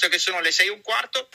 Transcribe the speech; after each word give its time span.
visto 0.00 0.08
che 0.08 0.18
sono 0.18 0.40
le 0.40 0.50
6 0.50 0.66
e 0.66 0.70
un 0.70 0.80
quarto, 0.80 1.28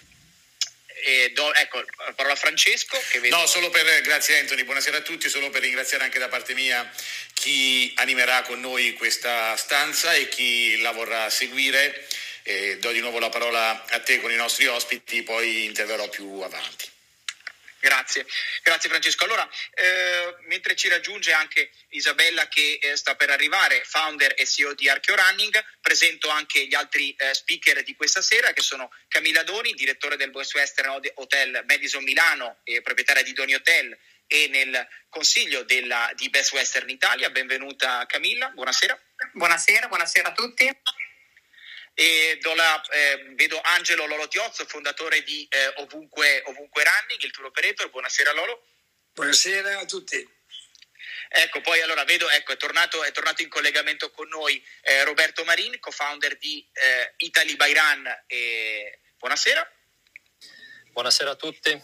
e 1.04 1.32
do, 1.36 1.54
ecco, 1.54 1.78
la 1.78 2.14
parola 2.14 2.34
a 2.34 2.38
Francesco. 2.38 3.00
Vedo... 3.20 3.36
No, 3.38 3.46
solo 3.46 3.70
per, 3.70 4.02
grazie 4.02 4.40
Anthony, 4.40 4.64
buonasera 4.64 4.98
a 4.98 5.02
tutti, 5.02 5.30
solo 5.30 5.52
per 5.52 5.62
ringraziare 5.62 6.04
anche 6.04 6.18
da 6.18 6.30
parte 6.30 6.56
mia 6.56 6.90
chi 7.34 7.94
animerà 7.98 8.42
con 8.42 8.60
noi 8.60 8.94
questa 8.94 9.56
stanza 9.56 10.14
e 10.14 10.30
chi 10.30 10.80
la 10.82 10.92
vorrà 10.92 11.30
seguire. 11.30 12.08
Eh, 12.42 12.78
do 12.78 12.92
di 12.92 13.00
nuovo 13.00 13.20
la 13.20 13.30
parola 13.30 13.86
a 13.86 14.00
te 14.00 14.20
con 14.20 14.32
i 14.32 14.36
nostri 14.36 14.66
ospiti, 14.66 15.22
poi 15.22 15.66
interverrò 15.66 16.10
più 16.10 16.42
avanti. 16.42 16.95
Grazie, 17.86 18.26
grazie 18.64 18.90
Francesco. 18.90 19.26
Allora, 19.26 19.48
eh, 19.76 20.38
mentre 20.48 20.76
ci 20.76 20.90
raggiunge 20.90 21.34
anche 21.34 21.70
Isabella 21.90 22.48
che 22.48 22.80
eh, 22.82 22.96
sta 22.96 23.16
per 23.16 23.30
arrivare, 23.30 23.84
founder 23.86 24.34
e 24.36 24.48
CEO 24.48 24.74
di 24.74 24.90
Archeo 24.90 25.16
Running, 25.16 25.64
presento 25.82 26.30
anche 26.30 26.66
gli 26.66 26.74
altri 26.74 27.14
eh, 27.14 27.36
speaker 27.36 27.84
di 27.84 27.96
questa 27.96 28.24
sera 28.24 28.54
che 28.54 28.64
sono 28.64 28.90
Camilla 29.08 29.44
Doni, 29.44 29.74
direttore 29.74 30.18
del 30.18 30.32
West 30.32 30.56
Western 30.56 31.00
Hotel 31.14 31.64
Madison 31.68 32.02
Milano 32.02 32.58
e 32.64 32.82
proprietaria 32.82 33.22
di 33.22 33.34
Doni 33.34 33.54
Hotel 33.54 33.96
e 34.26 34.48
nel 34.48 34.88
consiglio 35.08 35.62
della, 35.62 36.10
di 36.16 36.28
Best 36.30 36.54
Western 36.54 36.90
Italia. 36.90 37.30
Benvenuta 37.30 38.04
Camilla, 38.08 38.50
buonasera. 38.50 39.00
Buonasera, 39.34 39.88
buonasera 39.90 40.30
a 40.30 40.34
tutti. 40.34 40.66
E 41.98 42.38
la, 42.42 42.82
eh, 42.92 43.24
vedo 43.36 43.60
Angelo 43.62 44.06
Lolo 44.06 44.28
Tiozzo, 44.28 44.66
fondatore 44.66 45.24
di 45.24 45.48
eh, 45.50 45.74
Ovunque, 45.78 46.44
Ovunque 46.46 46.84
Running, 46.84 47.22
il 47.22 47.32
tour 47.32 47.48
operator. 47.48 47.90
Buonasera 47.90 48.34
Lolo. 48.34 48.66
Buonasera 49.14 49.80
a 49.80 49.86
tutti. 49.86 50.34
Ecco, 51.30 51.62
poi 51.62 51.82
allora 51.82 52.04
vedo, 52.04 52.30
ecco, 52.30 52.52
è 52.52 52.58
tornato, 52.58 53.02
è 53.02 53.12
tornato 53.14 53.42
in 53.42 53.48
collegamento 53.48 54.12
con 54.12 54.28
noi 54.28 54.62
eh, 54.82 55.06
Roberto 55.06 55.46
Marin, 55.46 55.80
co-founder 55.80 56.38
di 56.38 56.68
eh, 56.74 57.14
Italy 57.18 57.56
by 57.56 57.74
Run. 57.74 58.24
buonasera. 59.18 59.75
Buonasera 60.96 61.32
a 61.32 61.36
tutti. 61.36 61.78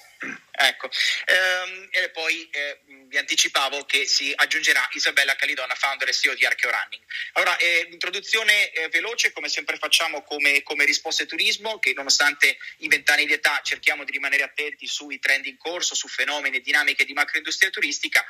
Ecco, 0.53 0.89
ehm, 1.25 1.89
e 1.91 2.11
poi 2.11 2.47
eh, 2.51 2.79
vi 3.07 3.17
anticipavo 3.17 3.83
che 3.85 4.05
si 4.05 4.31
aggiungerà 4.33 4.87
Isabella 4.93 5.35
Calidona, 5.35 5.73
founder 5.73 6.07
e 6.07 6.13
CEO 6.13 6.35
di 6.35 6.45
Archeo 6.45 6.69
Running. 6.69 7.03
Allora, 7.33 7.57
eh, 7.57 7.87
introduzione 7.89 8.71
eh, 8.71 8.87
veloce, 8.89 9.31
come 9.31 9.49
sempre 9.49 9.77
facciamo 9.77 10.21
come, 10.21 10.61
come 10.63 10.85
risposte 10.85 11.25
turismo, 11.25 11.79
che 11.79 11.93
nonostante 11.93 12.57
i 12.77 12.87
vent'anni 12.87 13.25
di 13.25 13.33
età 13.33 13.59
cerchiamo 13.63 14.03
di 14.03 14.11
rimanere 14.11 14.43
attenti 14.43 14.87
sui 14.87 15.19
trend 15.19 15.45
in 15.47 15.57
corso, 15.57 15.95
su 15.95 16.07
fenomeni 16.07 16.57
e 16.57 16.61
dinamiche 16.61 17.03
di 17.03 17.13
macroindustria 17.13 17.69
turistica. 17.69 18.25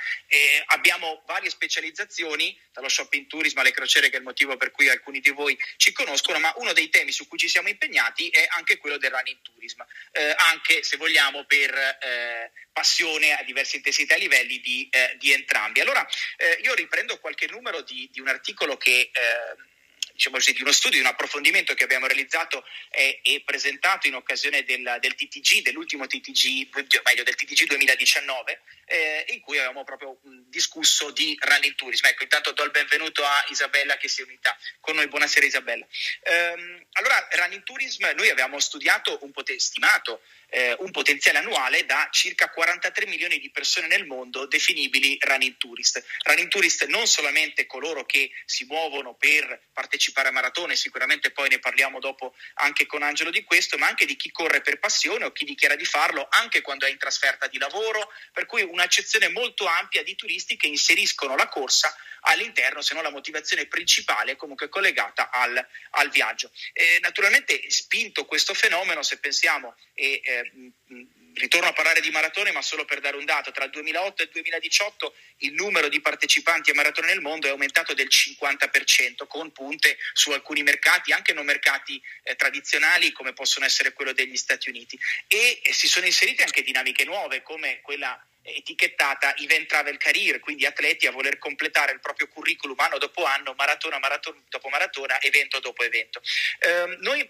abbiamo 0.67 1.21
varie 1.27 1.49
specializzazioni, 1.49 2.57
dallo 2.71 2.89
shopping 2.89 3.27
tourism 3.27 3.59
alle 3.59 3.71
crociere, 3.71 4.09
che 4.09 4.15
è 4.15 4.19
il 4.19 4.25
motivo 4.25 4.55
per 4.57 4.71
cui 4.71 4.89
alcuni 4.89 5.19
di 5.19 5.31
voi 5.31 5.57
ci 5.75 5.91
conoscono, 5.91 6.39
ma 6.39 6.53
uno 6.57 6.71
dei 6.73 6.89
temi 6.89 7.11
su 7.11 7.27
cui 7.27 7.37
ci 7.37 7.49
siamo 7.49 7.67
impegnati 7.67 8.29
è 8.29 8.47
anche 8.51 8.77
quello 8.77 8.97
del 8.97 9.11
running 9.11 9.37
tourism, 9.41 9.81
eh, 10.13 10.33
anche 10.71 10.83
se 10.83 10.97
vogliamo 10.97 11.43
per 11.43 11.73
eh, 11.73 12.51
passione 12.71 13.33
a 13.33 13.43
diverse 13.43 13.75
intensità 13.75 14.15
e 14.15 14.19
livelli 14.19 14.59
di, 14.61 14.87
eh, 14.89 15.15
di 15.19 15.33
entrambi. 15.33 15.81
Allora 15.81 16.07
eh, 16.37 16.59
io 16.63 16.73
riprendo 16.73 17.19
qualche 17.19 17.47
numero 17.47 17.81
di, 17.81 18.09
di 18.11 18.21
un 18.21 18.29
articolo 18.29 18.77
che 18.77 19.11
eh, 19.11 19.69
diciamo 20.13 20.35
così, 20.35 20.53
di 20.53 20.61
uno 20.61 20.71
studio, 20.71 20.99
di 20.99 21.03
un 21.03 21.11
approfondimento 21.11 21.73
che 21.73 21.83
abbiamo 21.83 22.05
realizzato 22.05 22.63
e, 22.91 23.19
e 23.23 23.41
presentato 23.43 24.07
in 24.07 24.15
occasione 24.15 24.63
del, 24.63 24.97
del, 24.99 25.15
TTG, 25.15 25.63
dell'ultimo 25.63 26.05
TTG, 26.05 26.69
meglio 27.03 27.23
del 27.23 27.35
TTG 27.35 27.65
2019, 27.65 28.61
eh, 28.85 29.25
in 29.29 29.39
cui 29.41 29.57
avevamo 29.57 29.83
proprio 29.83 30.19
discusso 30.47 31.09
di 31.11 31.35
running 31.41 31.73
tourism. 31.73 32.05
Ecco, 32.05 32.23
intanto 32.23 32.51
do 32.51 32.63
il 32.63 32.71
benvenuto 32.71 33.23
a 33.23 33.45
Isabella 33.49 33.97
che 33.97 34.07
si 34.07 34.21
è 34.21 34.23
unita 34.25 34.55
con 34.79 34.95
noi. 34.95 35.07
Buonasera 35.07 35.45
Isabella. 35.45 35.87
Ehm, 36.23 36.85
allora, 36.93 37.27
running 37.31 37.63
tourism, 37.63 38.07
noi 38.15 38.29
abbiamo 38.29 38.59
studiato 38.59 39.17
un 39.23 39.31
po' 39.31 39.43
stimato 39.57 40.21
eh, 40.51 40.75
un 40.79 40.91
potenziale 40.91 41.37
annuale 41.37 41.85
da 41.85 42.09
circa 42.11 42.49
43 42.49 43.05
milioni 43.05 43.39
di 43.39 43.49
persone 43.51 43.87
nel 43.87 44.05
mondo 44.05 44.45
definibili 44.45 45.17
running 45.21 45.55
tourist. 45.57 46.03
Running 46.23 46.49
tourist 46.49 46.85
non 46.87 47.07
solamente 47.07 47.65
coloro 47.65 48.05
che 48.05 48.31
si 48.45 48.65
muovono 48.65 49.13
per 49.15 49.67
partecipare 49.71 50.27
a 50.27 50.31
maratone, 50.31 50.75
sicuramente 50.75 51.31
poi 51.31 51.49
ne 51.49 51.59
parliamo 51.59 51.99
dopo 51.99 52.35
anche 52.55 52.85
con 52.85 53.01
Angelo 53.01 53.29
di 53.29 53.43
questo, 53.43 53.77
ma 53.77 53.87
anche 53.87 54.05
di 54.05 54.17
chi 54.17 54.31
corre 54.31 54.61
per 54.61 54.79
passione 54.79 55.25
o 55.25 55.31
chi 55.31 55.45
dichiara 55.45 55.75
di 55.75 55.85
farlo 55.85 56.27
anche 56.29 56.61
quando 56.61 56.85
è 56.85 56.89
in 56.89 56.97
trasferta 56.97 57.47
di 57.47 57.57
lavoro, 57.57 58.11
per 58.33 58.45
cui 58.45 58.61
un'accezione 58.61 59.29
molto 59.29 59.65
ampia 59.65 60.03
di 60.03 60.15
turisti 60.15 60.57
che 60.57 60.67
inseriscono 60.67 61.35
la 61.35 61.47
corsa 61.47 61.95
all'interno, 62.21 62.81
se 62.81 62.93
non 62.93 63.03
la 63.03 63.09
motivazione 63.09 63.65
principale 63.65 64.35
comunque 64.35 64.69
collegata 64.69 65.29
al, 65.29 65.65
al 65.91 66.09
viaggio. 66.09 66.51
Eh, 66.73 66.99
naturalmente 67.01 67.69
spinto 67.69 68.25
questo 68.25 68.53
fenomeno, 68.53 69.01
se 69.01 69.17
pensiamo, 69.17 69.75
e 69.93 70.21
eh, 70.23 70.40
ritorno 71.33 71.67
a 71.67 71.73
parlare 71.73 72.01
di 72.01 72.09
maratone, 72.09 72.51
ma 72.51 72.61
solo 72.61 72.85
per 72.85 72.99
dare 72.99 73.17
un 73.17 73.25
dato, 73.25 73.51
tra 73.51 73.63
il 73.63 73.71
2008 73.71 74.21
e 74.21 74.25
il 74.25 74.31
2018 74.31 75.15
il 75.37 75.53
numero 75.53 75.87
di 75.87 76.01
partecipanti 76.01 76.71
a 76.71 76.73
maratone 76.73 77.07
nel 77.07 77.21
mondo 77.21 77.47
è 77.47 77.51
aumentato 77.51 77.93
del 77.93 78.07
50%, 78.09 79.27
con 79.27 79.51
punte 79.51 79.97
su 80.13 80.31
alcuni 80.31 80.63
mercati, 80.63 81.11
anche 81.11 81.33
non 81.33 81.45
mercati 81.45 82.01
eh, 82.23 82.35
tradizionali 82.35 83.11
come 83.11 83.33
possono 83.33 83.65
essere 83.65 83.93
quello 83.93 84.13
degli 84.13 84.37
Stati 84.37 84.69
Uniti. 84.69 84.99
E 85.27 85.59
eh, 85.63 85.73
si 85.73 85.87
sono 85.87 86.05
inserite 86.05 86.43
anche 86.43 86.63
dinamiche 86.63 87.05
nuove 87.05 87.41
come 87.41 87.79
quella 87.81 88.23
etichettata 88.43 89.35
event 89.37 89.67
travel 89.67 89.97
career, 89.97 90.39
quindi 90.39 90.65
atleti 90.65 91.05
a 91.07 91.11
voler 91.11 91.37
completare 91.37 91.91
il 91.93 91.99
proprio 91.99 92.27
curriculum 92.27 92.79
anno 92.79 92.97
dopo 92.97 93.23
anno, 93.23 93.53
maratona, 93.55 93.99
maratona 93.99 94.41
dopo 94.49 94.69
maratona, 94.69 95.21
evento 95.21 95.59
dopo 95.59 95.83
evento. 95.83 96.21
Eh, 96.59 96.97
noi 97.01 97.29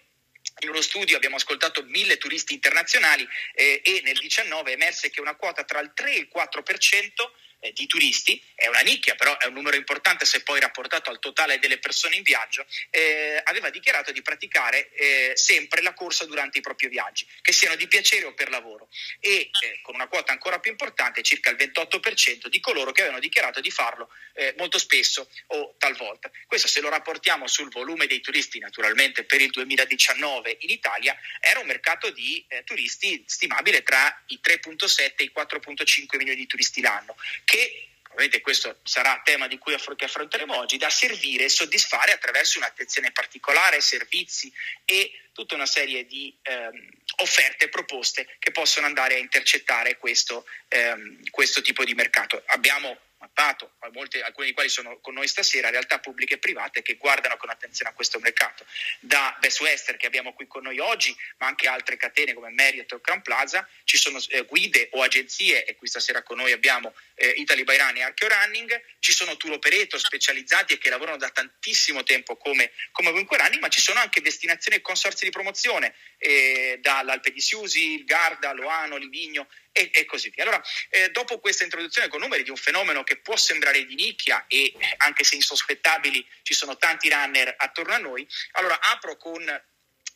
in 0.60 0.70
uno 0.70 0.82
studio 0.82 1.16
abbiamo 1.16 1.38
ascoltato 1.38 1.84
mille 1.84 2.18
turisti 2.18 2.54
internazionali 2.54 3.28
eh, 3.54 3.82
e 3.84 4.02
nel 4.04 4.18
19 4.18 4.72
è 4.72 4.74
emerse 4.74 5.10
che 5.10 5.22
una 5.22 5.36
quota 5.36 5.64
tra 5.64 5.80
il 5.80 5.92
3 5.94 6.14
e 6.14 6.20
il 6.20 6.30
4% 6.34 7.32
eh, 7.62 7.72
di 7.74 7.86
turisti, 7.88 8.42
è 8.56 8.68
una 8.68 8.82
nicchia, 8.82 9.16
però 9.16 9.38
è 9.38 9.46
un 9.46 9.54
numero 9.54 9.78
importante 9.78 10.26
se 10.26 10.42
poi 10.42 10.60
rapportato 10.60 11.10
al 11.10 11.20
totale 11.20 11.60
delle 11.60 11.78
persone 11.78 12.16
in 12.16 12.24
viaggio, 12.24 12.66
eh, 12.90 13.40
aveva 13.44 13.70
dichiarato 13.70 14.12
di 14.12 14.22
praticare 14.22 14.92
eh, 14.94 15.32
sempre 15.36 15.82
la 15.82 15.94
corsa 15.94 16.26
durante 16.26 16.58
i 16.58 16.62
propri 16.62 16.88
viaggi, 16.88 17.26
che 17.42 17.54
siano 17.54 17.76
di 17.76 17.88
piacere 17.88 18.26
o 18.26 18.34
per 18.34 18.50
lavoro, 18.50 18.90
e 19.20 19.50
eh, 19.62 19.80
con 19.82 19.96
una 19.96 20.08
quota 20.08 20.32
ancora 20.32 20.60
più 20.60 20.72
importante, 20.72 21.22
circa 21.22 21.50
il 21.52 21.58
28% 21.58 22.48
di 22.48 22.60
coloro 22.60 22.92
che 22.92 23.02
avevano 23.02 23.22
dichiarato 23.22 23.62
di 23.62 23.72
farlo 23.72 24.10
eh, 24.34 24.54
molto 24.58 24.78
spesso 24.78 25.30
o 25.48 25.76
talvolta. 25.78 26.32
Questo 26.48 26.68
se 26.68 26.82
lo 26.82 26.90
rapportiamo 26.90 27.48
sul 27.48 27.70
volume 27.70 28.08
dei 28.08 28.22
turisti, 28.22 28.60
naturalmente 28.60 29.24
per 29.24 29.40
il 29.40 29.52
2019 29.52 30.41
in 30.50 30.70
Italia, 30.70 31.18
era 31.40 31.60
un 31.60 31.68
mercato 31.68 32.10
di 32.12 32.44
eh, 32.48 32.64
turisti 32.64 33.24
stimabile 33.28 33.84
tra 33.84 34.24
i 34.28 34.40
3.7 34.44 35.14
e 35.18 35.24
i 35.24 35.32
4.5 35.36 36.18
milioni 36.18 36.40
di 36.40 36.48
turisti 36.48 36.82
l'anno, 36.82 37.16
che 37.46 37.88
ovviamente 38.12 38.42
questo 38.42 38.80
sarà 38.84 39.22
tema 39.24 39.48
di 39.48 39.58
cui 39.58 39.76
che 39.96 40.06
affronteremo 40.06 40.58
oggi, 40.58 40.78
da 40.78 40.90
servire 40.90 41.46
e 41.46 41.50
soddisfare 41.50 42.12
attraverso 42.12 42.58
un'attenzione 42.58 43.12
particolare, 43.12 43.82
servizi 43.82 44.52
e 44.86 45.12
tutta 45.34 45.56
una 45.56 45.66
serie 45.66 46.06
di 46.06 46.36
ehm, 46.42 46.90
offerte 47.18 47.66
e 47.66 47.70
proposte 47.70 48.36
che 48.40 48.52
possono 48.52 48.86
andare 48.86 49.16
a 49.16 49.20
intercettare 49.20 49.98
questo, 49.98 50.46
ehm, 50.68 51.30
questo 51.30 51.62
tipo 51.62 51.84
di 51.86 51.94
mercato. 51.94 52.44
Abbiamo 52.48 52.98
mappato, 53.22 53.76
molte, 53.94 54.22
alcune 54.22 54.48
di 54.48 54.54
quali 54.54 54.68
sono 54.68 55.00
con 55.00 55.14
noi 55.14 55.28
stasera, 55.28 55.70
realtà 55.70 56.00
pubbliche 56.00 56.36
e 56.36 56.38
private 56.40 56.82
che 56.82 56.96
guardano 56.96 57.38
con 57.38 57.50
attenzione 57.50 57.92
a 57.92 57.94
questo 57.94 58.20
mercato. 58.20 58.66
Da 59.00 59.38
Best 59.40 59.62
Western 59.62 59.98
che 59.98 60.08
abbiamo 60.08 60.34
qui 60.34 60.48
con 60.48 60.64
noi 60.64 60.80
oggi, 60.80 61.16
ma 61.38 61.48
anche 61.48 61.68
altre 61.68 61.98
catene 61.98 62.34
come 62.34 62.50
Marriott 62.50 62.92
o 62.94 63.00
Crown 63.00 63.22
Plaza, 63.22 63.68
ci 63.84 63.98
sono 63.98 64.20
eh, 64.30 64.42
guide 64.44 64.90
o 64.94 65.04
agenzie, 65.04 65.66
e 65.66 65.76
qui 65.76 65.88
stasera 65.88 66.24
con 66.24 66.38
noi 66.38 66.52
abbiamo 66.52 66.94
eh, 67.14 67.30
Italy 67.38 67.64
by 67.64 67.78
Run 67.78 67.98
e 67.98 68.02
Archeo 68.02 68.28
Running, 68.28 68.84
ci 69.00 69.12
sono 69.14 69.38
tour 69.38 69.54
operator 69.54 70.00
specializzati 70.00 70.74
e 70.74 70.78
che 70.80 70.90
lavorano 70.90 71.18
da 71.18 71.30
tantissimo 71.30 72.04
tempo 72.04 72.36
come, 72.38 72.72
come 72.92 73.10
Ovunque 73.10 73.38
Running, 73.38 73.62
ma 73.62 73.70
ci 73.70 73.82
sono 73.82 74.00
anche 74.00 74.22
destinazioni 74.22 74.78
e 74.78 74.82
consorzi 74.82 75.26
di 75.26 75.32
promozione, 75.32 75.94
eh, 76.18 76.80
dall'Alpe 76.82 77.32
di 77.32 77.40
Siusi, 77.40 77.94
il 77.94 78.06
Garda, 78.06 78.54
Loano, 78.54 78.98
Livigno 78.98 79.48
e, 79.72 79.90
e 79.94 80.06
così 80.06 80.30
via. 80.30 80.44
Allora, 80.44 80.62
eh, 80.90 81.10
dopo 81.12 81.40
questa 81.40 81.64
introduzione 81.64 82.08
con 82.08 82.20
numeri 82.20 82.44
di 82.44 82.50
un 82.50 82.58
fenomeno 82.58 83.04
che 83.04 83.11
può 83.18 83.36
sembrare 83.36 83.86
di 83.86 83.96
nicchia 83.96 84.46
e 84.48 84.74
anche 84.98 85.24
se 85.24 85.36
insospettabili 85.36 86.26
ci 86.44 86.54
sono 86.54 86.78
tanti 86.78 87.10
runner 87.10 87.54
attorno 87.58 87.94
a 87.94 87.98
noi, 87.98 88.28
allora 88.54 88.80
apro 88.80 89.18
con 89.18 89.62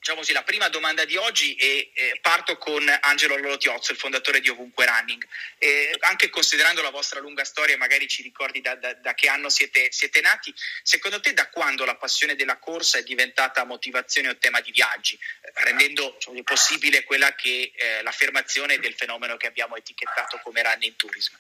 diciamo 0.06 0.22
così, 0.22 0.34
la 0.34 0.44
prima 0.44 0.70
domanda 0.70 1.04
di 1.04 1.18
oggi 1.18 1.56
e 1.56 1.90
eh, 1.96 2.20
parto 2.22 2.60
con 2.60 2.86
Angelo 3.02 3.38
Lolotiozzo, 3.38 3.92
il 3.92 3.98
fondatore 3.98 4.40
di 4.40 4.50
Ovunque 4.50 4.86
Running. 4.86 5.26
Eh, 5.58 5.96
anche 6.02 6.30
considerando 6.30 6.84
la 6.84 6.92
vostra 6.92 7.20
lunga 7.20 7.44
storia, 7.44 7.76
magari 7.76 8.08
ci 8.08 8.22
ricordi 8.22 8.62
da, 8.62 8.76
da, 8.76 8.94
da 8.94 9.16
che 9.16 9.28
anno 9.28 9.50
siete, 9.50 9.88
siete, 9.92 10.22
nati, 10.22 10.54
secondo 10.84 11.20
te 11.20 11.34
da 11.34 11.50
quando 11.50 11.86
la 11.86 11.96
passione 11.96 12.36
della 12.36 12.58
corsa 12.58 13.00
è 13.00 13.04
diventata 13.04 13.64
motivazione 13.64 14.30
o 14.30 14.38
tema 14.38 14.62
di 14.62 14.70
viaggi, 14.70 15.18
rendendo 15.56 16.14
diciamo, 16.20 16.44
possibile 16.44 17.04
quella 17.04 17.34
che 17.34 17.72
eh, 17.76 18.04
l'affermazione 18.04 18.78
del 18.78 18.94
fenomeno 18.94 19.38
che 19.38 19.48
abbiamo 19.48 19.76
etichettato 19.76 20.40
come 20.44 20.62
running 20.62 20.96
tourism? 20.96 21.34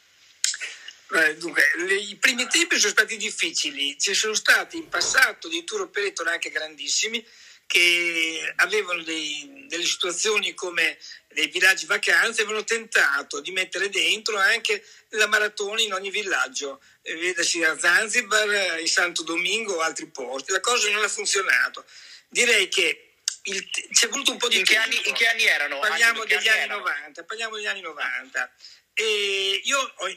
Eh, 1.11 1.35
dunque, 1.37 1.63
i 1.99 2.15
primi 2.15 2.47
tempi 2.47 2.79
sono 2.79 2.91
stati 2.91 3.15
difficili, 3.17 3.97
ci 3.99 4.13
sono 4.13 4.33
stati 4.33 4.77
in 4.77 4.89
passato 4.89 5.47
dei 5.47 5.63
tour 5.63 5.81
operator 5.81 6.27
anche 6.27 6.49
grandissimi 6.49 7.23
che 7.67 8.53
avevano 8.57 9.01
dei, 9.03 9.65
delle 9.67 9.85
situazioni 9.85 10.53
come 10.53 10.97
dei 11.27 11.47
villaggi 11.47 11.85
vacanze, 11.85 12.41
avevano 12.41 12.63
tentato 12.63 13.41
di 13.41 13.51
mettere 13.51 13.89
dentro 13.89 14.37
anche 14.37 14.83
la 15.09 15.27
maratona 15.27 15.81
in 15.81 15.93
ogni 15.93 16.09
villaggio, 16.09 16.81
eh, 17.01 17.15
vedasi 17.15 17.63
a 17.63 17.77
Zanzibar, 17.77 18.79
in 18.79 18.87
Santo 18.87 19.23
Domingo 19.23 19.75
o 19.75 19.79
altri 19.81 20.07
porti. 20.07 20.51
La 20.51 20.59
cosa 20.59 20.89
non 20.89 21.03
ha 21.03 21.07
funzionato. 21.07 21.85
Direi 22.29 22.67
che 22.67 23.15
il, 23.43 23.69
c'è 23.91 24.07
voluto 24.07 24.31
un 24.31 24.37
po' 24.37 24.47
di 24.47 24.57
in 24.57 24.63
tempo. 24.63 24.81
Che 24.81 24.95
anni, 24.95 25.07
in 25.07 25.13
che 25.13 25.27
anni 25.27 25.43
erano? 25.45 25.79
Parliamo 25.79 26.21
Anche 26.21 26.35
degli 26.35 26.47
anni 26.47 26.59
anni 26.59 26.71
erano? 26.71 26.83
90, 26.83 27.23
parliamo 27.23 27.55
degli 27.55 27.67
anni 27.67 27.81
90. 27.81 28.55
E 28.93 29.61
io 29.63 29.93
ho, 29.97 30.07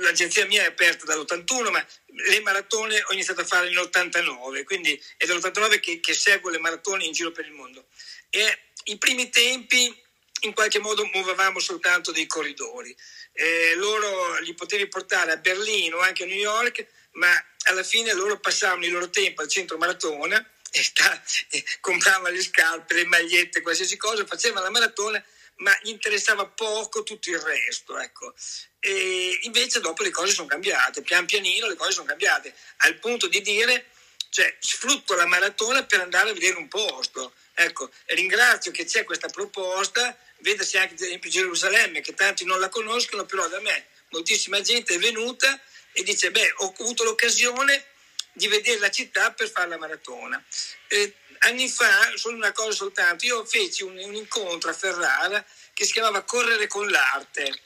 l'agenzia 0.00 0.46
mia 0.46 0.62
è 0.62 0.66
aperta 0.66 1.04
dall'81, 1.04 1.70
ma 1.70 1.86
le 2.06 2.40
maratone 2.40 3.02
ho 3.06 3.12
iniziato 3.12 3.42
a 3.42 3.44
fare 3.44 3.68
nell'89, 3.68 4.64
quindi 4.64 5.00
è 5.16 5.26
dall'89 5.26 5.80
che, 5.80 6.00
che 6.00 6.14
seguo 6.14 6.50
le 6.50 6.58
maratone 6.58 7.04
in 7.04 7.12
giro 7.12 7.30
per 7.30 7.46
il 7.46 7.52
mondo. 7.52 7.86
E 8.30 8.58
i 8.84 8.98
primi 8.98 9.30
tempi 9.30 10.06
in 10.42 10.54
qualche 10.54 10.78
modo 10.78 11.04
muovevamo 11.12 11.58
soltanto 11.58 12.12
dei 12.12 12.26
corridori. 12.26 12.94
Eh, 13.32 13.74
loro 13.76 14.38
li 14.38 14.54
potevi 14.54 14.88
portare 14.88 15.32
a 15.32 15.36
Berlino 15.36 15.98
anche 15.98 16.24
a 16.24 16.26
New 16.26 16.36
York, 16.36 16.86
ma 17.12 17.30
alla 17.64 17.82
fine 17.82 18.12
loro 18.14 18.38
passavano 18.38 18.84
il 18.84 18.92
loro 18.92 19.10
tempo 19.10 19.42
al 19.42 19.48
centro 19.48 19.76
maratona 19.76 20.44
e, 20.70 20.82
sta, 20.82 21.22
e 21.50 21.64
compravano 21.80 22.34
le 22.34 22.42
scarpe, 22.42 22.94
le 22.94 23.04
magliette, 23.06 23.60
qualsiasi 23.60 23.96
cosa, 23.96 24.26
facevano 24.26 24.64
la 24.64 24.70
maratona, 24.70 25.22
ma 25.58 25.76
gli 25.82 25.88
interessava 25.88 26.46
poco 26.46 27.02
tutto 27.02 27.30
il 27.30 27.38
resto. 27.38 27.98
Ecco. 27.98 28.34
E 28.80 29.38
invece 29.42 29.80
dopo 29.80 30.02
le 30.02 30.10
cose 30.10 30.32
sono 30.32 30.46
cambiate, 30.46 31.02
pian 31.02 31.26
pianino 31.26 31.66
le 31.66 31.76
cose 31.76 31.92
sono 31.92 32.06
cambiate, 32.06 32.54
al 32.78 32.96
punto 32.98 33.26
di 33.26 33.40
dire, 33.40 33.86
cioè, 34.30 34.56
sfrutto 34.60 35.14
la 35.14 35.26
maratona 35.26 35.84
per 35.84 36.00
andare 36.00 36.30
a 36.30 36.32
vedere 36.32 36.56
un 36.56 36.68
posto. 36.68 37.32
Ecco, 37.54 37.90
ringrazio 38.06 38.70
che 38.70 38.84
c'è 38.84 39.02
questa 39.04 39.28
proposta, 39.28 40.16
vedasi 40.38 40.76
anche 40.76 40.94
ad 40.94 41.00
esempio 41.00 41.30
Gerusalemme, 41.30 42.00
che 42.00 42.14
tanti 42.14 42.44
non 42.44 42.60
la 42.60 42.68
conoscono, 42.68 43.24
però 43.24 43.48
da 43.48 43.60
me 43.60 43.86
moltissima 44.10 44.60
gente 44.60 44.94
è 44.94 44.98
venuta 44.98 45.60
e 45.92 46.02
dice, 46.04 46.30
beh, 46.30 46.52
ho 46.58 46.74
avuto 46.78 47.02
l'occasione 47.02 47.84
di 48.32 48.46
vedere 48.46 48.78
la 48.78 48.90
città 48.90 49.32
per 49.32 49.50
fare 49.50 49.68
la 49.68 49.78
maratona. 49.78 50.42
Eh, 50.86 51.12
anni 51.40 51.68
fa, 51.68 52.12
solo 52.16 52.36
una 52.36 52.52
cosa 52.52 52.72
soltanto, 52.72 53.24
io 53.24 53.44
feci 53.44 53.82
un, 53.82 53.96
un 53.98 54.14
incontro 54.14 54.70
a 54.70 54.74
Ferrara 54.74 55.44
che 55.72 55.84
si 55.84 55.92
chiamava 55.92 56.22
Correre 56.22 56.66
con 56.66 56.88
l'arte, 56.88 57.62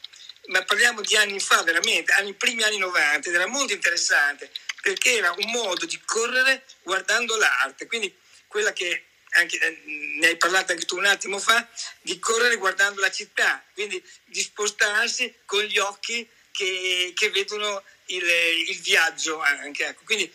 ma 0.46 0.62
parliamo 0.64 1.00
di 1.00 1.16
anni 1.16 1.40
fa, 1.40 1.62
veramente, 1.62 2.12
anni, 2.12 2.34
primi 2.34 2.62
anni 2.62 2.78
90, 2.78 3.28
ed 3.28 3.34
era 3.34 3.46
molto 3.46 3.72
interessante 3.72 4.50
perché 4.82 5.16
era 5.16 5.30
un 5.30 5.50
modo 5.50 5.86
di 5.86 5.98
correre 6.04 6.64
guardando 6.82 7.36
l'arte, 7.36 7.86
quindi 7.86 8.14
quella 8.48 8.72
che 8.72 9.04
anche, 9.34 9.58
eh, 9.58 9.82
ne 10.18 10.26
hai 10.26 10.36
parlato 10.36 10.72
anche 10.72 10.84
tu 10.84 10.96
un 10.96 11.06
attimo 11.06 11.38
fa, 11.38 11.66
di 12.02 12.18
correre 12.18 12.56
guardando 12.56 13.00
la 13.00 13.10
città, 13.10 13.64
quindi 13.72 14.02
di 14.24 14.40
spostarsi 14.42 15.32
con 15.46 15.62
gli 15.62 15.78
occhi 15.78 16.28
che, 16.50 17.12
che 17.14 17.30
vedono 17.30 17.82
il, 18.06 18.24
il, 18.68 18.80
viaggio 18.80 19.40
anche. 19.40 19.86
Ecco. 19.86 20.02
Quindi 20.04 20.30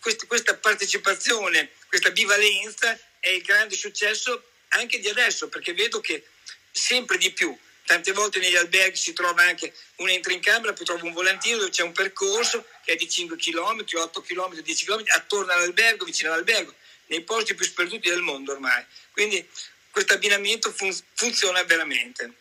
quest, 0.00 0.26
questa 0.26 0.54
partecipazione, 0.56 1.70
questa 1.90 2.12
bivalenza 2.12 2.96
è 3.18 3.30
il 3.30 3.42
grande 3.42 3.74
successo 3.74 4.44
anche 4.68 5.00
di 5.00 5.08
adesso, 5.08 5.48
perché 5.48 5.74
vedo 5.74 6.00
che 6.00 6.24
sempre 6.70 7.18
di 7.18 7.32
più 7.32 7.56
tante 7.84 8.12
volte 8.12 8.38
negli 8.38 8.54
alberghi 8.54 8.96
si 8.96 9.12
trova 9.12 9.42
anche 9.42 9.74
uno 9.96 10.08
entra 10.08 10.32
in 10.32 10.40
camera, 10.40 10.72
poi 10.72 10.84
trova 10.84 11.04
un 11.04 11.12
volantino 11.12 11.58
dove 11.58 11.70
c'è 11.70 11.82
un 11.82 11.90
percorso 11.90 12.64
che 12.84 12.92
è 12.92 12.94
di 12.94 13.08
5 13.08 13.36
km, 13.36 13.84
8 13.92 14.20
km, 14.22 14.60
10 14.60 14.84
km, 14.84 15.02
attorno 15.08 15.50
all'albergo, 15.50 16.04
vicino 16.04 16.30
all'albergo, 16.30 16.72
nei 17.06 17.24
posti 17.24 17.56
più 17.56 17.64
sperduti 17.64 18.08
del 18.08 18.22
mondo 18.22 18.52
ormai. 18.52 18.84
Quindi 19.10 19.44
questo 19.90 20.14
abbinamento 20.14 20.70
fun- 20.70 20.96
funziona 21.14 21.64
veramente. 21.64 22.34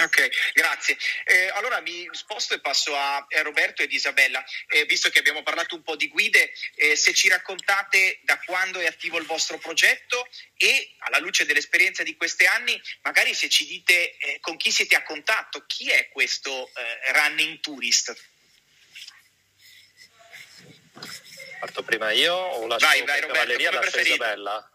Ok, 0.00 0.52
grazie. 0.52 0.96
Eh, 1.24 1.48
allora 1.54 1.80
mi 1.80 2.08
sposto 2.12 2.54
e 2.54 2.60
passo 2.60 2.94
a, 2.96 3.16
a 3.16 3.42
Roberto 3.42 3.82
ed 3.82 3.92
Isabella. 3.92 4.44
Eh, 4.68 4.84
visto 4.84 5.10
che 5.10 5.18
abbiamo 5.18 5.42
parlato 5.42 5.74
un 5.74 5.82
po' 5.82 5.96
di 5.96 6.08
guide, 6.08 6.52
eh, 6.76 6.94
se 6.94 7.12
ci 7.14 7.28
raccontate 7.28 8.20
da 8.22 8.38
quando 8.44 8.78
è 8.78 8.86
attivo 8.86 9.18
il 9.18 9.26
vostro 9.26 9.58
progetto 9.58 10.28
e 10.56 10.94
alla 10.98 11.18
luce 11.18 11.46
dell'esperienza 11.46 12.04
di 12.04 12.16
questi 12.16 12.46
anni, 12.46 12.80
magari 13.02 13.34
se 13.34 13.48
ci 13.48 13.66
dite 13.66 14.16
eh, 14.18 14.38
con 14.40 14.56
chi 14.56 14.70
siete 14.70 14.94
a 14.94 15.02
contatto, 15.02 15.64
chi 15.66 15.90
è 15.90 16.08
questo 16.10 16.70
eh, 16.74 17.12
running 17.12 17.58
tourist? 17.60 18.16
Parto 21.58 21.82
prima 21.82 22.12
io 22.12 22.34
o 22.34 22.66
lascio 22.68 22.86
Vai, 22.86 23.02
vai, 23.02 23.20
Roberto, 23.20 23.32
cavalleria 23.32 23.70
come 23.70 23.84
lascio. 23.84 24.00
Isabella? 24.00 24.70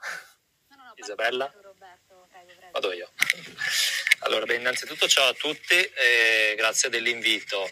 No, 0.67 0.75
no, 0.75 0.83
no, 0.83 0.93
Isabella? 0.97 1.53
Roberto. 1.61 2.27
Prego, 2.29 2.45
prego. 2.45 2.71
Vado 2.71 2.91
io. 2.91 3.13
Allora, 4.23 4.45
beh, 4.45 4.55
innanzitutto 4.55 5.07
ciao 5.07 5.27
a 5.27 5.33
tutti 5.33 5.75
e 5.75 6.53
grazie 6.55 6.89
dell'invito. 6.89 7.69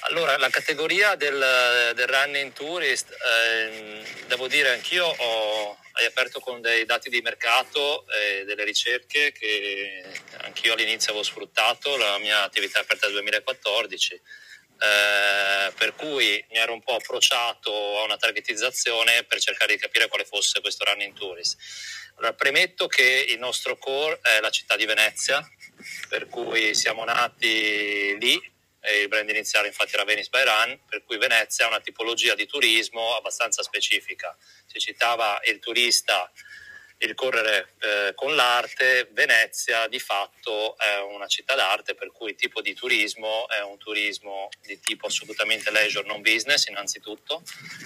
Allora, 0.00 0.36
la 0.36 0.50
categoria 0.50 1.14
del, 1.14 1.92
del 1.94 2.06
running 2.06 2.52
tourist, 2.52 3.10
ehm, 3.10 4.26
devo 4.26 4.48
dire 4.48 4.70
anch'io 4.70 5.06
ho 5.06 5.78
hai 5.98 6.04
aperto 6.04 6.40
con 6.40 6.60
dei 6.60 6.84
dati 6.84 7.08
di 7.08 7.22
mercato 7.22 8.04
e 8.08 8.44
delle 8.44 8.64
ricerche 8.64 9.32
che 9.32 10.02
anch'io 10.42 10.74
all'inizio 10.74 11.10
avevo 11.10 11.24
sfruttato, 11.24 11.96
la 11.96 12.18
mia 12.18 12.42
attività 12.42 12.80
è 12.80 12.82
aperta 12.82 13.06
nel 13.06 13.14
2014, 13.14 14.20
eh, 14.78 15.72
per 15.72 15.94
cui 15.94 16.44
mi 16.50 16.58
ero 16.58 16.72
un 16.72 16.82
po' 16.82 16.94
approcciato 16.94 17.98
a 18.00 18.04
una 18.04 18.16
targetizzazione 18.16 19.24
per 19.24 19.40
cercare 19.40 19.74
di 19.74 19.80
capire 19.80 20.08
quale 20.08 20.24
fosse 20.24 20.60
questo 20.60 20.84
running 20.84 21.14
tourist. 21.14 21.56
Allora, 22.16 22.34
premetto 22.34 22.86
che 22.86 23.26
il 23.28 23.38
nostro 23.38 23.76
core 23.76 24.18
è 24.22 24.40
la 24.40 24.50
città 24.50 24.76
di 24.76 24.86
Venezia, 24.86 25.46
per 26.08 26.28
cui 26.28 26.74
siamo 26.74 27.04
nati 27.04 28.16
lì, 28.18 28.54
il 29.00 29.08
brand 29.08 29.28
iniziale 29.28 29.66
infatti 29.66 29.94
era 29.94 30.04
Venice 30.04 30.28
by 30.30 30.44
Run, 30.44 30.80
per 30.88 31.02
cui 31.04 31.18
Venezia 31.18 31.64
ha 31.64 31.68
una 31.68 31.80
tipologia 31.80 32.34
di 32.34 32.46
turismo 32.46 33.16
abbastanza 33.16 33.62
specifica. 33.62 34.36
Si 34.66 34.78
citava 34.78 35.40
il 35.44 35.58
turista, 35.58 36.30
il 36.98 37.14
correre 37.14 37.74
eh, 37.80 38.12
con 38.14 38.34
l'arte, 38.34 39.08
Venezia 39.12 39.86
di 39.86 39.98
fatto 39.98 40.78
è 40.78 40.98
una 41.00 41.26
città 41.26 41.54
d'arte, 41.54 41.94
per 41.94 42.10
cui 42.10 42.30
il 42.30 42.36
tipo 42.36 42.62
di 42.62 42.72
turismo 42.74 43.48
è 43.48 43.60
un 43.60 43.76
turismo 43.76 44.48
di 44.62 44.80
tipo 44.80 45.06
assolutamente 45.06 45.70
leisure, 45.70 46.06
non 46.06 46.22
business 46.22 46.66
innanzitutto, 46.66 47.42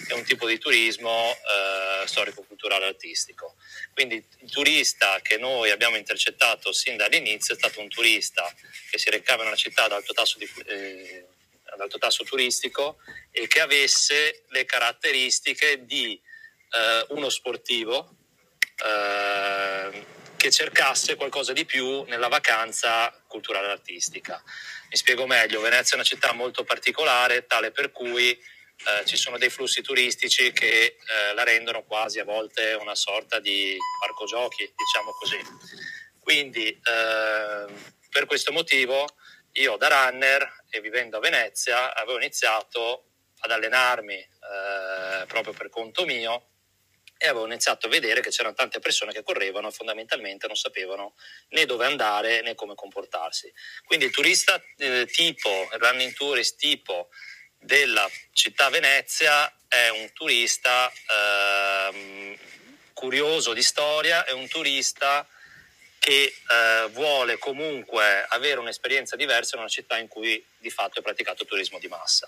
è 0.06 0.12
un 0.12 0.22
tipo 0.22 0.46
di 0.46 0.58
turismo 0.58 1.32
eh, 1.32 2.06
storico-culturale 2.06 2.86
artistico. 2.86 3.56
Quindi 3.92 4.24
il 4.40 4.50
turista 4.50 5.18
che 5.22 5.38
noi 5.38 5.70
abbiamo 5.70 5.96
intercettato 5.96 6.72
sin 6.72 6.96
dall'inizio 6.96 7.54
è 7.54 7.58
stato 7.58 7.80
un 7.80 7.88
turista 7.88 8.52
che 8.90 8.98
si 8.98 9.10
recava 9.10 9.42
in 9.42 9.48
una 9.48 9.56
città 9.56 9.84
ad 9.84 9.92
alto 9.92 10.12
tasso, 10.12 10.38
di, 10.38 10.48
eh, 10.66 11.26
ad 11.64 11.80
alto 11.80 11.98
tasso 11.98 12.22
turistico 12.22 12.98
e 13.32 13.48
che 13.48 13.60
avesse 13.60 14.44
le 14.50 14.64
caratteristiche 14.64 15.84
di 15.84 16.12
eh, 16.12 17.06
uno 17.08 17.28
sportivo 17.28 18.14
eh, 18.84 20.06
che 20.36 20.50
cercasse 20.50 21.16
qualcosa 21.16 21.52
di 21.52 21.66
più 21.66 22.02
nella 22.04 22.28
vacanza 22.28 23.12
culturale 23.26 23.68
e 23.68 23.70
artistica. 23.72 24.42
Mi 24.88 24.96
spiego 24.96 25.26
meglio, 25.26 25.60
Venezia 25.60 25.92
è 25.92 25.94
una 25.96 26.04
città 26.04 26.32
molto 26.32 26.64
particolare, 26.64 27.46
tale 27.46 27.70
per 27.72 27.92
cui 27.92 28.30
eh, 28.30 29.04
ci 29.04 29.16
sono 29.16 29.36
dei 29.36 29.50
flussi 29.50 29.82
turistici 29.82 30.52
che 30.52 30.96
eh, 30.96 31.34
la 31.34 31.44
rendono 31.44 31.84
quasi 31.84 32.18
a 32.20 32.24
volte 32.24 32.72
una 32.72 32.94
sorta 32.94 33.38
di 33.38 33.76
parco 34.00 34.24
giochi, 34.24 34.72
diciamo 34.74 35.10
così. 35.12 35.38
Quindi 36.18 36.68
eh, 36.68 37.72
per 38.08 38.24
questo 38.24 38.50
motivo 38.52 39.06
io 39.52 39.76
da 39.76 39.88
runner 39.88 40.64
e 40.70 40.80
vivendo 40.80 41.18
a 41.18 41.20
Venezia 41.20 41.94
avevo 41.94 42.16
iniziato 42.16 43.10
ad 43.40 43.50
allenarmi 43.50 44.16
eh, 44.16 45.26
proprio 45.26 45.52
per 45.52 45.68
conto 45.68 46.06
mio 46.06 46.49
e 47.22 47.28
avevo 47.28 47.44
iniziato 47.44 47.86
a 47.86 47.90
vedere 47.90 48.22
che 48.22 48.30
c'erano 48.30 48.54
tante 48.54 48.78
persone 48.78 49.12
che 49.12 49.22
correvano 49.22 49.68
e 49.68 49.72
fondamentalmente 49.72 50.46
non 50.46 50.56
sapevano 50.56 51.16
né 51.50 51.66
dove 51.66 51.84
andare 51.84 52.40
né 52.40 52.54
come 52.54 52.74
comportarsi. 52.74 53.52
Quindi 53.84 54.06
il 54.06 54.10
turista 54.10 54.58
eh, 54.78 55.04
tipo, 55.04 55.68
il 55.70 55.78
running 55.78 56.14
tourist 56.14 56.56
tipo 56.56 57.10
della 57.58 58.10
città 58.32 58.70
Venezia 58.70 59.54
è 59.68 59.90
un 59.90 60.10
turista 60.14 60.90
ehm, 61.90 62.38
curioso 62.94 63.52
di 63.52 63.62
storia, 63.62 64.24
è 64.24 64.32
un 64.32 64.48
turista 64.48 65.28
che 65.98 66.32
eh, 66.50 66.88
vuole 66.92 67.36
comunque 67.36 68.24
avere 68.30 68.60
un'esperienza 68.60 69.14
diversa 69.16 69.56
in 69.56 69.60
una 69.60 69.70
città 69.70 69.98
in 69.98 70.08
cui 70.08 70.42
di 70.56 70.70
fatto 70.70 71.00
è 71.00 71.02
praticato 71.02 71.44
turismo 71.44 71.78
di 71.78 71.88
massa. 71.88 72.26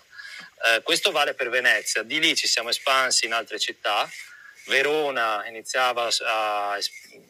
Eh, 0.67 0.83
questo 0.83 1.13
vale 1.13 1.33
per 1.33 1.49
Venezia, 1.49 2.03
di 2.03 2.21
lì 2.21 2.37
ci 2.37 2.47
siamo 2.47 2.69
espansi 2.69 3.25
in 3.25 3.33
altre 3.33 3.59
città. 3.59 4.07
Verona 4.67 5.47
iniziava 5.49 6.09
a 6.25 6.79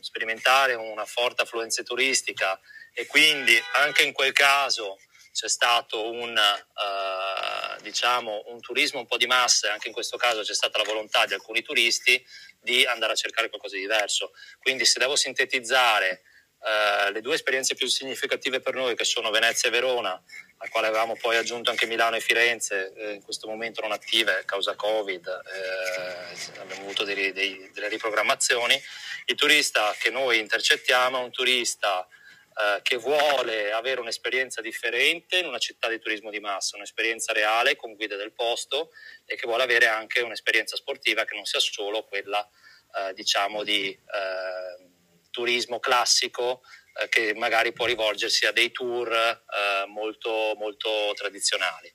sperimentare 0.00 0.74
una 0.74 1.04
forte 1.04 1.42
affluenza 1.42 1.82
turistica 1.82 2.60
e 2.92 3.06
quindi 3.06 3.58
anche 3.74 4.02
in 4.02 4.12
quel 4.12 4.32
caso 4.32 4.98
c'è 5.32 5.48
stato 5.48 6.10
un, 6.10 6.36
uh, 6.36 7.82
diciamo, 7.82 8.42
un 8.48 8.60
turismo 8.60 9.00
un 9.00 9.06
po' 9.06 9.16
di 9.16 9.26
massa 9.26 9.68
e 9.68 9.70
anche 9.70 9.88
in 9.88 9.94
questo 9.94 10.18
caso 10.18 10.42
c'è 10.42 10.54
stata 10.54 10.76
la 10.78 10.84
volontà 10.84 11.24
di 11.24 11.32
alcuni 11.32 11.62
turisti 11.62 12.22
di 12.60 12.84
andare 12.84 13.12
a 13.12 13.16
cercare 13.16 13.48
qualcosa 13.48 13.76
di 13.76 13.80
diverso. 13.80 14.32
Quindi 14.60 14.84
se 14.84 14.98
devo 14.98 15.16
sintetizzare 15.16 16.22
uh, 16.62 17.12
le 17.12 17.20
due 17.20 17.34
esperienze 17.34 17.74
più 17.74 17.86
significative 17.86 18.60
per 18.60 18.74
noi 18.74 18.94
che 18.94 19.04
sono 19.04 19.30
Venezia 19.30 19.68
e 19.68 19.72
Verona, 19.72 20.20
al 20.58 20.68
quale 20.68 20.86
avevamo 20.86 21.16
poi 21.16 21.36
aggiunto 21.36 21.70
anche 21.70 21.86
Milano 21.86 22.16
e 22.16 22.20
Firenze, 22.20 22.92
eh, 22.94 23.12
in 23.12 23.22
questo 23.22 23.48
momento 23.48 23.80
non 23.80 23.92
attive 23.92 24.42
causa 24.44 24.74
Covid, 24.74 25.26
eh, 25.26 26.60
abbiamo 26.60 26.82
avuto 26.82 27.04
dei, 27.04 27.32
dei, 27.32 27.70
delle 27.72 27.88
riprogrammazioni, 27.88 28.80
il 29.26 29.34
turista 29.34 29.94
che 29.98 30.10
noi 30.10 30.38
intercettiamo 30.38 31.18
è 31.18 31.22
un 31.22 31.30
turista 31.30 32.06
eh, 32.54 32.80
che 32.82 32.96
vuole 32.96 33.72
avere 33.72 34.00
un'esperienza 34.00 34.60
differente 34.60 35.38
in 35.38 35.46
una 35.46 35.58
città 35.58 35.88
di 35.88 35.98
turismo 35.98 36.30
di 36.30 36.38
massa, 36.38 36.76
un'esperienza 36.76 37.32
reale 37.32 37.76
con 37.76 37.94
guide 37.94 38.16
del 38.16 38.32
posto 38.32 38.90
e 39.24 39.36
che 39.36 39.46
vuole 39.46 39.62
avere 39.62 39.86
anche 39.86 40.20
un'esperienza 40.20 40.76
sportiva 40.76 41.24
che 41.24 41.34
non 41.34 41.44
sia 41.44 41.60
solo 41.60 42.04
quella 42.04 42.46
eh, 42.94 43.14
diciamo 43.14 43.62
di 43.62 43.88
eh, 43.88 44.91
turismo 45.32 45.80
classico 45.80 46.62
eh, 47.02 47.08
che 47.08 47.34
magari 47.34 47.72
può 47.72 47.86
rivolgersi 47.86 48.46
a 48.46 48.52
dei 48.52 48.70
tour 48.70 49.12
eh, 49.12 49.86
molto, 49.88 50.54
molto 50.56 51.10
tradizionali. 51.16 51.92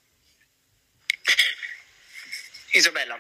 Isabella. 2.74 3.18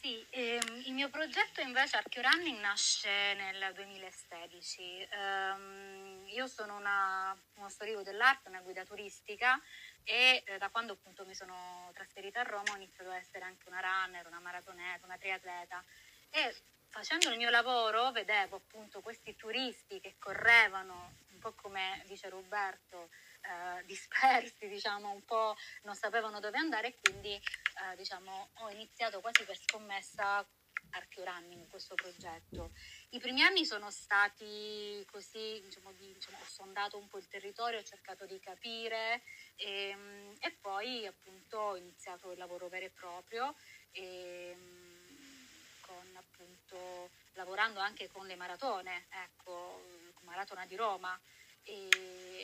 Sì, 0.00 0.22
ehm, 0.30 0.82
il 0.84 0.92
mio 0.92 1.08
progetto 1.08 1.62
invece 1.62 1.96
Archeo 1.96 2.22
nasce 2.60 3.32
nel 3.34 3.72
2016. 3.74 5.08
Um, 5.12 6.26
io 6.26 6.46
sono 6.46 6.76
una, 6.76 7.34
uno 7.54 7.68
storico 7.70 8.02
dell'arte, 8.02 8.50
una 8.50 8.60
guida 8.60 8.84
turistica 8.84 9.58
e 10.02 10.42
eh, 10.44 10.58
da 10.58 10.68
quando 10.68 10.92
appunto 10.92 11.24
mi 11.24 11.34
sono 11.34 11.90
trasferita 11.94 12.40
a 12.40 12.42
Roma 12.42 12.72
ho 12.72 12.76
iniziato 12.76 13.08
ad 13.08 13.16
essere 13.16 13.46
anche 13.46 13.66
una 13.66 13.80
runner, 13.80 14.26
una 14.26 14.40
maratoneta, 14.40 15.06
una 15.06 15.16
triatleta 15.16 15.82
e 16.28 16.54
facendo 16.94 17.28
il 17.30 17.38
mio 17.38 17.50
lavoro 17.50 18.12
vedevo 18.12 18.54
appunto 18.54 19.00
questi 19.00 19.34
turisti 19.34 19.98
che 19.98 20.14
correvano, 20.16 21.14
un 21.32 21.40
po' 21.40 21.52
come 21.54 22.00
dice 22.06 22.28
Roberto, 22.28 23.10
eh, 23.40 23.84
dispersi, 23.84 24.68
diciamo, 24.68 25.10
un 25.10 25.24
po' 25.24 25.56
non 25.82 25.96
sapevano 25.96 26.38
dove 26.38 26.56
andare 26.56 26.88
e 26.88 26.94
quindi 26.94 27.34
eh, 27.34 27.96
diciamo, 27.96 28.50
ho 28.58 28.70
iniziato 28.70 29.20
quasi 29.20 29.42
per 29.42 29.56
scommessa 29.56 30.46
Archeo 30.90 31.24
Running 31.24 31.66
questo 31.66 31.96
progetto. 31.96 32.70
I 33.10 33.18
primi 33.18 33.42
anni 33.42 33.64
sono 33.64 33.90
stati 33.90 35.04
così, 35.10 35.60
diciamo, 35.64 35.90
di, 35.94 36.12
diciamo, 36.12 36.38
ho 36.40 36.46
sondato 36.46 36.96
un 36.96 37.08
po' 37.08 37.18
il 37.18 37.26
territorio, 37.26 37.80
ho 37.80 37.82
cercato 37.82 38.24
di 38.24 38.38
capire 38.38 39.22
e, 39.56 39.88
ehm, 39.88 40.34
e 40.38 40.56
poi 40.60 41.06
appunto 41.06 41.58
ho 41.58 41.76
iniziato 41.76 42.30
il 42.30 42.38
lavoro 42.38 42.68
vero 42.68 42.86
e 42.86 42.90
proprio 42.90 43.52
e, 43.90 44.50
ehm, 44.50 44.83
con 45.86 46.16
appunto 46.16 47.10
lavorando 47.34 47.80
anche 47.80 48.08
con 48.08 48.26
le 48.26 48.36
maratone, 48.36 49.06
ecco, 49.10 49.82
Maratona 50.24 50.66
di 50.66 50.76
Roma 50.76 51.18
e, 51.62 51.88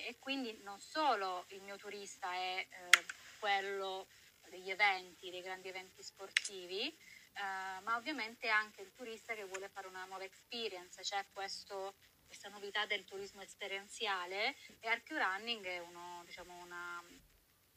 e 0.06 0.16
quindi 0.18 0.58
non 0.62 0.80
solo 0.80 1.44
il 1.48 1.62
mio 1.62 1.76
turista 1.76 2.32
è 2.32 2.66
eh, 2.68 3.04
quello 3.38 4.06
degli 4.48 4.70
eventi, 4.70 5.30
dei 5.30 5.42
grandi 5.42 5.68
eventi 5.68 6.02
sportivi, 6.02 6.88
eh, 6.88 7.80
ma 7.82 7.96
ovviamente 7.96 8.48
anche 8.48 8.82
il 8.82 8.92
turista 8.92 9.34
che 9.34 9.44
vuole 9.44 9.68
fare 9.68 9.86
una 9.86 10.04
nuova 10.06 10.24
experience, 10.24 11.02
c'è 11.02 11.24
questo, 11.32 11.94
questa 12.26 12.48
novità 12.48 12.86
del 12.86 13.04
turismo 13.04 13.42
esperienziale 13.42 14.56
e 14.80 14.88
Archeo 14.88 15.18
Running 15.18 15.64
è 15.64 15.78
uno, 15.78 16.22
diciamo, 16.24 16.54
una, 16.62 17.02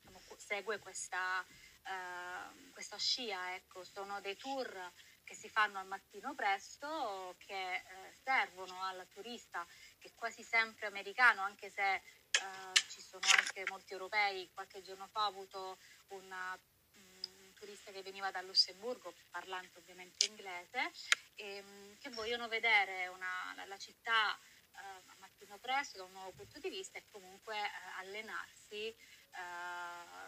diciamo, 0.01 0.22
segue 0.38 0.79
questa, 0.79 1.46
eh, 1.84 2.72
questa 2.72 2.98
scia, 2.98 3.53
ecco. 3.55 3.84
sono 3.84 4.20
dei 4.22 4.36
tour 4.36 4.91
che 5.24 5.36
si 5.36 5.50
fanno 5.50 5.80
al 5.80 5.88
mattino 5.88 6.36
presto 6.36 7.36
che 7.38 7.75
eh, 7.75 7.84
servono 8.24 8.82
al 8.84 9.08
turista 9.10 9.65
che 10.00 10.10
è 10.10 10.13
quasi 10.15 10.44
sempre 10.44 10.88
americano, 10.88 11.42
anche 11.42 11.70
se 11.70 12.01
uh, 12.42 12.74
ci 12.89 13.01
sono 13.01 13.25
anche 13.39 13.63
molti 13.70 13.94
europei. 13.94 14.50
Qualche 14.53 14.82
giorno 14.82 15.08
fa 15.08 15.25
ho 15.25 15.30
avuto 15.30 15.77
una, 16.08 16.58
un 16.94 17.53
turista 17.53 17.92
che 17.92 18.01
veniva 18.01 18.32
da 18.32 18.42
Lussemburgo, 18.42 19.13
parlante 19.30 19.77
ovviamente 19.77 20.25
inglese, 20.25 20.92
e, 21.36 21.60
um, 21.60 21.98
che 21.98 22.10
vogliono 22.10 22.48
vedere 22.48 23.08
una, 23.08 23.53
la, 23.56 23.65
la, 23.65 23.77
città 23.77 24.38
uh, 24.72 24.77
a 24.77 25.15
mattino 25.20 25.58
presto 25.60 25.98
da 25.98 26.03
un 26.03 26.12
nuovo 26.12 26.32
punto 26.32 26.60
di 26.60 26.70
vista 26.70 26.98
e 26.98 27.06
comunque 27.10 27.58
uh, 27.58 28.00
allenarsi, 28.00 28.96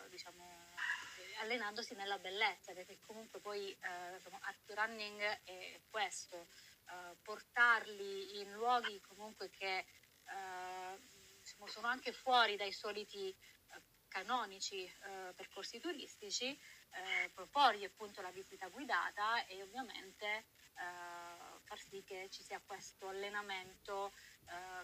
diciamo, 0.09 0.73
allenandosi 1.39 1.95
nella 1.95 2.17
bellezza, 2.17 2.73
perché 2.73 2.99
comunque 3.01 3.39
poi 3.39 3.71
eh, 3.71 3.87
art 4.41 4.71
running 4.73 5.21
è 5.43 5.81
questo, 5.89 6.47
eh, 6.87 7.15
portarli 7.21 8.39
in 8.39 8.51
luoghi 8.53 8.99
comunque 9.01 9.49
che 9.49 9.77
eh, 9.77 10.99
diciamo, 11.39 11.67
sono 11.67 11.87
anche 11.87 12.11
fuori 12.11 12.55
dai 12.55 12.71
soliti 12.71 13.29
eh, 13.29 13.81
canonici 14.07 14.85
eh, 14.85 15.33
percorsi 15.35 15.79
turistici, 15.79 16.47
eh, 16.47 17.29
proporgli 17.33 17.83
appunto 17.83 18.21
la 18.21 18.31
visita 18.31 18.67
guidata 18.69 19.45
e 19.45 19.61
ovviamente 19.61 20.45
far 21.65 21.79
sì 21.79 22.03
che 22.05 22.27
ci 22.29 22.43
sia 22.43 22.61
questo 22.65 23.07
allenamento 23.07 24.11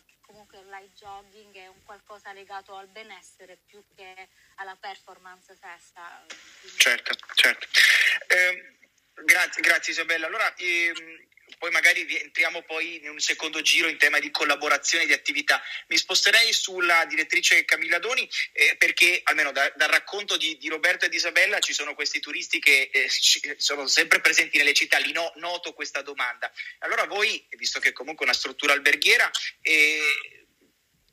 che 0.06 0.16
comunque 0.22 0.60
il 0.60 0.68
light 0.70 0.94
jogging 0.94 1.56
è 1.56 1.68
un 1.68 1.84
qualcosa 1.84 2.34
legato 2.34 2.76
al 2.76 2.88
benessere 2.88 3.58
più 3.66 3.84
che 3.96 4.30
alla 4.56 4.76
performance 4.76 5.56
stessa. 5.56 6.26
Quindi... 6.60 6.78
Certo, 6.80 7.16
certo. 7.36 7.68
Eh, 8.28 8.91
grazie, 9.24 9.62
grazie 9.62 9.94
Isabella. 9.94 10.28
Allora, 10.28 10.54
ehm, 10.56 11.20
poi 11.58 11.70
magari 11.72 12.08
entriamo 12.18 12.64
poi 12.64 12.96
in 12.96 13.10
un 13.10 13.20
secondo 13.20 13.62
giro 13.62 13.88
in 13.88 13.98
tema 13.98 14.20
di 14.20 14.32
collaborazione 14.32 15.06
di 15.06 15.14
attività. 15.14 15.62
Mi 15.88 15.98
sposterei 15.98 16.52
sulla 16.54 17.06
direttrice 17.06 17.66
Camilla 17.66 18.00
Doni 18.00 18.28
eh, 18.54 18.76
perché 18.78 19.22
almeno 19.24 19.52
da, 19.52 19.72
dal 19.76 19.90
racconto 19.90 20.38
di, 20.38 20.58
di, 20.58 20.70
Roberto 20.70 21.06
e 21.06 21.10
di 21.10 21.18
Isabella 21.18 21.60
ci 21.60 21.74
sono 21.74 21.94
questi 21.94 22.20
turisti 22.20 22.60
che 22.60 22.90
eh, 22.92 23.10
sono 23.58 23.88
sempre 23.88 24.22
presenti 24.22 24.58
nelle 24.58 24.74
città, 24.74 24.98
lì 24.98 25.12
no, 25.12 25.32
noto 25.36 25.74
questa 25.74 26.02
domanda. 26.02 26.52
Allora 26.80 27.06
voi, 27.06 27.46
visto 27.58 27.80
che 27.80 27.92
comunque 27.92 28.26
è 28.26 28.30
una 28.30 28.38
struttura 28.38 28.74
alberghiera, 28.74 29.30
eh, 29.62 30.41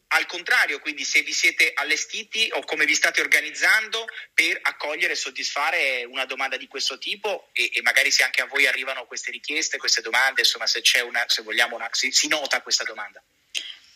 al 0.08 0.26
contrario, 0.26 0.78
quindi 0.80 1.04
se 1.04 1.22
vi 1.22 1.32
siete 1.32 1.72
allestiti 1.74 2.48
o 2.52 2.64
come 2.64 2.86
vi 2.86 2.94
state 2.94 3.20
organizzando 3.20 4.06
per 4.32 4.58
accogliere 4.62 5.12
e 5.12 5.16
soddisfare 5.16 6.04
una 6.04 6.24
domanda 6.24 6.56
di 6.56 6.66
questo 6.66 6.98
tipo 6.98 7.50
e, 7.52 7.70
e 7.74 7.82
magari 7.82 8.10
se 8.10 8.22
anche 8.22 8.40
a 8.40 8.46
voi 8.46 8.66
arrivano 8.66 9.06
queste 9.06 9.30
richieste, 9.30 9.76
queste 9.76 10.00
domande, 10.00 10.40
insomma 10.40 10.66
se 10.66 10.80
c'è 10.80 11.00
una, 11.00 11.24
se 11.26 11.42
vogliamo, 11.42 11.76
una, 11.76 11.88
si, 11.92 12.10
si 12.10 12.28
nota 12.28 12.62
questa 12.62 12.84
domanda. 12.84 13.22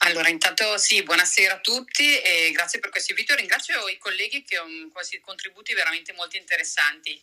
Allora, 0.05 0.29
intanto 0.29 0.79
sì, 0.79 1.05
buonasera 1.05 1.55
a 1.55 1.61
tutti 1.61 2.21
e 2.21 2.51
grazie 2.51 2.81
per 2.81 2.91
questo 2.91 3.13
invito. 3.13 3.37
Ringrazio 3.37 3.87
i 3.87 3.99
colleghi 3.99 4.43
che 4.43 4.57
hanno 4.57 4.89
quasi 4.91 5.21
contributi 5.21 5.75
veramente 5.75 6.13
molto 6.13 6.37
interessanti. 6.37 7.23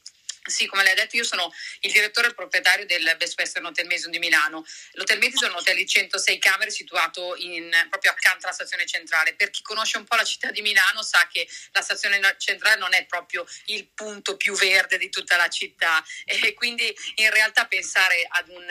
Sì, 0.50 0.66
come 0.66 0.84
lei 0.84 0.94
ha 0.94 0.96
detto, 0.96 1.16
io 1.16 1.24
sono 1.24 1.54
il 1.82 1.92
direttore 1.92 2.28
e 2.28 2.30
il 2.30 2.36
proprietario 2.36 2.86
del 2.86 3.16
Best 3.18 3.38
Western 3.38 3.66
Hotel 3.66 3.86
Mason 3.88 4.10
di 4.10 4.20
Milano. 4.20 4.66
L'Hotel 4.94 5.20
Mason 5.20 5.48
è 5.48 5.52
un 5.52 5.58
hotel 5.58 5.76
di 5.76 5.86
106 5.86 6.40
camere 6.40 6.72
situato 6.72 7.36
in, 7.38 7.70
proprio 7.90 8.12
accanto 8.12 8.46
alla 8.46 8.56
stazione 8.56 8.86
centrale. 8.86 9.36
Per 9.36 9.50
chi 9.52 9.62
conosce 9.62 9.98
un 9.98 10.06
po' 10.06 10.16
la 10.16 10.24
città 10.24 10.50
di 10.50 10.62
Milano 10.62 11.04
sa 11.04 11.28
che 11.32 11.48
la 11.72 11.82
stazione 11.82 12.20
centrale 12.38 12.80
non 12.80 12.94
è 12.94 13.06
proprio 13.06 13.46
il 13.66 13.88
punto 13.94 14.38
più 14.38 14.56
verde 14.56 14.98
di 14.98 15.10
tutta 15.10 15.36
la 15.36 15.50
città 15.50 16.04
e 16.26 16.54
quindi 16.54 16.96
in 17.16 17.30
realtà 17.30 17.68
pensare 17.68 18.26
ad 18.30 18.50
un, 18.50 18.66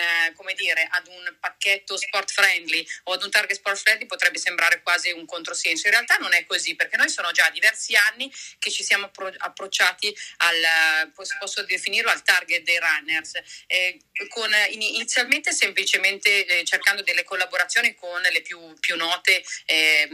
dire, 0.57 0.89
ad 0.91 1.07
un 1.07 1.37
pacchetto 1.39 1.97
sport 1.97 2.31
friendly 2.31 2.85
o 3.05 3.13
ad 3.13 3.23
un 3.23 3.31
target 3.31 3.57
sport 3.57 3.79
friendly 3.79 3.98
potrebbe 4.07 4.39
sembrare 4.39 4.83
quasi 4.83 5.11
un 5.13 5.27
controsenso. 5.27 5.87
In 5.87 5.93
realtà 5.93 6.17
non 6.17 6.35
è 6.35 6.45
così 6.47 6.75
perché 6.75 6.97
noi 6.97 7.09
sono 7.09 7.31
già 7.33 7.49
diversi 7.51 7.95
anni 7.95 8.33
che 8.59 8.71
ci 8.71 8.83
siamo 8.83 9.11
approcciati 9.39 10.15
al, 10.39 11.13
posso 11.15 11.63
definirlo 11.65 12.11
al 12.11 12.23
target 12.23 12.63
dei 12.63 12.79
runners, 12.79 13.33
eh, 13.67 13.99
con, 14.29 14.51
inizialmente 14.71 15.53
semplicemente 15.53 16.47
eh, 16.47 16.65
cercando 16.65 17.03
delle 17.03 17.25
collaborazioni 17.25 17.95
con 17.95 18.21
le 18.21 18.43
più, 18.43 18.75
più 18.81 18.97
note 18.97 19.43
eh, 19.67 20.09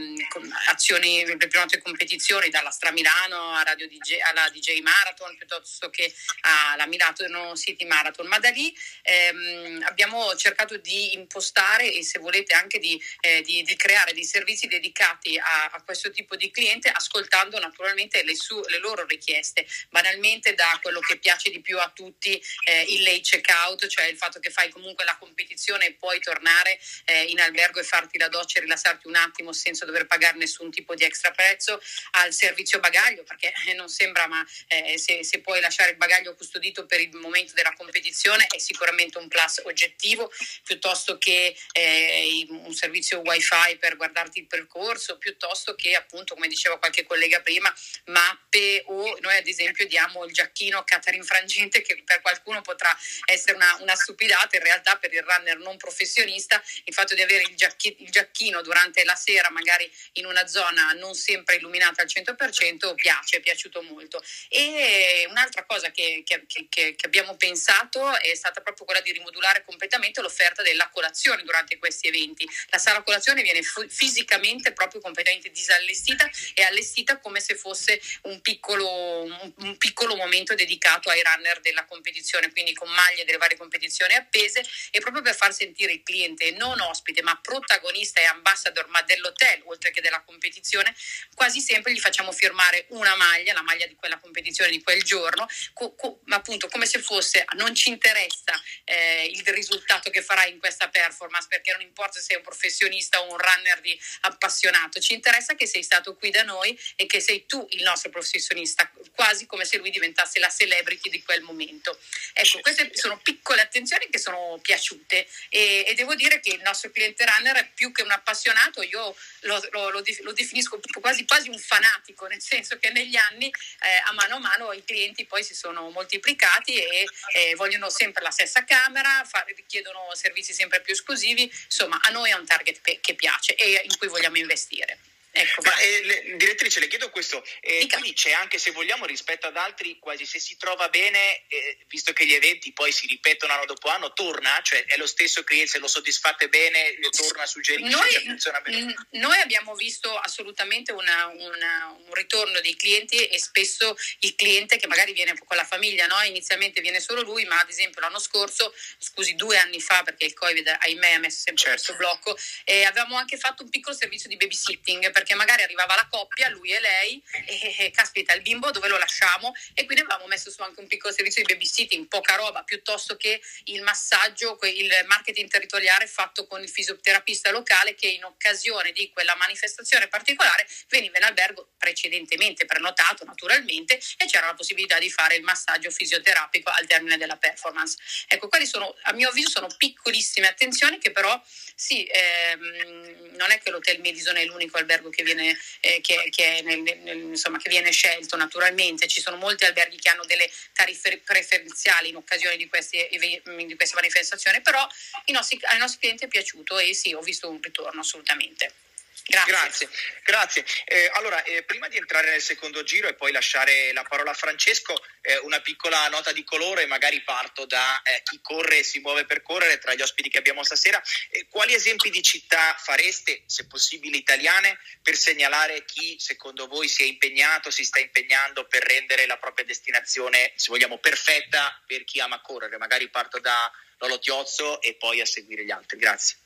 azioni, 0.67 1.25
le 1.25 1.47
più 1.47 1.59
note 1.59 1.81
competizioni, 1.81 2.49
dalla 2.49 2.71
Stramilano 2.71 3.53
a 3.53 3.63
Radio 3.63 3.87
DJ, 3.87 4.19
alla 4.21 4.49
DJ 4.49 4.79
Marathon 4.81 5.35
piuttosto 5.37 5.89
che 5.89 6.13
alla 6.41 6.85
Milano 6.85 7.55
City 7.55 7.85
Marathon, 7.85 8.27
ma 8.27 8.39
da 8.39 8.49
lì 8.49 8.75
ehm, 9.03 9.83
abbiamo 9.87 10.35
cercato 10.35 10.77
di 10.77 11.13
impostare 11.13 11.91
e 11.91 12.03
se 12.03 12.19
volete 12.19 12.53
anche 12.53 12.79
di, 12.79 13.01
eh, 13.21 13.41
di, 13.41 13.63
di 13.65 13.75
creare 13.75 14.13
dei 14.13 14.23
servizi 14.23 14.67
dedicati 14.67 15.37
a, 15.37 15.65
a, 15.65 15.81
questo 15.81 16.11
tipo 16.11 16.35
di 16.35 16.51
cliente 16.51 16.89
ascoltando 16.89 17.59
naturalmente 17.59 18.23
le, 18.23 18.35
su, 18.35 18.61
le 18.67 18.77
loro 18.79 19.05
richieste, 19.05 19.65
banalmente 19.89 20.53
da 20.53 20.79
quello 20.81 20.99
che 20.99 21.17
piace 21.17 21.49
di 21.49 21.59
più 21.61 21.79
a 21.79 21.91
tutti 21.93 22.41
eh, 22.65 22.85
il 22.89 23.01
late 23.03 23.21
checkout, 23.21 23.87
cioè 23.87 24.05
il 24.05 24.17
fatto 24.17 24.39
che 24.39 24.51
fai 24.51 24.69
comunque 24.69 25.03
la 25.03 25.17
competizione 25.17 25.87
e 25.87 25.93
puoi 25.93 26.19
tornare 26.19 26.79
eh, 27.05 27.23
in 27.23 27.39
albergo 27.39 27.79
e 27.79 27.83
farti 27.83 28.17
la 28.17 28.27
doccia 28.27 28.59
e 28.59 28.61
rilassarti 28.61 29.07
un 29.07 29.15
attimo 29.15 29.51
senza 29.51 29.85
dover 29.85 30.05
pagare 30.05 30.37
nessun 30.37 30.69
tipo 30.69 30.93
di 30.93 31.03
extra 31.03 31.31
prezzo, 31.31 31.81
al 32.11 32.31
servizio 32.33 32.79
bagaglio, 32.79 33.23
perché 33.23 33.51
eh, 33.67 33.73
non 33.73 33.89
sembra, 33.89 34.27
ma 34.27 34.45
eh, 34.67 34.97
se, 34.97 35.23
se, 35.23 35.39
puoi 35.39 35.59
lasciare 35.59 35.91
il 35.91 35.97
bagaglio 35.97 36.35
custodito 36.35 36.85
per 36.85 36.99
il 36.99 37.15
momento 37.15 37.53
della 37.53 37.73
competizione 37.73 38.45
è 38.47 38.59
sicuramente 38.59 39.17
un 39.17 39.27
plus 39.27 39.61
oggettivo, 39.63 40.31
piuttosto 40.63 41.17
che 41.17 41.55
eh, 41.73 42.45
un 42.49 42.73
servizio 42.73 43.19
wifi 43.19 43.53
per 43.79 43.95
guardarti 43.97 44.39
il 44.39 44.47
percorso, 44.47 45.17
piuttosto 45.17 45.75
che 45.75 45.95
appunto, 45.95 46.33
come 46.33 46.47
diceva 46.47 46.77
qualche 46.77 47.03
collega 47.03 47.41
prima, 47.41 47.73
mappe 48.05 48.83
o 48.87 49.17
noi 49.21 49.37
ad 49.37 49.47
esempio 49.47 49.87
diamo 49.87 50.23
il 50.25 50.33
giacchino 50.33 50.83
Catarin 50.83 51.23
Frangente 51.23 51.81
che 51.81 52.01
per 52.03 52.21
qualcuno 52.21 52.61
potrà 52.61 52.95
essere 53.25 53.55
una, 53.55 53.77
una 53.81 53.95
stupidata, 53.95 54.55
in 54.55 54.63
realtà 54.63 54.97
per 54.97 55.13
il 55.13 55.23
runner 55.23 55.57
non 55.57 55.77
professionista 55.77 56.61
il 56.83 56.93
fatto 56.93 57.15
di 57.15 57.21
avere 57.21 57.43
il, 57.43 57.55
giacchi, 57.55 57.95
il 57.99 58.09
giacchino 58.09 58.61
durante 58.61 59.03
la 59.03 59.15
sera 59.15 59.49
magari 59.49 59.89
in 60.13 60.25
una 60.25 60.45
zona 60.47 60.91
non 60.93 61.13
sempre 61.13 61.55
illuminata 61.55 62.01
al 62.01 62.07
100% 62.07 62.95
piace, 62.95 63.37
è 63.37 63.39
piaciuto 63.39 63.81
molto. 63.81 64.23
E 64.49 65.25
un'altra 65.29 65.65
cosa 65.65 65.91
che, 65.91 66.23
che, 66.25 66.45
che, 66.47 66.67
che 66.69 66.95
abbiamo 67.01 67.35
pensato 67.35 68.17
è 68.19 68.33
stata 68.35 68.61
proprio 68.61 68.85
quella 68.85 69.01
di 69.01 69.11
rimodulare 69.11 69.63
completamente 69.63 70.21
l'offerta 70.21 70.61
della 70.61 70.89
colazione 70.89 71.43
durante 71.43 71.77
questi 71.77 72.07
eventi. 72.07 72.47
La 72.69 72.77
sala 72.77 73.03
colazione 73.03 73.41
viene 73.45 73.61
f- 73.61 73.85
fisicamente 73.87 74.73
proprio 74.73 75.01
completamente 75.01 75.51
disallestita 75.51 76.29
e 76.55 76.63
allestita 76.63 77.19
come 77.19 77.39
se 77.39 77.55
fosse 77.55 78.01
un 78.23 78.41
piccolo, 78.41 79.23
un, 79.23 79.53
un 79.57 79.77
piccolo 79.77 80.15
momento 80.15 80.55
dedicato 80.55 81.09
ai 81.09 81.21
runner 81.21 81.59
della 81.61 81.85
competizione, 81.85 82.51
quindi 82.51 82.73
con 82.73 82.89
maglie 82.89 83.23
delle 83.23 83.37
varie 83.37 83.57
competizioni 83.57 84.13
appese 84.15 84.65
e 84.89 84.99
proprio 84.99 85.21
per 85.21 85.35
far 85.35 85.53
sentire 85.53 85.93
il 85.93 86.01
cliente 86.03 86.51
non 86.51 86.79
ospite 86.81 87.21
ma 87.21 87.39
protagonista 87.39 88.19
e 88.19 88.25
ambassador 88.25 88.87
ma 88.87 89.01
dell'hotel 89.03 89.61
oltre 89.65 89.91
che 89.91 90.01
della 90.01 90.21
competizione, 90.21 90.95
quasi 91.35 91.59
sempre 91.59 91.93
gli 91.93 91.99
facciamo 91.99 92.31
firmare 92.31 92.85
una 92.89 93.15
maglia, 93.15 93.53
la 93.53 93.61
maglia 93.61 93.85
di 93.85 93.95
quella 93.95 94.17
competizione 94.19 94.71
di 94.71 94.81
quel 94.81 95.03
giorno, 95.03 95.47
co- 95.73 95.93
co- 95.95 96.21
appunto 96.29 96.67
come 96.67 96.85
se 96.85 96.99
fosse 96.99 97.45
non 97.55 97.75
ci 97.75 97.89
interessa 97.89 98.59
eh, 98.85 99.29
il 99.31 99.45
risultato 99.47 100.09
che 100.09 100.21
farai 100.23 100.51
in 100.51 100.59
questa 100.59 100.89
performance 100.89 101.47
perché 101.47 101.71
non 101.71 101.81
importa 101.81 102.19
se 102.19 102.25
sei 102.25 102.37
un 102.37 102.43
professionista 102.43 103.21
o 103.21 103.31
un 103.31 103.34
runner 103.37 103.81
di 103.81 103.99
appassionato, 104.21 104.99
ci 104.99 105.13
interessa 105.13 105.55
che 105.55 105.67
sei 105.67 105.83
stato 105.83 106.15
qui 106.15 106.31
da 106.31 106.43
noi 106.43 106.77
e 106.95 107.05
che 107.05 107.19
sei 107.19 107.45
tu 107.45 107.65
il 107.71 107.83
nostro 107.83 108.09
professionista, 108.09 108.89
quasi 109.13 109.45
come 109.45 109.65
se 109.65 109.77
lui 109.77 109.89
diventasse 109.89 110.39
la 110.39 110.49
celebrity 110.49 111.09
di 111.09 111.21
quel 111.23 111.41
momento. 111.41 111.97
Ecco, 112.33 112.59
queste 112.61 112.91
sono 112.93 113.19
piccole 113.19 113.61
attenzioni 113.61 114.07
che 114.09 114.17
sono 114.17 114.59
piaciute 114.61 115.27
e, 115.49 115.85
e 115.87 115.93
devo 115.93 116.15
dire 116.15 116.39
che 116.39 116.49
il 116.49 116.61
nostro 116.61 116.89
cliente 116.91 117.25
runner 117.25 117.55
è 117.57 117.69
più 117.73 117.91
che 117.91 118.01
un 118.01 118.11
appassionato, 118.11 118.81
io 118.81 119.15
lo, 119.41 119.67
lo, 119.71 119.89
lo, 119.89 120.03
lo 120.21 120.33
definisco 120.33 120.79
quasi, 120.99 121.25
quasi, 121.25 121.49
un 121.49 121.59
fanatico, 121.59 122.25
nel 122.27 122.41
senso 122.41 122.77
che 122.79 122.89
negli 122.89 123.15
anni 123.15 123.47
eh, 123.47 124.01
a 124.05 124.11
mano 124.13 124.35
a 124.35 124.39
mano 124.39 124.73
i 124.73 124.83
clienti 124.83 125.25
poi 125.25 125.43
si 125.43 125.53
sono 125.53 125.89
moltiplicati 125.89 126.77
e 126.77 127.05
eh, 127.33 127.55
vogliono 127.55 127.89
sempre 127.89 128.23
la 128.23 128.31
stessa 128.31 128.63
camera, 128.63 129.23
fa, 129.25 129.43
richiedono 129.47 130.09
servizi 130.13 130.53
sempre 130.53 130.81
più 130.81 130.93
esclusivi, 130.93 131.51
insomma 131.65 131.99
a 132.01 132.09
noi 132.09 132.31
è 132.31 132.33
un 132.33 132.45
target 132.45 132.81
che 132.81 133.15
piace 133.15 133.24
e 133.55 133.81
in 133.83 133.97
cui 133.97 134.07
vogliamo 134.07 134.37
investire. 134.37 134.99
Ecco, 135.37 135.63
Ma 135.63 135.77
eh, 135.79 136.01
le, 136.03 136.37
direttrice, 136.37 136.79
le 136.79 136.87
chiedo 136.87 137.09
questo, 137.09 137.43
eh, 137.59 137.85
quindi 137.89 138.13
c'è 138.13 138.31
anche 138.31 138.57
se 138.57 138.71
vogliamo 138.71 139.05
rispetto 139.05 139.47
ad 139.47 139.57
altri, 139.57 139.99
quasi 139.99 140.25
se 140.25 140.39
si 140.39 140.55
trova 140.55 140.87
bene, 140.87 141.43
eh, 141.49 141.77
visto 141.87 142.13
che 142.13 142.25
gli 142.25 142.31
eventi 142.31 142.71
poi 142.71 142.93
si 142.93 143.05
ripetono 143.05 143.51
anno 143.51 143.65
dopo 143.65 143.89
anno, 143.89 144.13
torna? 144.13 144.61
Cioè 144.63 144.85
è 144.85 144.95
lo 144.95 145.05
stesso 145.05 145.43
cliente, 145.43 145.71
se 145.71 145.79
lo 145.79 145.89
soddisfate 145.89 146.47
bene, 146.47 146.97
torna, 147.09 147.45
suggerisce, 147.45 147.89
noi, 147.89 148.09
cioè, 148.11 148.23
funziona 148.23 148.61
bene? 148.61 148.95
Noi 149.09 149.37
abbiamo 149.41 149.75
visto 149.75 150.17
assolutamente 150.17 150.93
una, 150.93 151.25
una, 151.25 151.97
un 151.99 152.13
ritorno 152.13 152.61
dei 152.61 152.77
clienti 152.77 153.25
e 153.25 153.37
spesso 153.37 153.97
il 154.19 154.35
cliente 154.35 154.77
che 154.77 154.87
magari 154.87 155.11
viene 155.11 155.33
con 155.45 155.57
la 155.57 155.65
famiglia, 155.65 156.05
no? 156.07 156.21
inizialmente 156.21 156.79
viene 156.79 157.01
solo 157.01 157.21
lui, 157.21 157.43
ma 157.43 157.59
ad 157.59 157.69
esempio 157.69 157.99
l'anno 157.99 158.19
scorso, 158.19 158.73
scusi 158.97 159.35
due 159.35 159.57
anni 159.57 159.81
fa 159.81 160.01
perché 160.03 160.23
il 160.23 160.33
Covid 160.33 160.77
ahimè 160.79 161.11
ha 161.11 161.19
messo 161.19 161.41
sempre 161.43 161.63
certo. 161.63 161.83
questo 161.83 161.95
blocco, 161.95 162.37
eh, 162.63 162.85
avevamo 162.85 163.17
anche 163.17 163.37
fatto 163.37 163.63
un 163.63 163.69
piccolo 163.69 163.93
servizio 163.93 164.29
di 164.29 164.37
babysitting 164.37 165.11
perché 165.25 165.33
magari 165.33 165.63
arrivava 165.63 165.95
la 165.95 166.07
coppia, 166.07 166.47
lui 166.49 166.71
e 166.71 166.79
lei, 166.79 167.23
e, 167.47 167.75
e 167.79 167.91
caspita, 167.91 168.33
il 168.33 168.43
bimbo 168.43 168.69
dove 168.69 168.87
lo 168.87 168.99
lasciamo? 168.99 169.53
E 169.73 169.85
quindi 169.85 170.03
avevamo 170.03 170.27
messo 170.27 170.51
su 170.51 170.61
anche 170.61 170.79
un 170.79 170.87
piccolo 170.87 171.11
servizio 171.11 171.43
di 171.43 171.51
babysitting, 171.51 172.07
poca 172.07 172.35
roba, 172.35 172.61
piuttosto 172.63 173.17
che 173.17 173.41
il 173.65 173.81
massaggio, 173.81 174.59
il 174.61 175.03
marketing 175.07 175.49
territoriale 175.49 176.05
fatto 176.05 176.45
con 176.45 176.61
il 176.61 176.69
fisioterapista 176.69 177.49
locale 177.49 177.95
che 177.95 178.07
in 178.07 178.23
occasione 178.23 178.91
di 178.91 179.09
quella 179.09 179.35
manifestazione 179.35 180.07
particolare 180.07 180.67
veniva 180.89 181.17
in 181.17 181.23
albergo 181.23 181.71
precedentemente 181.75 182.65
prenotato 182.65 183.25
naturalmente 183.25 183.99
e 184.17 184.25
c'era 184.25 184.45
la 184.45 184.53
possibilità 184.53 184.99
di 184.99 185.09
fare 185.09 185.35
il 185.35 185.43
massaggio 185.43 185.89
fisioterapico 185.89 186.69
al 186.69 186.85
termine 186.85 187.17
della 187.17 187.37
performance. 187.37 187.97
Ecco, 188.27 188.47
quali 188.47 188.67
sono, 188.67 188.95
a 189.03 189.13
mio 189.13 189.29
avviso, 189.29 189.49
sono 189.49 189.67
piccolissime 189.75 190.47
attenzioni 190.47 190.99
che 190.99 191.11
però 191.11 191.41
sì, 191.75 192.05
ehm, 192.05 193.33
non 193.35 193.51
è 193.51 193.59
che 193.59 193.71
l'Hotel 193.71 193.99
Madison 194.01 194.37
è 194.37 194.45
l'unico 194.45 194.77
albergo 194.77 195.09
che 195.15 195.23
viene, 195.23 195.57
eh, 195.79 196.01
che, 196.01 196.27
che, 196.29 196.61
nel, 196.63 196.81
nel, 196.81 197.17
insomma, 197.17 197.57
che 197.57 197.69
viene, 197.69 197.91
scelto 197.91 198.35
naturalmente, 198.35 199.07
ci 199.07 199.21
sono 199.21 199.37
molti 199.37 199.65
alberghi 199.65 199.97
che 199.97 200.09
hanno 200.09 200.25
delle 200.25 200.49
tariffe 200.73 201.21
preferenziali 201.23 202.09
in 202.09 202.17
occasione 202.17 202.57
di 202.57 202.67
queste, 202.67 203.09
di 203.09 203.75
queste 203.75 203.95
manifestazioni, 203.95 204.61
però 204.61 204.87
nostri, 205.27 205.59
ai 205.63 205.79
nostri 205.79 205.99
clienti 205.99 206.25
è 206.25 206.27
piaciuto 206.27 206.77
e 206.77 206.93
sì, 206.93 207.13
ho 207.13 207.21
visto 207.21 207.49
un 207.49 207.59
ritorno 207.61 208.01
assolutamente. 208.01 208.84
Grazie. 209.27 209.51
Grazie. 209.51 209.89
Grazie. 210.23 210.65
Eh, 210.85 211.09
allora, 211.13 211.41
eh, 211.43 211.63
prima 211.63 211.87
di 211.87 211.97
entrare 211.97 212.29
nel 212.29 212.41
secondo 212.41 212.83
giro 212.83 213.07
e 213.07 213.15
poi 213.15 213.31
lasciare 213.31 213.91
la 213.91 214.03
parola 214.03 214.31
a 214.31 214.35
Francesco, 214.35 214.95
eh, 215.21 215.37
una 215.39 215.59
piccola 215.61 216.07
nota 216.09 216.31
di 216.31 216.43
colore, 216.43 216.85
magari 216.85 217.21
parto 217.21 217.65
da 217.65 218.01
eh, 218.03 218.21
chi 218.23 218.39
corre 218.41 218.79
e 218.79 218.83
si 218.83 218.99
muove 218.99 219.25
per 219.25 219.41
correre 219.41 219.79
tra 219.79 219.95
gli 219.95 220.01
ospiti 220.01 220.29
che 220.29 220.37
abbiamo 220.37 220.63
stasera. 220.63 221.01
Eh, 221.31 221.47
quali 221.49 221.73
esempi 221.73 222.11
di 222.11 222.21
città 222.21 222.75
fareste, 222.77 223.41
se 223.47 223.65
possibile 223.65 224.17
italiane, 224.17 224.77
per 225.01 225.15
segnalare 225.15 225.85
chi 225.85 226.17
secondo 226.19 226.67
voi 226.67 226.87
si 226.87 227.01
è 227.01 227.05
impegnato, 227.07 227.71
si 227.71 227.83
sta 227.83 227.99
impegnando 227.99 228.67
per 228.67 228.83
rendere 228.83 229.25
la 229.25 229.37
propria 229.37 229.65
destinazione, 229.65 230.53
se 230.55 230.67
vogliamo, 230.69 230.99
perfetta 230.99 231.81
per 231.87 232.03
chi 232.03 232.19
ama 232.19 232.41
correre? 232.41 232.77
Magari 232.77 233.09
parto 233.09 233.39
da 233.39 233.71
Lolo 233.97 234.19
Tiozzo 234.19 234.81
e 234.81 234.95
poi 234.95 235.19
a 235.19 235.25
seguire 235.25 235.65
gli 235.65 235.71
altri. 235.71 235.97
Grazie. 235.97 236.37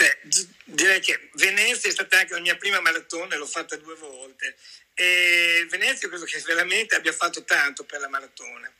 Beh, 0.00 0.18
direi 0.64 0.98
che 1.00 1.28
Venezia 1.34 1.90
è 1.90 1.92
stata 1.92 2.20
anche 2.20 2.32
la 2.32 2.40
mia 2.40 2.56
prima 2.56 2.80
maratona, 2.80 3.36
l'ho 3.36 3.44
fatta 3.44 3.76
due 3.76 3.96
volte. 3.96 4.56
E 4.94 5.66
Venezia 5.68 6.08
credo 6.08 6.24
che 6.24 6.38
veramente 6.38 6.94
abbia 6.94 7.12
fatto 7.12 7.44
tanto 7.44 7.84
per 7.84 8.00
la 8.00 8.08
maratona. 8.08 8.72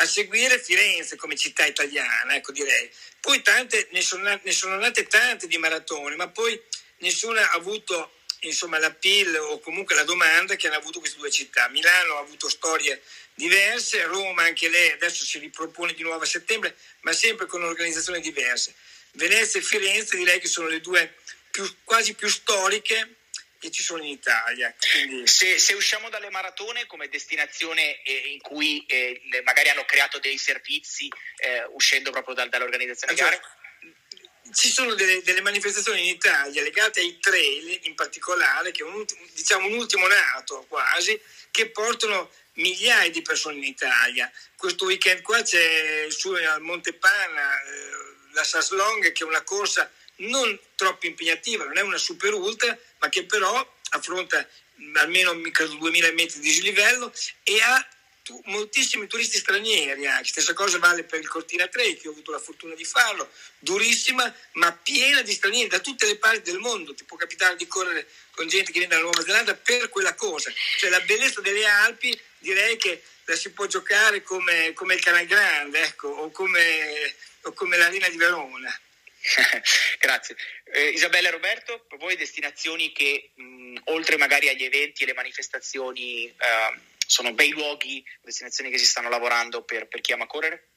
A 0.00 0.04
seguire 0.04 0.60
Firenze 0.60 1.16
come 1.16 1.36
città 1.36 1.64
italiana, 1.64 2.34
ecco 2.34 2.52
direi. 2.52 2.90
Poi 3.18 3.40
tante, 3.40 3.88
ne, 3.92 4.02
sono, 4.02 4.38
ne 4.42 4.52
sono 4.52 4.76
nate 4.76 5.06
tante 5.06 5.46
di 5.46 5.56
maratone, 5.56 6.16
ma 6.16 6.28
poi 6.28 6.60
nessuna 6.98 7.50
ha 7.50 7.54
avuto 7.54 8.12
insomma, 8.40 8.78
la 8.78 8.92
PIL 8.92 9.36
o 9.38 9.60
comunque 9.60 9.94
la 9.94 10.04
domanda 10.04 10.54
che 10.54 10.66
hanno 10.66 10.76
avuto 10.76 10.98
queste 10.98 11.16
due 11.16 11.30
città. 11.30 11.68
Milano 11.68 12.16
ha 12.16 12.20
avuto 12.20 12.46
storie 12.50 13.00
diverse, 13.32 14.04
Roma 14.04 14.42
anche 14.42 14.68
lei 14.68 14.90
adesso 14.90 15.24
si 15.24 15.38
ripropone 15.38 15.94
di 15.94 16.02
nuovo 16.02 16.24
a 16.24 16.26
settembre, 16.26 16.76
ma 17.00 17.12
sempre 17.12 17.46
con 17.46 17.62
organizzazioni 17.62 18.20
diverse. 18.20 18.74
Venezia 19.12 19.60
e 19.60 19.62
Firenze 19.62 20.16
direi 20.16 20.40
che 20.40 20.48
sono 20.48 20.68
le 20.68 20.80
due 20.80 21.16
più, 21.50 21.68
quasi 21.84 22.14
più 22.14 22.28
storiche 22.28 23.16
che 23.58 23.70
ci 23.70 23.82
sono 23.82 24.02
in 24.02 24.10
Italia. 24.10 24.74
Quindi... 24.92 25.26
Se, 25.26 25.58
se, 25.58 25.74
usciamo 25.74 26.08
dalle 26.08 26.30
maratone 26.30 26.86
come 26.86 27.08
destinazione 27.08 28.02
eh, 28.02 28.32
in 28.32 28.40
cui 28.40 28.84
eh, 28.86 29.20
magari 29.44 29.68
hanno 29.68 29.84
creato 29.84 30.18
dei 30.18 30.38
servizi 30.38 31.10
eh, 31.38 31.64
uscendo 31.70 32.10
proprio 32.10 32.34
dal, 32.34 32.48
dall'organizzazione 32.48 33.14
di 33.14 33.20
gare? 33.20 33.40
Ci 34.54 34.70
sono 34.70 34.94
delle, 34.94 35.22
delle, 35.22 35.42
manifestazioni 35.42 36.08
in 36.08 36.14
Italia 36.14 36.62
legate 36.62 37.00
ai 37.00 37.18
trail 37.18 37.80
in 37.82 37.94
particolare, 37.94 38.70
che 38.70 38.82
è 38.82 38.86
un, 38.86 39.04
diciamo 39.34 39.66
un 39.66 39.74
ultimo 39.74 40.06
nato 40.06 40.64
quasi, 40.68 41.20
che 41.50 41.68
portano 41.68 42.30
migliaia 42.54 43.10
di 43.10 43.20
persone 43.20 43.56
in 43.56 43.64
Italia. 43.64 44.30
Questo 44.56 44.86
weekend 44.86 45.20
qua 45.20 45.42
c'è 45.42 46.06
su 46.08 46.32
al 46.32 46.62
Monte 46.62 46.94
Pana 46.94 47.62
eh, 47.62 48.17
la 48.38 48.44
Saslong 48.44 49.12
che 49.12 49.24
è 49.24 49.26
una 49.26 49.42
corsa 49.42 49.90
non 50.16 50.58
troppo 50.74 51.06
impegnativa, 51.06 51.64
non 51.64 51.76
è 51.76 51.82
una 51.82 51.98
super 51.98 52.32
ultra, 52.34 52.76
ma 52.98 53.08
che 53.08 53.24
però 53.24 53.76
affronta 53.90 54.46
almeno 54.94 55.32
2000 55.34 56.12
metri 56.12 56.40
di 56.40 56.48
dislivello 56.48 57.12
e 57.42 57.60
ha 57.60 57.88
moltissimi 58.44 59.06
turisti 59.06 59.38
stranieri 59.38 60.06
anche. 60.06 60.28
Stessa 60.28 60.52
cosa 60.52 60.78
vale 60.78 61.04
per 61.04 61.20
il 61.20 61.28
Cortina 61.28 61.66
3, 61.66 61.96
che 61.96 62.08
ho 62.08 62.10
avuto 62.10 62.30
la 62.30 62.38
fortuna 62.38 62.74
di 62.74 62.84
farlo, 62.84 63.30
durissima, 63.58 64.32
ma 64.52 64.72
piena 64.72 65.22
di 65.22 65.32
stranieri 65.32 65.68
da 65.68 65.78
tutte 65.78 66.06
le 66.06 66.16
parti 66.16 66.50
del 66.50 66.58
mondo. 66.58 66.94
Ti 66.94 67.04
può 67.04 67.16
capitare 67.16 67.56
di 67.56 67.66
correre 67.66 68.06
con 68.32 68.48
gente 68.48 68.70
che 68.70 68.78
viene 68.78 68.88
dalla 68.88 69.02
Nuova 69.02 69.22
Zelanda 69.22 69.54
per 69.54 69.88
quella 69.88 70.14
cosa. 70.14 70.52
Cioè 70.78 70.90
la 70.90 71.00
bellezza 71.00 71.40
delle 71.40 71.64
Alpi 71.64 72.18
direi 72.38 72.76
che 72.76 73.02
la 73.24 73.36
si 73.36 73.50
può 73.50 73.66
giocare 73.66 74.22
come, 74.22 74.72
come 74.72 74.94
il 74.94 75.02
Canal 75.02 75.26
Grande, 75.26 75.82
ecco, 75.82 76.08
o 76.08 76.30
come, 76.30 77.14
o 77.42 77.52
come 77.52 77.76
l'Arena 77.76 78.08
di 78.08 78.16
Verona. 78.16 78.80
Grazie. 79.98 80.36
Eh, 80.64 80.88
Isabella 80.90 81.28
e 81.28 81.32
Roberto, 81.32 81.84
per 81.88 81.98
voi 81.98 82.16
destinazioni 82.16 82.92
che 82.92 83.32
mh, 83.34 83.78
oltre 83.84 84.16
magari 84.16 84.48
agli 84.48 84.64
eventi 84.64 85.02
e 85.02 85.06
le 85.06 85.14
manifestazioni 85.14 86.26
eh, 86.26 86.80
sono 87.06 87.32
bei 87.32 87.50
luoghi, 87.50 88.04
destinazioni 88.20 88.70
che 88.70 88.78
si 88.78 88.86
stanno 88.86 89.08
lavorando 89.08 89.62
per, 89.62 89.88
per 89.88 90.00
chi 90.00 90.12
ama 90.12 90.26
correre? 90.26 90.68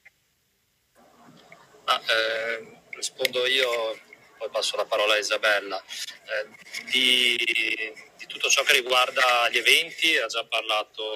Ah, 1.86 2.02
eh, 2.08 2.80
rispondo 2.91 3.45
io, 3.45 4.00
poi 4.38 4.50
passo 4.50 4.76
la 4.78 4.86
parola 4.86 5.13
a 5.13 5.17
Isabella. 5.17 5.84
Eh, 5.84 6.47
di, 6.89 7.36
di, 8.17 8.26
tutto 8.28 8.50
ciò 8.50 8.63
che 8.63 8.74
riguarda 8.74 9.50
gli 9.50 9.58
eventi 9.58 10.15
ha 10.17 10.28
già 10.28 10.45
parlato 10.45 11.13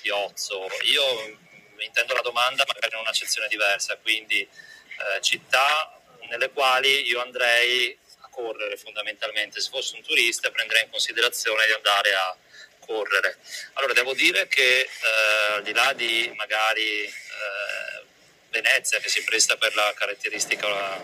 Piozzo. 0.00 0.68
Io 0.84 1.38
intendo 1.84 2.14
la 2.14 2.22
domanda 2.22 2.64
magari 2.66 2.94
in 2.94 3.00
un'accezione 3.00 3.48
diversa, 3.48 3.96
quindi 3.96 4.40
eh, 4.40 5.20
città 5.20 6.00
nelle 6.28 6.50
quali 6.50 7.06
io 7.06 7.20
andrei 7.20 7.96
a 8.20 8.28
correre 8.28 8.76
fondamentalmente. 8.76 9.60
Se 9.60 9.70
fossi 9.70 9.96
un 9.96 10.02
turista 10.02 10.50
prenderei 10.50 10.84
in 10.84 10.90
considerazione 10.90 11.66
di 11.66 11.72
andare 11.72 12.14
a 12.14 12.36
correre. 12.80 13.38
Allora 13.74 13.92
devo 13.92 14.14
dire 14.14 14.46
che 14.46 14.80
eh, 14.80 15.52
al 15.54 15.62
di 15.62 15.72
là 15.72 15.92
di 15.92 16.32
magari 16.36 17.04
eh, 17.04 18.04
Venezia 18.50 18.98
che 19.00 19.08
si 19.08 19.22
presta 19.24 19.56
per 19.56 19.74
la 19.74 19.92
caratteristica 19.94 21.02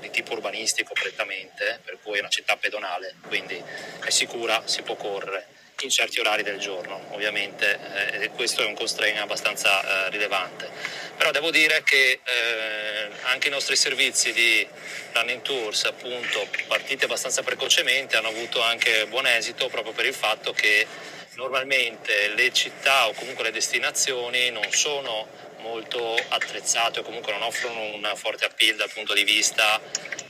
di 0.00 0.08
tipo 0.10 0.32
urbanistico 0.32 0.94
prettamente, 0.94 1.80
per 1.84 1.98
cui 2.02 2.16
è 2.16 2.20
una 2.20 2.30
città 2.30 2.56
pedonale, 2.56 3.16
quindi 3.26 3.62
è 4.02 4.10
sicura, 4.10 4.66
si 4.66 4.80
può 4.82 4.94
correre 4.94 5.55
in 5.84 5.90
certi 5.90 6.20
orari 6.20 6.42
del 6.42 6.58
giorno, 6.58 7.00
ovviamente 7.10 7.78
eh, 8.22 8.30
questo 8.30 8.62
è 8.62 8.66
un 8.66 8.74
constraint 8.74 9.18
abbastanza 9.18 10.06
eh, 10.06 10.10
rilevante. 10.10 10.68
Però 11.16 11.30
devo 11.30 11.50
dire 11.50 11.82
che 11.82 12.20
eh, 12.22 13.08
anche 13.24 13.48
i 13.48 13.50
nostri 13.50 13.76
servizi 13.76 14.32
di 14.32 14.66
running 15.12 15.42
tours, 15.42 15.84
appunto, 15.84 16.46
partiti 16.66 17.04
abbastanza 17.04 17.42
precocemente, 17.42 18.16
hanno 18.16 18.28
avuto 18.28 18.62
anche 18.62 19.06
buon 19.06 19.26
esito 19.26 19.68
proprio 19.68 19.92
per 19.92 20.06
il 20.06 20.14
fatto 20.14 20.52
che 20.52 20.86
normalmente 21.34 22.28
le 22.28 22.52
città 22.52 23.08
o 23.08 23.12
comunque 23.12 23.44
le 23.44 23.52
destinazioni 23.52 24.50
non 24.50 24.70
sono 24.70 25.28
molto 25.58 26.14
attrezzate 26.28 27.00
o 27.00 27.02
comunque 27.02 27.32
non 27.32 27.42
offrono 27.42 27.94
un 27.94 28.12
forte 28.14 28.46
appeal 28.46 28.76
dal 28.76 28.90
punto 28.92 29.12
di 29.12 29.24
vista 29.24 29.80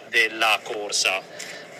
della 0.09 0.59
corsa 0.62 1.22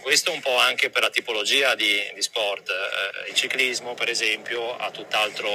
questo 0.07 0.31
un 0.31 0.39
po' 0.39 0.57
anche 0.57 0.89
per 0.89 1.03
la 1.03 1.11
tipologia 1.11 1.75
di, 1.75 2.01
di 2.15 2.23
sport. 2.23 2.71
Eh, 2.71 3.31
il 3.31 3.35
ciclismo, 3.35 3.95
per 3.95 4.09
esempio, 4.09 4.77
ha 4.77 4.93
tutt'altro 4.93 5.51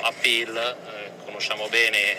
appeal, 0.00 0.56
eh, 0.56 1.10
conosciamo 1.26 1.68
bene 1.68 2.16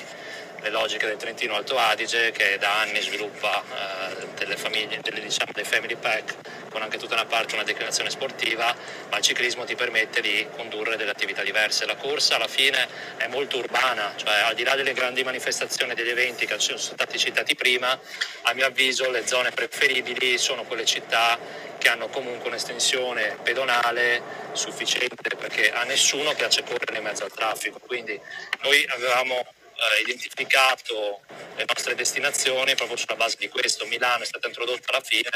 le 0.61 0.69
logiche 0.69 1.05
del 1.07 1.17
Trentino 1.17 1.55
Alto 1.55 1.77
Adige 1.77 2.31
che 2.31 2.57
da 2.57 2.79
anni 2.81 3.01
sviluppa 3.01 3.63
eh, 3.63 4.27
delle 4.35 4.57
famiglie, 4.57 4.99
delle, 5.01 5.21
diciamo, 5.21 5.51
dei 5.53 5.63
family 5.63 5.95
pack 5.95 6.35
con 6.69 6.81
anche 6.81 6.97
tutta 6.97 7.15
una 7.15 7.25
parte, 7.25 7.55
una 7.55 7.63
declinazione 7.63 8.09
sportiva, 8.09 8.75
ma 9.09 9.17
il 9.17 9.23
ciclismo 9.23 9.65
ti 9.65 9.75
permette 9.75 10.21
di 10.21 10.47
condurre 10.55 10.97
delle 10.97 11.11
attività 11.11 11.43
diverse. 11.43 11.85
La 11.85 11.95
corsa 11.95 12.35
alla 12.35 12.47
fine 12.47 12.87
è 13.17 13.27
molto 13.27 13.57
urbana, 13.57 14.13
cioè 14.15 14.39
al 14.41 14.55
di 14.55 14.63
là 14.63 14.75
delle 14.75 14.93
grandi 14.93 15.23
manifestazioni 15.23 15.91
e 15.91 15.95
degli 15.95 16.09
eventi 16.09 16.45
che 16.45 16.59
sono 16.59 16.77
stati 16.77 17.17
citati 17.17 17.55
prima, 17.55 17.99
a 18.43 18.53
mio 18.53 18.65
avviso 18.65 19.09
le 19.09 19.25
zone 19.25 19.51
preferibili 19.51 20.37
sono 20.37 20.63
quelle 20.63 20.85
città 20.85 21.37
che 21.77 21.89
hanno 21.89 22.09
comunque 22.09 22.49
un'estensione 22.49 23.37
pedonale 23.41 24.21
sufficiente 24.51 25.35
perché 25.37 25.71
a 25.71 25.83
nessuno 25.83 26.33
piace 26.33 26.63
correre 26.63 26.97
in 26.97 27.03
mezzo 27.03 27.23
al 27.23 27.31
traffico. 27.31 27.79
Quindi 27.79 28.19
noi 28.61 28.85
avevamo 28.89 29.45
eh, 29.79 30.01
identificato 30.01 31.21
le 31.55 31.65
nostre 31.65 31.95
destinazioni 31.95 32.75
proprio 32.75 32.97
sulla 32.97 33.15
base 33.15 33.37
di 33.39 33.47
questo. 33.47 33.85
Milano 33.85 34.23
è 34.23 34.25
stata 34.25 34.47
introdotta 34.47 34.91
alla 34.91 35.01
fine 35.01 35.29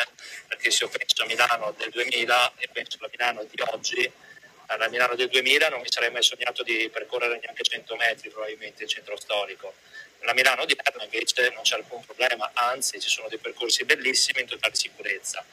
perché 0.47 0.71
se 0.71 0.83
io 0.83 0.89
penso 0.89 1.23
a 1.23 1.25
Milano 1.25 1.73
del 1.77 1.89
2000 1.89 2.53
e 2.57 2.67
penso 2.71 2.97
alla 2.99 3.09
Milano 3.11 3.43
di 3.43 3.61
oggi, 3.71 4.11
alla 4.67 4.89
Milano 4.89 5.15
del 5.15 5.29
2000 5.29 5.69
non 5.69 5.81
mi 5.81 5.87
sarei 5.89 6.11
mai 6.11 6.23
sognato 6.23 6.63
di 6.63 6.89
percorrere 6.91 7.39
neanche 7.41 7.63
100 7.63 7.95
metri 7.95 8.29
probabilmente 8.29 8.83
il 8.83 8.89
centro 8.89 9.17
storico 9.17 9.73
la 10.23 10.33
Milano 10.33 10.61
odierna 10.61 11.03
invece 11.03 11.49
non 11.53 11.63
c'è 11.63 11.75
alcun 11.75 12.03
problema, 12.05 12.51
anzi 12.53 12.99
ci 12.99 13.09
sono 13.09 13.27
dei 13.27 13.37
percorsi 13.37 13.83
bellissimi 13.83 14.41
in 14.41 14.47
totale 14.47 14.75
sicurezza. 14.75 15.43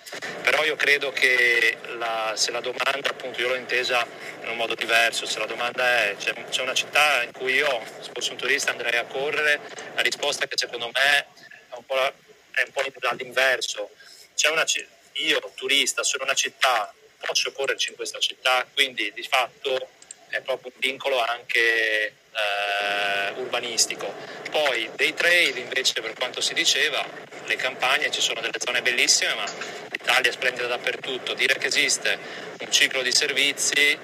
Però 0.42 0.64
io 0.64 0.76
credo 0.76 1.11
che 1.12 1.76
la, 1.98 2.35
se 2.37 2.50
la 2.50 2.61
domanda, 2.61 3.11
appunto 3.11 3.40
io 3.40 3.48
l'ho 3.48 3.56
intesa 3.56 4.06
in 4.42 4.48
un 4.48 4.56
modo 4.56 4.74
diverso, 4.74 5.26
se 5.26 5.38
la 5.38 5.46
domanda 5.46 6.04
è 6.04 6.16
c'è, 6.16 6.33
c'è 6.48 6.62
una 6.62 6.74
città 6.74 7.22
in 7.22 7.33
cui 7.33 7.54
io, 7.54 7.85
se 8.00 8.11
fossi 8.12 8.30
un 8.30 8.37
turista, 8.37 8.70
andrei 8.70 8.98
a 8.98 9.04
correre, 9.04 9.61
la 9.94 10.02
risposta 10.02 10.46
che 10.46 10.56
secondo 10.56 10.90
me 10.92 11.26
è 11.68 11.74
un 11.76 11.85
po', 11.85 11.94
la, 11.94 12.12
è 12.52 12.62
un 12.64 12.72
po 12.72 12.83
all'inverso. 13.09 13.90
Una, 14.50 14.64
io 15.14 15.52
turista 15.54 16.02
sono 16.02 16.24
una 16.24 16.35
città, 16.35 16.94
posso 17.18 17.52
correrci 17.52 17.90
in 17.90 17.96
questa 17.96 18.18
città, 18.18 18.66
quindi 18.72 19.12
di 19.12 19.22
fatto 19.22 19.90
è 20.31 20.40
proprio 20.40 20.73
un 20.75 20.81
vincolo 20.81 21.19
anche 21.21 22.14
eh, 22.33 23.33
urbanistico. 23.37 24.12
Poi 24.51 24.90
dei 24.97 25.14
trail 25.14 25.57
invece 25.57 26.01
per 26.01 26.14
quanto 26.14 26.40
si 26.40 26.55
diceva, 26.55 27.05
le 27.45 27.57
campagne 27.57 28.11
ci 28.11 28.21
sono 28.21 28.40
delle 28.40 28.59
zone 28.59 28.83
bellissime 28.83 29.35
ma 29.35 29.45
l'Italia 29.90 30.31
è 30.31 30.33
splendida 30.33 30.66
dappertutto. 30.66 31.35
Dire 31.35 31.55
che 31.59 31.66
esiste 31.66 32.19
un 32.61 32.71
ciclo 32.71 33.03
di 33.03 33.12
servizi 33.12 33.99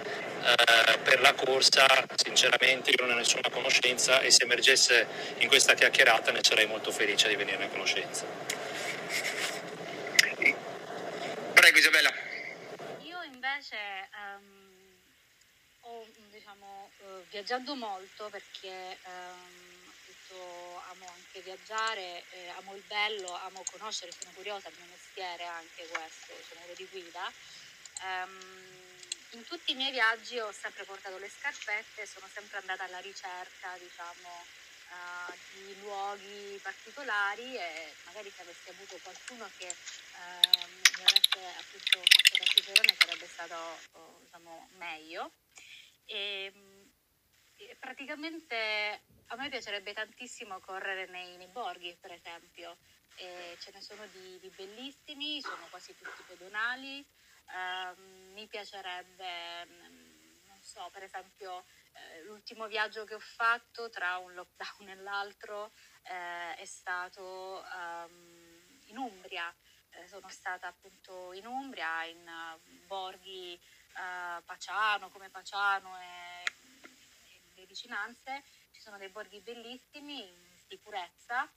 eh, 0.47 0.99
per 1.03 1.21
la 1.21 1.33
corsa 1.35 1.87
sinceramente 2.15 2.91
io 2.91 3.05
non 3.05 3.15
ho 3.15 3.19
nessuna 3.19 3.49
conoscenza 3.51 4.21
e 4.21 4.31
se 4.31 4.45
emergesse 4.45 5.07
in 5.39 5.49
questa 5.49 5.75
chiacchierata 5.75 6.31
ne 6.31 6.41
sarei 6.43 6.67
molto 6.67 6.91
felice 6.93 7.29
di 7.29 7.37
venirne 7.37 7.65
a 7.65 7.69
conoscenza. 7.69 8.25
Prego 11.55 11.79
Isabella. 11.79 12.13
Io 13.01 13.23
invece 13.23 13.77
um 14.13 14.56
ho 15.89 16.07
diciamo, 16.31 16.91
eh, 16.99 17.25
viaggiato 17.31 17.75
molto 17.75 18.29
perché 18.29 18.99
ehm, 19.03 19.77
appunto, 19.89 20.83
amo 20.91 21.07
anche 21.09 21.41
viaggiare, 21.41 22.25
eh, 22.31 22.49
amo 22.57 22.75
il 22.75 22.83
bello, 22.87 23.33
amo 23.35 23.63
conoscere, 23.71 24.13
sono 24.13 24.33
curiosa, 24.35 24.69
il 24.69 24.75
mio 24.79 24.87
mestiere 24.91 25.45
anche 25.45 25.87
questo, 25.87 26.35
sono 26.49 26.61
di 26.75 26.87
guida. 26.91 27.33
Um, 28.03 28.75
in 29.31 29.45
tutti 29.47 29.73
i 29.73 29.75
miei 29.75 29.91
viaggi 29.91 30.39
ho 30.39 30.53
sempre 30.53 30.85
portato 30.85 31.19
le 31.19 31.29
scarpette, 31.29 32.07
sono 32.07 32.29
sempre 32.33 32.59
andata 32.59 32.85
alla 32.85 32.99
ricerca, 32.99 33.77
diciamo, 33.79 34.45
uh, 34.91 35.33
di 35.53 35.81
luoghi 35.81 36.59
particolari 36.63 37.57
e 37.57 37.95
magari 38.05 38.31
se 38.35 38.43
avessi 38.43 38.71
avuto 38.71 38.99
qualcuno 39.03 39.49
che 39.57 39.67
uh, 39.67 40.99
mi 40.99 41.05
avesse 41.05 41.41
appunto 41.59 42.03
fatto 42.05 42.37
da 42.39 42.45
cicerone 42.45 42.97
sarebbe 42.99 43.27
stato 43.27 43.79
uh, 43.93 44.19
diciamo, 44.21 44.69
meglio. 44.79 45.31
E, 46.07 46.53
e 47.57 47.77
praticamente 47.79 49.03
a 49.27 49.37
me 49.37 49.49
piacerebbe 49.49 49.93
tantissimo 49.93 50.61
correre 50.61 51.07
nei, 51.07 51.37
nei 51.37 51.49
borghi, 51.49 51.97
per 52.01 52.13
esempio. 52.13 52.77
E 53.17 53.57
ce 53.59 53.71
ne 53.73 53.81
sono 53.81 54.07
di, 54.07 54.39
di, 54.41 54.51
bellissimi, 54.51 55.41
sono 55.41 55.67
quasi 55.71 55.95
tutti 55.97 56.23
pedonali. 56.27 57.05
Uh, 57.47 58.33
mi 58.33 58.47
piacerebbe, 58.47 59.65
non 60.47 60.61
so, 60.61 60.89
per 60.93 61.05
esempio, 61.05 61.65
eh, 61.97 62.23
l'ultimo 62.25 62.67
viaggio 62.67 63.05
che 63.05 63.15
ho 63.15 63.21
fatto 63.21 63.89
tra 63.89 64.19
un 64.19 64.35
lockdown 64.35 64.89
e 64.89 64.95
l'altro 64.97 65.73
eh, 66.03 66.55
è 66.57 66.65
stato 66.65 67.65
um, 67.75 68.81
in 68.87 68.99
Umbria. 68.99 69.55
Eh, 69.97 70.09
sono 70.09 70.29
stata 70.29 70.67
appunto 70.67 71.33
in 71.33 71.47
Umbria, 71.47 72.05
in 72.05 72.27
uh, 72.27 72.87
borghi 72.87 73.59
uh, 73.95 74.43
Paciano, 74.45 75.09
come 75.09 75.31
Paciano 75.31 75.99
e, 75.99 76.45
le 77.55 77.67
vicinanze, 77.67 78.43
ci 78.73 78.81
sono 78.81 78.99
dei 78.99 79.09
borghi 79.09 79.41
bellissimi 79.41 80.23
in 80.23 80.59
sicurezza 80.69 81.51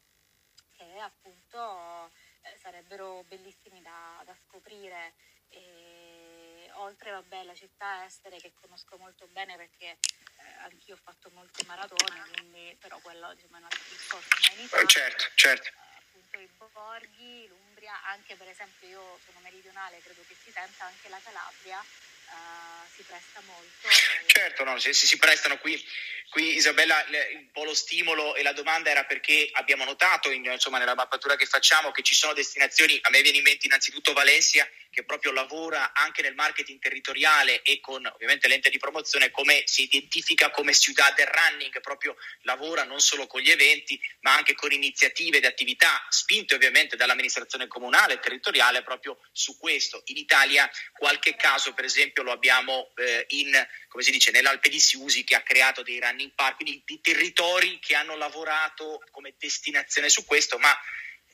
che 0.75 0.99
appunto 0.99 2.10
eh, 2.41 2.58
sarebbero 2.58 3.23
bellissimi 3.28 3.82
da, 3.82 4.21
da 4.25 4.36
scoprire. 4.45 5.15
E, 5.49 6.71
oltre 6.75 7.12
vabbè, 7.12 7.43
la 7.43 7.56
città 7.56 8.06
estere 8.06 8.38
che 8.38 8.54
conosco 8.54 8.97
molto 8.97 9.28
bene 9.28 9.58
perché 9.58 9.97
eh, 10.38 10.54
anch'io 10.62 10.93
ho 10.93 10.97
fatto 10.97 11.30
molte 11.34 11.65
maratone, 11.65 12.21
quindi 12.34 12.78
però 12.80 12.97
quello 12.99 13.34
diciamo, 13.34 13.56
è 13.56 13.60
un 13.60 13.65
altro 13.65 13.84
discorso. 13.89 14.30
Ma 14.47 14.54
in 14.54 14.65
Italia, 14.65 14.88
certo, 14.88 15.23
certo. 15.36 15.67
Eh, 15.67 15.97
appunto 15.97 16.39
i 16.39 16.49
borghi, 16.71 17.47
l'Umbria, 17.47 17.68
anche 17.87 18.35
per 18.35 18.47
esempio 18.47 18.87
io 18.87 19.19
sono 19.19 19.39
meridionale, 19.39 20.01
credo 20.01 20.23
che 20.23 20.35
si 20.35 20.51
senta 20.51 20.85
anche 20.85 21.09
la 21.09 21.21
Calabria 21.21 21.85
uh, 22.31 22.87
si 22.95 23.03
presta 23.03 23.41
molto. 23.45 23.87
Certo, 24.25 24.63
no, 24.63 24.79
si, 24.79 24.93
si 24.93 25.17
prestano 25.17 25.57
qui 25.57 25.83
Qui 26.29 26.57
Isabella, 26.57 27.03
un 27.33 27.51
po' 27.51 27.63
lo 27.63 27.73
stimolo 27.73 28.35
e 28.35 28.43
la 28.43 28.53
domanda 28.53 28.91
era 28.91 29.03
perché 29.03 29.49
abbiamo 29.53 29.83
notato 29.83 30.29
in, 30.29 30.45
insomma, 30.45 30.77
nella 30.77 30.93
mappatura 30.93 31.35
che 31.35 31.47
facciamo 31.47 31.89
che 31.89 32.03
ci 32.03 32.13
sono 32.13 32.33
destinazioni, 32.33 32.99
a 33.01 33.09
me 33.09 33.23
viene 33.23 33.37
in 33.37 33.43
mente 33.43 33.65
innanzitutto 33.65 34.13
Valencia, 34.13 34.67
che 34.91 35.03
proprio 35.03 35.31
lavora 35.31 35.91
anche 35.93 36.21
nel 36.21 36.35
marketing 36.35 36.79
territoriale 36.79 37.63
e 37.63 37.79
con 37.79 38.05
ovviamente 38.05 38.47
l'ente 38.47 38.69
di 38.69 38.77
promozione, 38.77 39.31
come 39.31 39.63
si 39.65 39.83
identifica 39.83 40.51
come 40.51 40.73
ciudad 40.73 41.15
del 41.15 41.27
running, 41.27 41.79
proprio 41.81 42.15
lavora 42.41 42.83
non 42.83 42.99
solo 42.99 43.25
con 43.25 43.41
gli 43.41 43.49
eventi, 43.49 43.99
ma 44.21 44.35
anche 44.35 44.53
con 44.53 44.71
iniziative 44.71 45.37
ed 45.37 45.45
attività 45.45 46.05
spinte 46.09 46.53
ovviamente 46.53 46.95
dall'amministrazione 46.95 47.67
comunale 47.67 48.13
e 48.13 48.19
territoriale 48.19 48.83
proprio 48.83 49.19
su 49.31 49.57
questo. 49.57 50.03
In 50.05 50.17
Italia 50.17 50.69
qualche 50.93 51.35
caso, 51.35 51.73
per 51.73 51.85
esempio, 51.85 52.18
lo 52.23 52.32
abbiamo 52.32 52.91
eh, 52.95 53.25
in, 53.29 53.67
come 53.88 54.03
si 54.03 54.12
dice, 54.12 54.32
nell'Alpe 54.32 54.69
di 54.69 54.79
Siusi 54.79 55.23
che 55.23 55.36
ha 55.36 55.41
creato 55.41 55.82
dei 55.82 55.99
running 55.99 56.32
park, 56.34 56.58
quindi 56.58 56.82
di 56.86 57.01
territori 57.01 57.79
che 57.79 57.95
hanno 57.95 58.15
lavorato 58.15 59.03
come 59.12 59.34
destinazione 59.38 60.10
su 60.10 60.25
questo, 60.25 60.58
ma 60.58 60.75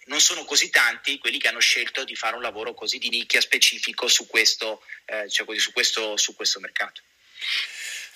non 0.05 0.21
sono 0.21 0.45
così 0.45 0.69
tanti 0.69 1.17
quelli 1.17 1.39
che 1.39 1.47
hanno 1.47 1.59
scelto 1.59 2.03
di 2.03 2.15
fare 2.15 2.35
un 2.35 2.41
lavoro 2.41 2.73
così 2.73 2.97
di 2.97 3.09
nicchia 3.09 3.41
specifico 3.41 4.07
su 4.07 4.27
questo, 4.27 4.83
eh, 5.05 5.29
cioè 5.29 5.57
su 5.57 5.71
questo, 5.71 6.17
su 6.17 6.35
questo 6.35 6.59
mercato. 6.59 7.01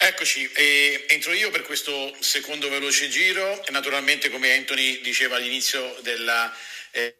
Eccoci, 0.01 0.49
eh, 0.53 1.05
entro 1.09 1.33
io 1.33 1.51
per 1.51 1.63
questo 1.63 2.15
secondo 2.21 2.69
veloce 2.69 3.09
giro 3.09 3.65
e 3.65 3.71
naturalmente 3.71 4.29
come 4.29 4.53
Anthony 4.53 5.01
diceva 5.01 5.35
all'inizio 5.35 5.97
della 6.01 6.55
eh, 6.91 7.15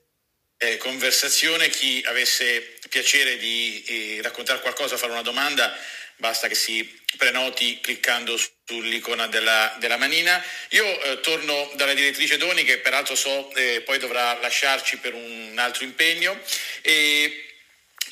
eh, 0.59 0.77
conversazione, 0.77 1.69
chi 1.69 2.03
avesse 2.05 2.75
piacere 2.89 3.37
di 3.37 3.83
eh, 3.87 4.19
raccontare 4.21 4.59
qualcosa, 4.59 4.97
fare 4.97 5.13
una 5.13 5.21
domanda, 5.21 5.75
basta 6.17 6.47
che 6.47 6.55
si 6.55 6.97
prenoti 7.17 7.79
cliccando 7.81 8.37
sull'icona 8.65 9.27
della, 9.27 9.75
della 9.79 9.97
manina. 9.97 10.43
Io 10.69 11.01
eh, 11.01 11.21
torno 11.21 11.71
dalla 11.75 11.93
direttrice 11.93 12.37
Doni 12.37 12.63
che 12.63 12.79
peraltro 12.79 13.15
so 13.15 13.53
eh, 13.55 13.81
poi 13.81 13.97
dovrà 13.99 14.37
lasciarci 14.39 14.97
per 14.97 15.13
un 15.13 15.55
altro 15.57 15.85
impegno 15.85 16.39
e 16.81 17.48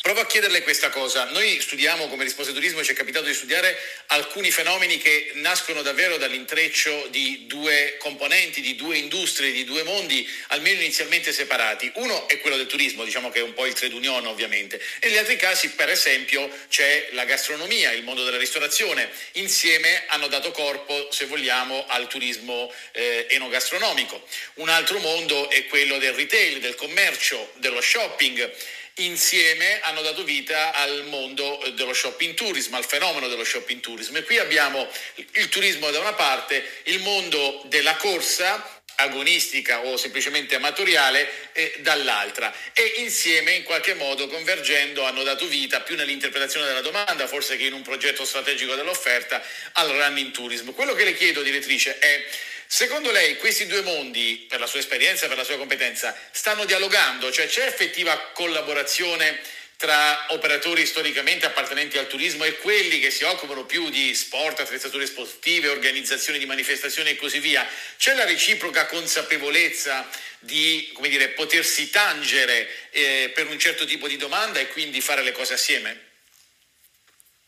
Provo 0.01 0.21
a 0.21 0.25
chiederle 0.25 0.62
questa 0.62 0.89
cosa. 0.89 1.25
Noi 1.31 1.60
studiamo 1.60 2.07
come 2.07 2.23
risposta 2.23 2.53
turismo, 2.53 2.83
ci 2.83 2.91
è 2.91 2.95
capitato 2.95 3.25
di 3.25 3.33
studiare 3.33 3.77
alcuni 4.07 4.51
fenomeni 4.51 4.97
che 4.97 5.31
nascono 5.36 5.81
davvero 5.81 6.17
dall'intreccio 6.17 7.07
di 7.10 7.45
due 7.47 7.97
componenti, 7.99 8.62
di 8.62 8.75
due 8.75 8.97
industrie, 8.97 9.51
di 9.51 9.63
due 9.63 9.83
mondi, 9.83 10.27
almeno 10.47 10.81
inizialmente 10.81 11.33
separati. 11.33 11.91
Uno 11.95 12.27
è 12.27 12.39
quello 12.39 12.57
del 12.57 12.67
turismo, 12.67 13.03
diciamo 13.03 13.29
che 13.29 13.39
è 13.39 13.43
un 13.43 13.53
po' 13.53 13.65
il 13.65 13.73
trade 13.73 13.95
union 13.95 14.25
ovviamente. 14.27 14.79
E 14.99 15.07
negli 15.07 15.17
altri 15.17 15.36
casi, 15.36 15.69
per 15.71 15.89
esempio, 15.89 16.49
c'è 16.69 17.10
la 17.12 17.25
gastronomia, 17.25 17.91
il 17.91 18.03
mondo 18.03 18.23
della 18.23 18.38
ristorazione. 18.38 19.10
Insieme 19.33 20.03
hanno 20.07 20.27
dato 20.27 20.51
corpo, 20.51 21.10
se 21.12 21.25
vogliamo, 21.25 21.86
al 21.88 22.07
turismo 22.07 22.71
eh, 22.91 23.25
enogastronomico. 23.29 24.25
Un 24.55 24.69
altro 24.69 24.99
mondo 24.99 25.49
è 25.49 25.65
quello 25.65 25.97
del 25.97 26.13
retail, 26.13 26.60
del 26.60 26.75
commercio, 26.75 27.51
dello 27.55 27.81
shopping 27.81 28.53
insieme 28.97 29.79
hanno 29.81 30.01
dato 30.01 30.23
vita 30.23 30.73
al 30.73 31.05
mondo 31.05 31.62
dello 31.73 31.93
shopping 31.93 32.33
tourism, 32.33 32.73
al 32.75 32.86
fenomeno 32.86 33.27
dello 33.27 33.43
shopping 33.43 33.79
tourism. 33.79 34.15
E 34.17 34.23
qui 34.23 34.38
abbiamo 34.38 34.88
il 35.33 35.49
turismo 35.49 35.89
da 35.91 35.99
una 35.99 36.13
parte, 36.13 36.81
il 36.83 37.01
mondo 37.01 37.62
della 37.65 37.95
corsa 37.95 38.76
agonistica 38.99 39.86
o 39.86 39.95
semplicemente 39.97 40.55
amatoriale 40.55 41.29
eh, 41.51 41.75
dall'altra 41.79 42.53
e 42.73 42.95
insieme 42.97 43.51
in 43.53 43.63
qualche 43.63 43.93
modo 43.93 44.27
convergendo 44.27 45.03
hanno 45.03 45.23
dato 45.23 45.45
vita 45.47 45.81
più 45.81 45.95
nell'interpretazione 45.95 46.65
della 46.65 46.81
domanda 46.81 47.27
forse 47.27 47.57
che 47.57 47.65
in 47.65 47.73
un 47.73 47.83
progetto 47.83 48.25
strategico 48.25 48.75
dell'offerta 48.75 49.41
al 49.73 49.89
running 49.89 50.31
tourism. 50.31 50.71
Quello 50.71 50.93
che 50.93 51.03
le 51.03 51.15
chiedo 51.15 51.41
direttrice 51.41 51.99
è 51.99 52.25
Secondo 52.69 53.12
lei 53.12 53.38
questi 53.38 53.65
due 53.65 53.81
mondi, 53.81 54.45
per 54.49 54.60
la 54.60 54.67
sua 54.67 54.79
esperienza, 54.79 55.29
per 55.29 55.38
la 55.38 55.45
sua 55.45 55.55
competenza, 55.55 56.13
stanno 56.31 56.65
dialogando? 56.65 57.31
Cioè 57.31 57.47
c'è 57.47 57.65
effettiva 57.65 58.17
collaborazione 58.33 59.39
tra 59.77 60.25
operatori 60.29 60.85
storicamente 60.85 61.45
appartenenti 61.45 61.97
al 61.97 62.07
turismo 62.07 62.43
e 62.43 62.57
quelli 62.57 62.99
che 62.99 63.11
si 63.11 63.23
occupano 63.23 63.65
più 63.65 63.89
di 63.89 64.13
sport, 64.15 64.59
attrezzature 64.59 65.05
sportive, 65.05 65.69
organizzazioni 65.69 66.39
di 66.39 66.45
manifestazioni 66.45 67.11
e 67.11 67.15
così 67.15 67.39
via? 67.39 67.67
C'è 67.97 68.15
la 68.15 68.25
reciproca 68.25 68.87
consapevolezza 68.87 70.09
di 70.39 70.89
come 70.93 71.09
dire, 71.09 71.29
potersi 71.29 71.89
tangere 71.89 72.89
eh, 72.89 73.31
per 73.33 73.47
un 73.47 73.59
certo 73.59 73.85
tipo 73.85 74.07
di 74.07 74.17
domanda 74.17 74.59
e 74.59 74.67
quindi 74.69 74.99
fare 74.99 75.21
le 75.21 75.31
cose 75.31 75.53
assieme? 75.53 76.05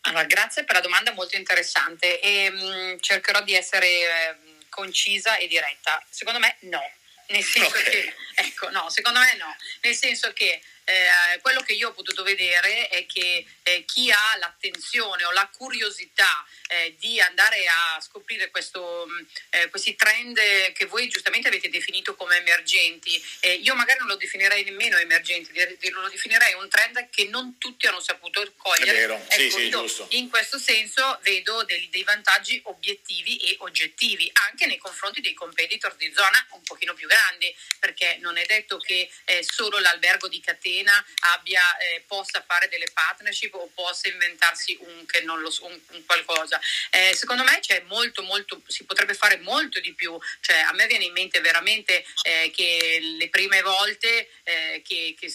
Allora, 0.02 0.24
grazie 0.24 0.64
per 0.64 0.76
la 0.76 0.80
domanda 0.80 1.12
molto 1.12 1.36
interessante 1.36 2.20
e 2.20 2.50
mh, 2.50 2.64
mm, 2.64 2.96
cercherò 3.00 3.42
di 3.42 3.54
essere... 3.54 3.86
Eh, 3.86 4.48
concisa 4.70 5.36
e 5.36 5.46
diretta? 5.46 6.02
Secondo 6.08 6.38
me 6.38 6.56
no. 6.60 6.80
Nel 7.26 7.44
senso 7.44 7.68
okay. 7.68 7.82
che, 7.84 8.14
ecco, 8.34 8.70
no, 8.70 8.88
secondo 8.88 9.18
me 9.18 9.36
no. 9.36 9.54
Nel 9.82 9.94
senso 9.94 10.32
che 10.32 10.60
eh, 10.90 11.40
quello 11.40 11.62
che 11.62 11.74
io 11.74 11.88
ho 11.88 11.92
potuto 11.92 12.24
vedere 12.24 12.88
è 12.88 13.06
che 13.06 13.46
eh, 13.62 13.84
chi 13.84 14.10
ha 14.10 14.36
l'attenzione 14.38 15.24
o 15.24 15.30
la 15.30 15.48
curiosità 15.56 16.44
eh, 16.68 16.96
di 16.98 17.20
andare 17.20 17.64
a 17.66 18.00
scoprire 18.00 18.50
questo, 18.50 19.06
mm, 19.08 19.24
eh, 19.50 19.68
questi 19.68 19.94
trend 19.94 20.38
che 20.72 20.86
voi 20.86 21.08
giustamente 21.08 21.48
avete 21.48 21.68
definito 21.68 22.14
come 22.16 22.36
emergenti, 22.36 23.22
io 23.60 23.74
magari 23.74 23.98
non 23.98 24.08
lo 24.08 24.16
definirei 24.16 24.64
nemmeno 24.64 24.96
emergenti, 24.98 25.52
lo 25.90 26.08
definirei 26.08 26.54
un 26.54 26.68
trend 26.68 27.08
che 27.10 27.24
non 27.24 27.58
tutti 27.58 27.86
hanno 27.86 28.00
saputo 28.00 28.42
cogliere. 28.56 28.90
È 28.90 28.94
vero, 28.94 29.14
ecco, 29.14 29.32
sì, 29.32 29.50
sì, 29.50 29.70
giusto. 29.70 30.06
In 30.10 30.28
questo 30.28 30.58
senso 30.58 31.18
vedo 31.22 31.62
dei, 31.64 31.88
dei, 31.90 32.02
vantaggi 32.04 32.60
obiettivi 32.64 33.36
e 33.38 33.56
oggettivi 33.60 34.30
anche 34.48 34.66
nei 34.66 34.78
confronti 34.78 35.20
dei 35.20 35.34
competitor 35.34 35.94
di 35.96 36.12
zona 36.14 36.44
un 36.52 36.62
pochino 36.62 36.94
più 36.94 37.06
grandi, 37.06 37.54
perché 37.78 38.18
non 38.20 38.36
è 38.36 38.44
detto 38.46 38.78
che 38.78 39.10
eh, 39.24 39.42
solo 39.42 39.78
l'albergo 39.78 40.28
di 40.28 40.40
catena 40.40 40.79
Catena 40.80 41.04
abbia, 41.34 41.76
eh, 41.78 42.04
possa 42.06 42.42
fare 42.46 42.68
delle 42.68 42.90
partnership 42.92 43.54
o 43.54 43.70
possa 43.74 44.08
inventarsi 44.08 44.76
un, 44.80 45.06
so, 45.50 45.66
un, 45.66 45.78
un 45.88 46.04
qualcosa. 46.06 46.60
Eh, 46.90 47.14
secondo 47.14 47.44
me 47.44 47.60
c'è 47.60 47.82
molto, 47.86 48.22
molto, 48.22 48.62
si 48.66 48.84
potrebbe 48.84 49.14
fare 49.14 49.38
molto 49.38 49.80
di 49.80 49.94
più. 49.94 50.18
Cioè, 50.40 50.56
a 50.60 50.72
me 50.72 50.86
viene 50.86 51.04
in 51.04 51.12
mente 51.12 51.40
veramente 51.40 52.04
eh, 52.22 52.50
che 52.54 52.98
le 53.18 53.28
prime 53.28 53.62
volte 53.62 54.30
eh, 54.44 54.82
che, 54.84 55.14
che, 55.18 55.28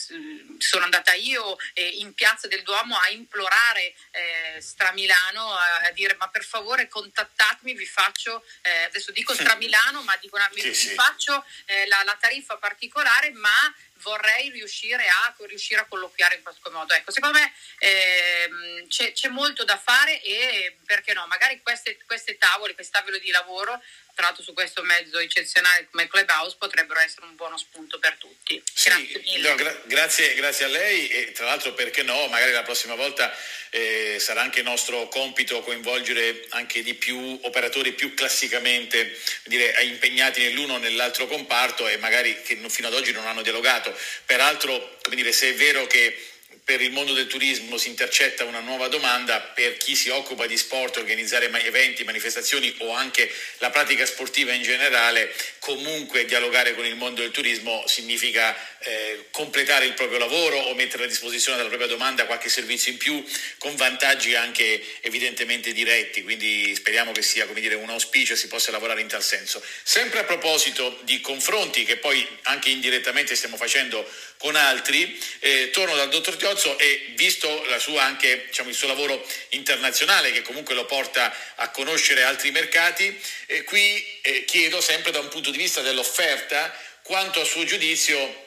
sono 0.57 0.83
andata 0.83 1.13
io 1.13 1.57
eh, 1.73 1.87
in 1.99 2.13
piazza 2.13 2.47
del 2.47 2.63
Duomo 2.63 2.97
a 2.97 3.09
implorare 3.09 3.93
eh, 4.11 4.61
Stramilano 4.61 5.53
a, 5.53 5.77
a, 5.87 5.91
dire 5.91 6.15
ma 6.15 6.29
per 6.29 6.43
favore 6.43 6.87
contattatemi, 6.87 7.73
vi 7.73 7.85
faccio, 7.85 8.43
adesso 8.87 9.11
dico 9.11 9.33
Stramilano, 9.33 10.01
ma 10.03 10.15
dico 10.17 10.35
una, 10.35 10.49
sì, 10.53 10.61
vi, 10.61 10.73
sì. 10.73 10.93
faccio 10.93 11.45
la, 11.87 12.03
la 12.03 12.17
tariffa 12.19 12.57
particolare, 12.57 13.31
ma 13.31 13.73
vorrei 14.01 14.49
riuscire 14.49 15.07
a, 15.07 15.35
riuscire 15.45 15.81
a 15.81 15.85
colloquiare 15.85 16.35
in 16.35 16.43
questo 16.43 16.71
modo. 16.71 16.93
Ecco, 16.93 17.11
secondo 17.11 17.37
me 17.39 17.53
ehm, 17.79 18.87
c'è, 18.87 19.11
c'è, 19.11 19.29
molto 19.29 19.63
da 19.63 19.77
fare 19.77 20.21
e 20.21 20.77
perché 20.85 21.13
no, 21.13 21.25
magari 21.27 21.61
queste, 21.61 21.97
queste 22.05 22.37
tavole, 22.37 22.73
questi 22.73 22.91
tavoli 22.91 23.19
di 23.19 23.31
lavoro 23.31 23.81
tra 24.15 24.27
l'altro 24.27 24.43
su 24.43 24.53
questo 24.53 24.81
mezzo 24.81 25.19
eccezionale 25.19 25.87
come 25.91 26.07
Clubhouse 26.07 26.55
potrebbero 26.57 27.01
essere 27.01 27.25
un 27.25 27.35
buono 27.35 27.57
spunto 27.57 27.99
per 27.99 28.15
tutti. 28.17 28.61
Sì, 28.73 28.89
grazie, 28.89 29.19
mille. 29.19 29.49
No, 29.49 29.55
gra- 29.55 29.81
grazie, 29.85 30.33
grazie, 30.35 30.65
a 30.65 30.69
lei 30.69 31.07
e 31.09 31.31
tra 31.33 31.45
l'altro 31.45 31.73
perché 31.73 32.01
no, 32.01 32.27
magari 32.27 32.53
la 32.53 32.63
prossima 32.63 32.95
volta 32.95 33.35
eh, 33.71 34.15
sarà 34.19 34.41
anche 34.41 34.61
nostro 34.61 35.09
compito 35.09 35.59
coinvolgere 35.61 36.45
anche 36.51 36.81
di 36.81 36.93
più 36.93 37.37
operatori 37.43 37.91
più 37.91 38.13
classicamente 38.13 39.19
dire, 39.43 39.75
impegnati 39.83 40.41
nell'uno 40.41 40.75
o 40.75 40.77
nell'altro 40.77 41.27
comparto 41.27 41.85
e 41.87 41.97
magari 41.97 42.41
che 42.41 42.57
fino 42.69 42.87
ad 42.87 42.93
oggi 42.93 43.11
non 43.11 43.27
hanno 43.27 43.41
dialogato. 43.41 43.93
Peraltro, 44.25 44.97
come 45.01 45.17
dire, 45.17 45.33
se 45.33 45.49
è 45.49 45.55
vero 45.55 45.85
che 45.87 46.34
per 46.65 46.81
il 46.81 46.91
mondo 46.91 47.13
del 47.13 47.27
turismo 47.27 47.77
si 47.77 47.89
intercetta 47.89 48.43
una 48.43 48.59
nuova 48.59 48.87
domanda 48.87 49.39
per 49.39 49.77
chi 49.77 49.95
si 49.95 50.09
occupa 50.09 50.47
di 50.47 50.57
sport, 50.57 50.97
organizzare 50.97 51.51
eventi, 51.63 52.03
manifestazioni 52.03 52.73
o 52.79 52.91
anche 52.91 53.31
la 53.59 53.69
pratica 53.69 54.03
sportiva 54.07 54.51
in 54.51 54.63
generale, 54.63 55.31
comunque 55.59 56.25
dialogare 56.25 56.73
con 56.73 56.83
il 56.83 56.95
mondo 56.95 57.21
del 57.21 57.29
turismo 57.29 57.83
significa 57.85 58.57
eh, 58.79 59.27
completare 59.29 59.85
il 59.85 59.93
proprio 59.93 60.17
lavoro 60.17 60.57
o 60.57 60.73
mettere 60.73 61.03
a 61.03 61.07
disposizione 61.07 61.57
della 61.57 61.69
propria 61.69 61.89
domanda 61.89 62.25
qualche 62.25 62.49
servizio 62.49 62.91
in 62.91 62.97
più 62.97 63.23
con 63.59 63.75
vantaggi 63.75 64.33
anche 64.33 64.83
evidentemente 65.01 65.71
diretti, 65.71 66.23
quindi 66.23 66.73
speriamo 66.73 67.11
che 67.11 67.21
sia 67.21 67.45
dire, 67.45 67.75
un 67.75 67.89
auspicio 67.89 68.33
e 68.33 68.37
si 68.37 68.47
possa 68.47 68.71
lavorare 68.71 69.01
in 69.01 69.07
tal 69.07 69.23
senso. 69.23 69.63
Sempre 69.83 70.19
a 70.19 70.23
proposito 70.23 70.99
di 71.03 71.21
confronti 71.21 71.85
che 71.85 71.97
poi 71.97 72.27
anche 72.43 72.69
indirettamente 72.69 73.35
stiamo 73.35 73.55
facendo 73.55 74.07
con 74.37 74.55
altri, 74.55 75.19
eh, 75.39 75.69
torno 75.71 75.95
dal 75.95 76.09
dottor 76.09 76.37
Tiozzo 76.55 76.77
e 76.79 77.11
visto 77.15 77.63
anche, 77.97 78.45
diciamo, 78.47 78.69
il 78.69 78.75
suo 78.75 78.87
lavoro 78.87 79.25
internazionale 79.49 80.31
che 80.31 80.41
comunque 80.41 80.73
lo 80.73 80.85
porta 80.85 81.33
a 81.55 81.69
conoscere 81.69 82.23
altri 82.23 82.51
mercati, 82.51 83.19
eh, 83.47 83.63
qui 83.63 84.19
eh, 84.21 84.45
chiedo 84.45 84.79
sempre 84.79 85.11
da 85.11 85.19
un 85.19 85.27
punto 85.27 85.51
di 85.51 85.57
vista 85.57 85.81
dell'offerta 85.81 86.73
quanto 87.03 87.41
a 87.41 87.45
suo 87.45 87.65
giudizio 87.65 88.43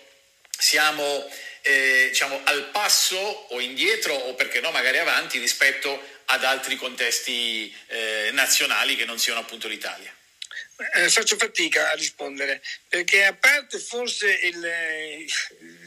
siamo 0.59 1.31
eh, 1.63 2.07
diciamo, 2.09 2.41
al 2.45 2.71
passo 2.71 3.17
o 3.17 3.61
indietro 3.61 4.15
o 4.15 4.35
perché 4.35 4.61
no 4.61 4.71
magari 4.71 4.99
avanti 4.99 5.39
rispetto 5.39 6.03
ad 6.27 6.45
altri 6.45 6.77
contesti 6.77 7.75
eh, 7.89 8.31
nazionali 8.33 8.97
che 8.97 9.05
non 9.05 9.19
siano 9.19 9.41
appunto 9.41 9.69
l'Italia? 9.69 10.13
Eh, 10.95 11.11
faccio 11.11 11.37
fatica 11.37 11.91
a 11.91 11.95
rispondere 11.95 12.63
perché 12.89 13.25
a 13.25 13.35
parte 13.35 13.81
forse 13.81 14.31
il, 14.31 15.27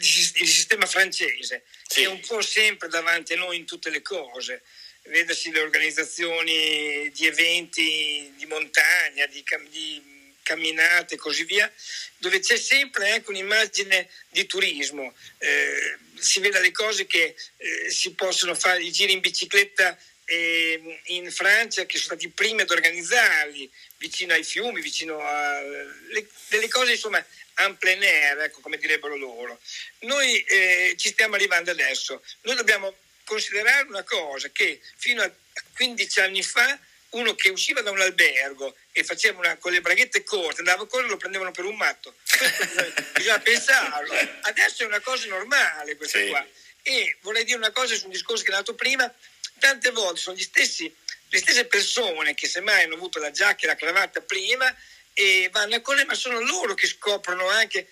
il 0.01 0.47
sistema 0.47 0.85
francese 0.85 1.63
sì. 1.87 2.01
che 2.01 2.03
è 2.03 2.07
un 2.07 2.19
po' 2.19 2.41
sempre 2.41 2.87
davanti 2.87 3.33
a 3.33 3.37
noi 3.37 3.57
in 3.57 3.65
tutte 3.65 3.89
le 3.89 4.01
cose, 4.01 4.63
vedasi 5.03 5.51
le 5.51 5.61
organizzazioni 5.61 7.09
di 7.11 7.25
eventi 7.25 8.33
di 8.35 8.45
montagna, 8.45 9.25
di, 9.27 9.43
di 9.69 10.35
camminate 10.43 11.15
e 11.15 11.17
così 11.17 11.43
via, 11.43 11.71
dove 12.17 12.39
c'è 12.39 12.57
sempre 12.57 13.11
anche 13.11 13.29
un'immagine 13.29 14.09
di 14.29 14.45
turismo. 14.45 15.13
Eh, 15.37 15.97
si 16.17 16.39
vede 16.39 16.59
le 16.59 16.71
cose 16.71 17.05
che 17.05 17.35
eh, 17.57 17.89
si 17.89 18.13
possono 18.13 18.53
fare, 18.53 18.83
i 18.83 18.91
giri 18.91 19.13
in 19.13 19.21
bicicletta 19.21 19.97
eh, 20.25 20.99
in 21.05 21.31
Francia 21.31 21.85
che 21.85 21.97
sono 21.97 22.15
stati 22.15 22.25
i 22.25 22.29
primi 22.29 22.61
ad 22.61 22.69
organizzarli, 22.69 23.69
vicino 23.97 24.33
ai 24.33 24.43
fiumi, 24.43 24.81
vicino 24.81 25.19
a 25.19 25.61
le, 25.61 26.27
delle 26.49 26.67
cose 26.67 26.91
insomma 26.91 27.23
en 27.57 27.77
plein 27.77 28.01
air, 28.03 28.39
ecco, 28.39 28.61
come 28.61 28.77
direbbero 28.77 29.15
loro. 29.17 29.59
Noi 29.99 30.41
eh, 30.43 30.95
ci 30.97 31.09
stiamo 31.09 31.35
arrivando 31.35 31.71
adesso, 31.71 32.23
noi 32.41 32.55
dobbiamo 32.55 32.95
considerare 33.23 33.87
una 33.87 34.03
cosa 34.03 34.49
che 34.49 34.81
fino 34.97 35.21
a 35.21 35.31
15 35.75 36.19
anni 36.19 36.43
fa 36.43 36.79
uno 37.11 37.35
che 37.35 37.49
usciva 37.49 37.81
da 37.81 37.91
un 37.91 37.99
albergo 37.99 38.75
e 38.91 39.03
faceva 39.03 39.39
una, 39.39 39.57
con 39.57 39.71
le 39.71 39.81
braghette 39.81 40.23
corte, 40.23 40.59
andava 40.59 40.83
a 40.83 40.85
correre 40.85 41.09
lo 41.09 41.17
prendevano 41.17 41.51
per 41.51 41.65
un 41.65 41.75
matto. 41.75 42.15
bisogna 43.13 43.39
pensarlo. 43.39 44.13
Adesso 44.41 44.83
è 44.83 44.85
una 44.85 44.99
cosa 45.01 45.27
normale 45.27 45.95
questa 45.97 46.19
sì. 46.19 46.27
qua. 46.29 46.45
E 46.83 47.17
vorrei 47.21 47.43
dire 47.43 47.57
una 47.57 47.71
cosa 47.71 47.95
su 47.95 48.05
un 48.05 48.11
discorso 48.11 48.43
che 48.43 48.51
è 48.51 48.53
nato 48.53 48.75
prima, 48.75 49.13
tante 49.59 49.91
volte 49.91 50.19
sono 50.19 50.37
gli 50.37 50.41
stessi, 50.41 50.93
le 51.29 51.37
stesse 51.37 51.65
persone 51.65 52.33
che 52.33 52.47
semmai 52.47 52.83
hanno 52.83 52.95
avuto 52.95 53.19
la 53.19 53.31
giacca 53.31 53.63
e 53.63 53.67
la 53.67 53.75
cravatta 53.75 54.21
prima 54.21 54.73
e 55.13 55.49
vanno 55.51 55.75
a 55.75 55.81
correre, 55.81 56.05
ma 56.05 56.13
sono 56.13 56.39
loro 56.39 56.73
che 56.73 56.87
scoprono 56.87 57.47
anche 57.49 57.87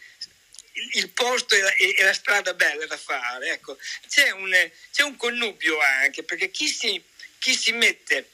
il 0.94 1.10
posto 1.10 1.56
e 1.56 1.62
la, 1.62 1.74
e 1.74 2.04
la 2.04 2.14
strada 2.14 2.54
bella 2.54 2.86
da 2.86 2.98
fare. 2.98 3.52
Ecco. 3.52 3.78
C'è, 4.08 4.32
un, 4.32 4.52
c'è 4.92 5.04
un 5.04 5.16
connubio 5.18 5.80
anche, 5.80 6.24
perché 6.24 6.50
chi 6.50 6.68
si, 6.68 7.02
chi 7.38 7.56
si 7.56 7.72
mette 7.74 8.30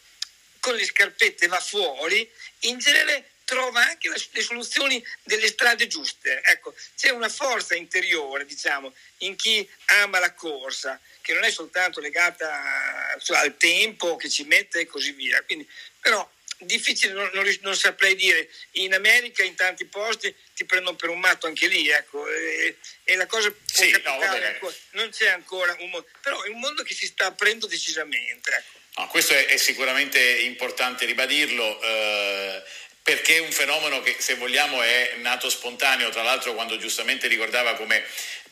con 0.59 0.75
le 0.75 0.85
scarpette 0.85 1.47
va 1.47 1.59
fuori, 1.59 2.29
in 2.61 2.79
genere 2.79 3.29
trova 3.45 3.85
anche 3.85 4.09
le 4.09 4.41
soluzioni 4.41 5.03
delle 5.23 5.47
strade 5.47 5.87
giuste. 5.87 6.41
Ecco, 6.43 6.75
c'è 6.97 7.11
una 7.11 7.29
forza 7.29 7.75
interiore, 7.75 8.45
diciamo, 8.45 8.93
in 9.19 9.35
chi 9.35 9.67
ama 9.85 10.19
la 10.19 10.33
corsa, 10.33 10.99
che 11.21 11.33
non 11.33 11.43
è 11.43 11.51
soltanto 11.51 11.99
legata 11.99 13.15
cioè, 13.21 13.37
al 13.37 13.55
tempo 13.57 14.15
che 14.15 14.29
ci 14.29 14.43
mette 14.43 14.79
e 14.79 14.85
così 14.87 15.11
via. 15.11 15.41
Quindi, 15.43 15.69
però 15.99 16.27
difficile, 16.59 17.13
non, 17.13 17.29
non, 17.33 17.45
non, 17.61 17.75
saprei 17.75 18.15
dire. 18.15 18.49
In 18.73 18.93
America, 18.93 19.43
in 19.43 19.55
tanti 19.55 19.85
posti, 19.85 20.33
ti 20.53 20.65
prendono 20.65 20.95
per 20.95 21.09
un 21.09 21.19
matto 21.19 21.47
anche 21.47 21.67
lì, 21.67 21.89
ecco. 21.89 22.27
E, 22.27 22.77
e 23.03 23.15
la 23.15 23.25
cosa 23.25 23.49
può 23.49 23.59
sì, 23.65 23.89
capitare, 23.91 24.59
no, 24.61 24.73
non 24.91 25.09
c'è 25.09 25.29
ancora 25.29 25.75
un 25.79 25.89
mondo, 25.89 26.07
però 26.21 26.41
è 26.43 26.49
un 26.49 26.59
mondo 26.59 26.83
che 26.83 26.93
si 26.93 27.05
sta 27.05 27.27
aprendo 27.27 27.67
decisamente, 27.67 28.51
ecco. 28.51 28.83
No, 28.97 29.07
questo 29.07 29.33
è, 29.33 29.45
è, 29.47 29.57
sicuramente 29.57 30.19
importante 30.19 31.05
ribadirlo. 31.05 31.81
Eh, 31.81 32.63
perché 33.05 33.35
è 33.35 33.39
un 33.39 33.51
fenomeno 33.51 34.01
che 34.01 34.15
se 34.17 34.33
vogliamo 34.33 34.81
è 34.81 35.17
nato 35.17 35.47
spontaneo, 35.47 36.09
tra 36.09 36.23
l'altro 36.23 36.55
quando 36.55 36.75
giustamente 36.77 37.27
ricordava 37.27 37.75
come 37.75 38.03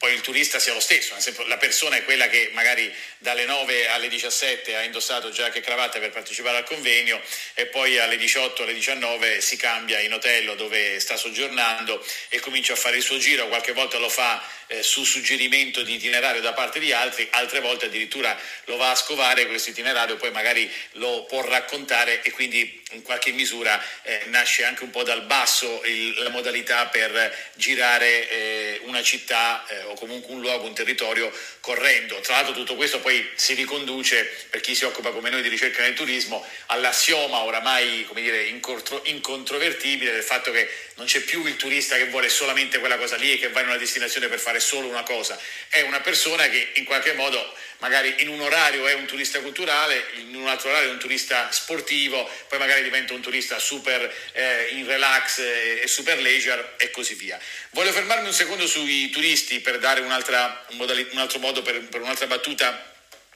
poi 0.03 0.15
il 0.15 0.19
turista 0.19 0.59
sia 0.59 0.73
lo 0.73 0.81
stesso, 0.81 1.15
la 1.45 1.55
persona 1.55 1.95
è 1.95 2.03
quella 2.03 2.27
che 2.27 2.49
magari 2.51 2.93
dalle 3.19 3.45
9 3.45 3.87
alle 3.87 4.09
17 4.09 4.75
ha 4.75 4.83
indossato 4.83 5.29
giacca 5.29 5.59
e 5.59 5.61
cravatta 5.61 5.97
per 5.99 6.09
partecipare 6.09 6.57
al 6.57 6.65
convegno 6.65 7.21
e 7.53 7.67
poi 7.67 7.97
alle 7.97 8.17
18 8.17 8.63
alle 8.63 8.73
19 8.73 9.39
si 9.39 9.55
cambia 9.55 10.01
in 10.01 10.11
hotel 10.11 10.57
dove 10.57 10.99
sta 10.99 11.15
soggiornando 11.15 12.05
e 12.27 12.41
comincia 12.41 12.73
a 12.73 12.75
fare 12.75 12.97
il 12.97 13.01
suo 13.01 13.17
giro, 13.17 13.47
qualche 13.47 13.71
volta 13.71 13.97
lo 13.97 14.09
fa 14.09 14.45
eh, 14.67 14.83
su 14.83 15.05
suggerimento 15.05 15.83
di 15.83 15.93
itinerario 15.93 16.41
da 16.41 16.51
parte 16.51 16.79
di 16.79 16.91
altri, 16.91 17.27
altre 17.31 17.61
volte 17.61 17.85
addirittura 17.85 18.37
lo 18.65 18.75
va 18.75 18.91
a 18.91 18.95
scovare 18.95 19.47
questo 19.47 19.69
itinerario, 19.69 20.17
poi 20.17 20.31
magari 20.31 20.69
lo 20.93 21.23
può 21.23 21.41
raccontare 21.41 22.21
e 22.23 22.31
quindi 22.31 22.81
in 22.91 23.01
qualche 23.03 23.31
misura 23.31 23.81
eh, 24.03 24.23
nasce 24.27 24.65
anche 24.65 24.83
un 24.83 24.89
po' 24.89 25.03
dal 25.03 25.23
basso 25.23 25.81
il, 25.85 26.21
la 26.21 26.29
modalità 26.29 26.87
per 26.87 27.51
girare 27.55 28.29
eh, 28.29 28.81
una 28.83 29.01
città 29.01 29.65
eh, 29.67 29.83
o 29.93 29.95
comunque 29.95 30.33
un 30.33 30.41
luogo, 30.41 30.65
un 30.65 30.73
territorio 30.73 31.31
correndo. 31.59 32.19
Tra 32.19 32.35
l'altro 32.35 32.53
tutto 32.53 32.75
questo 32.75 32.99
poi 32.99 33.27
si 33.35 33.53
riconduce, 33.53 34.29
per 34.49 34.59
chi 34.61 34.75
si 34.75 34.85
occupa 34.85 35.11
come 35.11 35.29
noi 35.29 35.41
di 35.41 35.47
ricerca 35.47 35.81
nel 35.81 35.93
turismo, 35.93 36.45
all'assioma 36.67 37.43
oramai 37.43 38.05
come 38.07 38.21
dire, 38.21 38.43
incontro, 38.43 39.01
incontrovertibile 39.05 40.11
del 40.11 40.23
fatto 40.23 40.51
che 40.51 40.69
non 40.95 41.05
c'è 41.05 41.21
più 41.21 41.45
il 41.45 41.55
turista 41.55 41.95
che 41.95 42.07
vuole 42.07 42.29
solamente 42.29 42.79
quella 42.79 42.97
cosa 42.97 43.15
lì 43.15 43.33
e 43.33 43.37
che 43.37 43.49
va 43.49 43.61
in 43.61 43.67
una 43.67 43.77
destinazione 43.77 44.27
per 44.27 44.39
fare 44.39 44.59
solo 44.59 44.87
una 44.87 45.03
cosa, 45.03 45.39
è 45.69 45.81
una 45.81 46.01
persona 46.01 46.49
che 46.49 46.71
in 46.73 46.83
qualche 46.83 47.13
modo 47.13 47.53
magari 47.83 48.15
in 48.19 48.29
un 48.29 48.39
orario 48.39 48.87
è 48.87 48.93
un 48.93 49.05
turista 49.05 49.41
culturale, 49.41 50.05
in 50.15 50.33
un 50.35 50.47
altro 50.47 50.69
orario 50.69 50.87
è 50.87 50.93
un 50.93 50.99
turista 50.99 51.51
sportivo, 51.51 52.31
poi 52.47 52.57
magari 52.57 52.81
diventa 52.81 53.13
un 53.13 53.19
turista 53.19 53.59
super 53.59 54.01
eh, 54.31 54.69
in 54.71 54.87
relax 54.87 55.39
e, 55.39 55.81
e, 55.83 55.87
super 55.87 56.17
leisure 56.17 56.75
e 56.77 56.91
così 56.91 57.13
via. 57.15 57.37
Voglio 57.71 57.91
fermarmi 57.91 58.27
un 58.27 58.33
secondo 58.33 58.67
sui 58.67 59.09
turisti 59.09 59.59
per 59.59 59.79
dare 59.79 59.99
un 59.99 60.11
altro 60.11 61.39
modo 61.39 61.61
per, 61.61 61.81
per 61.89 61.99
un'altra 61.99 62.25
battuta 62.25 62.95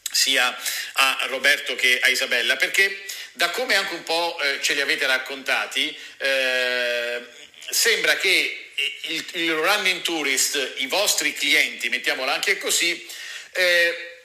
sia 0.09 0.57
a 0.93 1.25
Roberto 1.27 1.75
che 1.75 1.99
a 2.01 2.07
Isabella, 2.07 2.55
perché 2.55 3.03
da 3.33 3.49
come 3.49 3.75
anche 3.75 3.95
un 3.95 4.03
po' 4.03 4.39
eh, 4.39 4.59
ce 4.61 4.75
li 4.75 4.81
avete 4.81 5.05
raccontati, 5.07 5.93
eh, 6.19 7.21
sembra 7.69 8.15
che 8.15 8.69
il, 9.07 9.25
il 9.33 9.51
running 9.51 10.01
tourist, 10.03 10.75
i 10.77 10.87
vostri 10.87 11.33
clienti, 11.33 11.89
mettiamola 11.89 12.33
anche 12.33 12.57
così, 12.57 13.05
eh, 13.51 14.15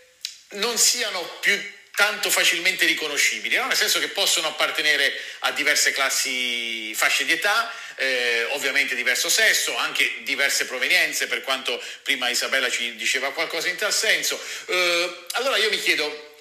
non 0.52 0.78
siano 0.78 1.22
più 1.40 1.60
tanto 1.94 2.30
facilmente 2.30 2.86
riconoscibili, 2.86 3.56
no? 3.56 3.66
nel 3.66 3.76
senso 3.76 3.98
che 3.98 4.08
possono 4.08 4.48
appartenere 4.48 5.14
a 5.40 5.52
diverse 5.52 5.92
classi, 5.92 6.94
fasce 6.94 7.24
di 7.24 7.32
età, 7.32 7.70
eh, 7.96 8.46
ovviamente 8.50 8.94
diverso 8.94 9.28
sesso, 9.28 9.76
anche 9.76 10.10
diverse 10.22 10.64
provenienze, 10.64 11.26
per 11.26 11.42
quanto 11.42 11.80
prima 12.02 12.30
Isabella 12.30 12.70
ci 12.70 12.96
diceva 12.96 13.32
qualcosa 13.32 13.68
in 13.68 13.76
tal 13.76 13.92
senso. 13.92 14.40
Eh, 14.66 15.26
allora 15.32 15.58
io 15.58 15.68
mi 15.68 15.80
chiedo, 15.80 16.34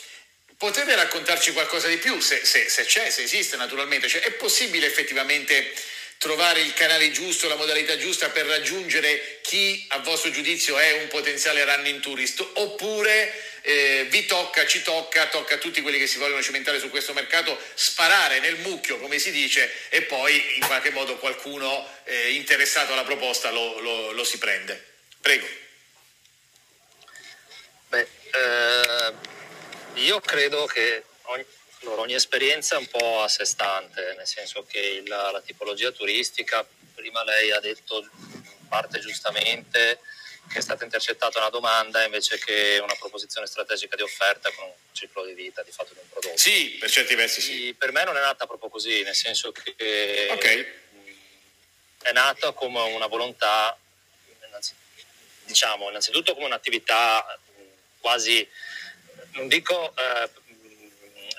potete 0.58 0.96
raccontarci 0.96 1.52
qualcosa 1.52 1.88
di 1.88 1.98
più, 1.98 2.20
se, 2.20 2.46
se, 2.46 2.70
se 2.70 2.86
c'è, 2.86 3.10
se 3.10 3.24
esiste 3.24 3.58
naturalmente, 3.58 4.08
cioè, 4.08 4.22
è 4.22 4.32
possibile 4.32 4.88
effettivamente 4.88 5.74
trovare 6.18 6.62
il 6.62 6.74
canale 6.74 7.12
giusto, 7.12 7.48
la 7.48 7.56
modalità 7.56 7.98
giusta 7.98 8.30
per 8.30 8.46
raggiungere 8.46 9.40
chi 9.42 9.86
a 9.90 9.98
vostro 10.00 10.30
giudizio 10.30 10.78
è 10.78 11.02
un 11.02 11.08
potenziale 11.08 11.66
running 11.66 12.00
tourist, 12.00 12.48
oppure 12.54 13.51
eh, 13.62 14.08
vi 14.10 14.26
tocca, 14.26 14.66
ci 14.66 14.82
tocca, 14.82 15.28
tocca 15.28 15.56
a 15.56 15.58
tutti 15.58 15.82
quelli 15.82 15.98
che 15.98 16.08
si 16.08 16.18
vogliono 16.18 16.42
cimentare 16.42 16.80
su 16.80 16.90
questo 16.90 17.14
mercato 17.14 17.58
sparare 17.74 18.40
nel 18.40 18.58
mucchio, 18.60 19.00
come 19.00 19.20
si 19.20 19.32
dice, 19.32 19.72
e 19.90 20.04
poi 20.04 20.58
in 20.58 20.66
qualche 20.66 20.92
modo 20.92 21.18
qualcuno 21.18 21.88
eh, 22.04 22.32
interessato 22.34 22.94
alla 22.94 23.04
proposta 23.04 23.52
lo, 23.52 23.80
lo, 23.80 24.12
lo, 24.12 24.24
si 24.24 24.38
prende. 24.38 24.84
Prego. 25.22 25.48
Beh, 27.90 28.08
eh, 28.32 29.14
io 29.96 30.20
credo 30.22 30.66
che 30.66 31.04
ogni, 31.24 31.46
allora, 31.82 32.02
ogni, 32.02 32.16
esperienza 32.16 32.76
è 32.76 32.80
un 32.80 32.88
po' 32.88 33.22
a 33.22 33.28
sé 33.28 33.46
stante, 33.46 34.16
nel 34.18 34.28
senso 34.28 34.66
che 34.66 35.04
la, 35.06 35.32
la 35.32 35.42
tipologia 35.42 35.92
turistica, 35.92 36.66
prima 36.96 37.24
lei 37.24 37.52
ha 37.52 37.60
detto 37.60 38.10
parte 38.68 39.00
giustamente, 39.00 40.00
che 40.52 40.60
è 40.60 40.62
stata 40.62 40.84
intercettata 40.84 41.40
una 41.40 41.50
domanda 41.50 42.04
invece 42.04 42.38
che 42.38 42.80
una 42.82 42.96
proposizione 42.96 43.48
strategica 43.48 43.96
di 43.96 44.02
offerta 44.02 44.52
con 44.52 44.66
un 44.66 44.74
ciclo 44.92 45.24
di 45.26 45.34
vita 45.34 45.64
di 45.64 45.72
fatto 45.72 45.94
di 45.94 46.00
un 46.00 46.10
prodotto. 46.10 46.38
Sì, 46.38 46.72
per 46.80 46.90
certi 46.90 47.16
versi 47.16 47.42
sì. 47.42 47.74
Per 47.74 47.92
me 47.92 48.04
non 48.04 48.18
è 48.18 48.22
nata 48.22 48.46
proprio 48.46 48.70
così, 48.70 49.02
nel 49.04 49.16
senso 49.16 49.52
che 49.52 50.28
okay. 50.32 50.80
è 52.02 52.12
nata 52.12 52.52
come 52.52 52.82
una 52.82 53.08
volontà, 53.08 53.78
diciamo, 55.46 55.90
innanzitutto 55.90 56.34
come 56.34 56.46
un'attività 56.46 57.40
quasi, 58.00 58.48
non 59.32 59.48
dico 59.48 59.94
eh, 59.96 60.30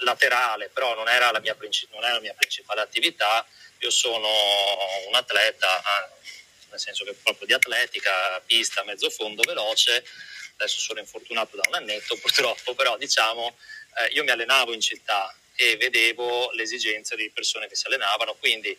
laterale, 0.00 0.68
però 0.68 0.94
non 0.94 1.08
era, 1.08 1.30
princip- 1.54 1.92
non 1.92 2.04
era 2.04 2.14
la 2.14 2.20
mia 2.20 2.34
principale 2.34 2.80
attività. 2.80 3.46
Io 3.78 3.90
sono 3.90 4.28
un 5.08 5.14
atleta, 5.14 5.82
nel 6.72 6.80
senso 6.80 7.04
che 7.04 7.14
proprio 7.14 7.46
di 7.46 7.52
atletica, 7.52 8.40
pista, 8.44 8.82
mezzo 8.84 9.08
fondo, 9.10 9.42
veloce. 9.42 10.04
Adesso 10.56 10.80
sono 10.80 10.98
infortunato 10.98 11.56
da 11.56 11.62
un 11.68 11.74
annetto 11.74 12.16
purtroppo, 12.20 12.74
però 12.74 12.96
diciamo 12.96 13.56
eh, 13.98 14.12
io 14.12 14.24
mi 14.24 14.30
allenavo 14.30 14.72
in 14.72 14.80
città 14.80 15.34
e 15.54 15.76
vedevo 15.76 16.50
le 16.52 16.62
esigenze 16.62 17.14
di 17.14 17.30
persone 17.30 17.68
che 17.68 17.76
si 17.76 17.86
allenavano, 17.86 18.34
quindi 18.34 18.76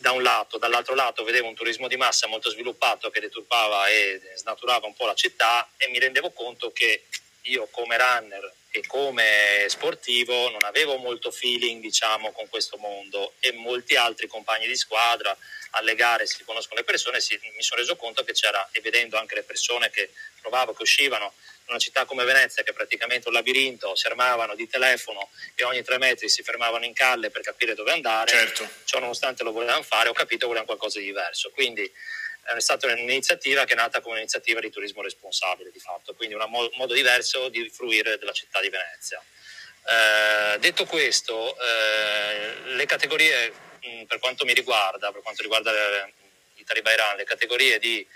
da 0.00 0.12
un 0.12 0.22
lato, 0.22 0.58
dall'altro 0.58 0.94
lato 0.94 1.24
vedevo 1.24 1.48
un 1.48 1.54
turismo 1.54 1.88
di 1.88 1.96
massa 1.96 2.28
molto 2.28 2.50
sviluppato 2.50 3.10
che 3.10 3.18
deturpava 3.18 3.88
e 3.88 4.20
snaturava 4.36 4.86
un 4.86 4.94
po' 4.94 5.06
la 5.06 5.14
città 5.14 5.68
e 5.76 5.88
mi 5.88 5.98
rendevo 5.98 6.30
conto 6.30 6.70
che 6.70 7.06
io 7.42 7.66
come 7.68 7.96
runner 7.96 8.52
e 8.78 8.86
come 8.86 9.66
sportivo 9.68 10.48
non 10.50 10.64
avevo 10.64 10.96
molto 10.96 11.30
feeling 11.30 11.82
diciamo 11.82 12.30
con 12.32 12.48
questo 12.48 12.76
mondo 12.76 13.34
e 13.40 13.52
molti 13.52 13.96
altri 13.96 14.28
compagni 14.28 14.66
di 14.66 14.76
squadra 14.76 15.36
alle 15.70 15.94
gare 15.94 16.26
si 16.26 16.44
conoscono 16.44 16.78
le 16.78 16.84
persone 16.84 17.20
si, 17.20 17.38
mi 17.56 17.62
sono 17.62 17.80
reso 17.80 17.96
conto 17.96 18.22
che 18.24 18.32
c'era 18.32 18.68
e 18.70 18.80
vedendo 18.80 19.18
anche 19.18 19.34
le 19.34 19.42
persone 19.42 19.90
che 19.90 20.10
trovavo 20.40 20.72
che 20.72 20.82
uscivano 20.82 21.32
in 21.64 21.74
una 21.74 21.78
città 21.78 22.04
come 22.04 22.24
Venezia 22.24 22.62
che 22.62 22.70
è 22.70 22.74
praticamente 22.74 23.28
un 23.28 23.34
labirinto 23.34 23.94
si 23.96 24.06
armavano 24.06 24.54
di 24.54 24.68
telefono 24.68 25.28
e 25.54 25.64
ogni 25.64 25.82
tre 25.82 25.98
metri 25.98 26.28
si 26.28 26.42
fermavano 26.42 26.84
in 26.84 26.94
calle 26.94 27.30
per 27.30 27.42
capire 27.42 27.74
dove 27.74 27.90
andare 27.90 28.30
certo. 28.30 28.68
ciò 28.84 29.00
nonostante 29.00 29.42
lo 29.42 29.52
volevano 29.52 29.82
fare 29.82 30.08
ho 30.08 30.12
capito 30.12 30.46
che 30.46 30.46
volevano 30.46 30.66
qualcosa 30.66 31.00
di 31.00 31.06
diverso 31.06 31.50
quindi 31.50 31.90
è 32.56 32.60
stata 32.60 32.86
un'iniziativa 32.86 33.64
che 33.64 33.74
è 33.74 33.76
nata 33.76 34.00
come 34.00 34.14
un'iniziativa 34.14 34.60
di 34.60 34.70
turismo 34.70 35.02
responsabile 35.02 35.70
di 35.70 35.80
fatto, 35.80 36.14
quindi 36.14 36.34
un 36.34 36.70
modo 36.76 36.94
diverso 36.94 37.48
di 37.48 37.68
fruire 37.68 38.18
della 38.18 38.32
città 38.32 38.60
di 38.60 38.70
Venezia. 38.70 39.22
Eh, 39.90 40.58
detto 40.58 40.84
questo, 40.84 41.56
eh, 41.58 42.74
le 42.74 42.86
categorie, 42.86 43.52
mh, 43.80 44.02
per 44.04 44.18
quanto 44.18 44.44
mi 44.44 44.52
riguarda, 44.52 45.10
per 45.12 45.22
quanto 45.22 45.42
riguarda 45.42 45.72
le, 45.72 46.12
i 46.54 46.64
Taribairan, 46.64 47.16
le 47.16 47.24
categorie 47.24 47.78
di 47.78 48.06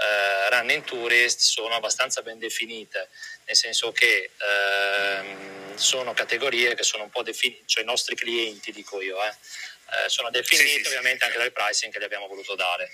eh, 0.00 0.50
running 0.50 0.82
tourist 0.84 1.40
sono 1.40 1.74
abbastanza 1.74 2.22
ben 2.22 2.38
definite, 2.38 3.08
nel 3.44 3.56
senso 3.56 3.92
che 3.92 4.30
ehm, 4.36 5.76
sono 5.76 6.14
categorie 6.14 6.74
che 6.74 6.82
sono 6.82 7.04
un 7.04 7.10
po' 7.10 7.22
definite, 7.22 7.62
cioè 7.66 7.82
i 7.82 7.86
nostri 7.86 8.16
clienti, 8.16 8.72
dico 8.72 9.00
io, 9.00 9.22
eh, 9.22 9.28
eh 9.28 10.08
sono 10.08 10.30
definite 10.30 10.68
sì, 10.68 10.80
sì, 10.80 10.86
ovviamente 10.86 11.18
sì. 11.18 11.24
anche 11.24 11.38
dal 11.38 11.52
pricing 11.52 11.92
che 11.92 12.00
gli 12.00 12.04
abbiamo 12.04 12.26
voluto 12.26 12.54
dare. 12.54 12.90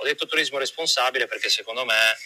Ho 0.00 0.04
detto 0.04 0.26
turismo 0.26 0.58
responsabile 0.58 1.26
perché 1.26 1.48
secondo 1.48 1.84
me 1.84 2.16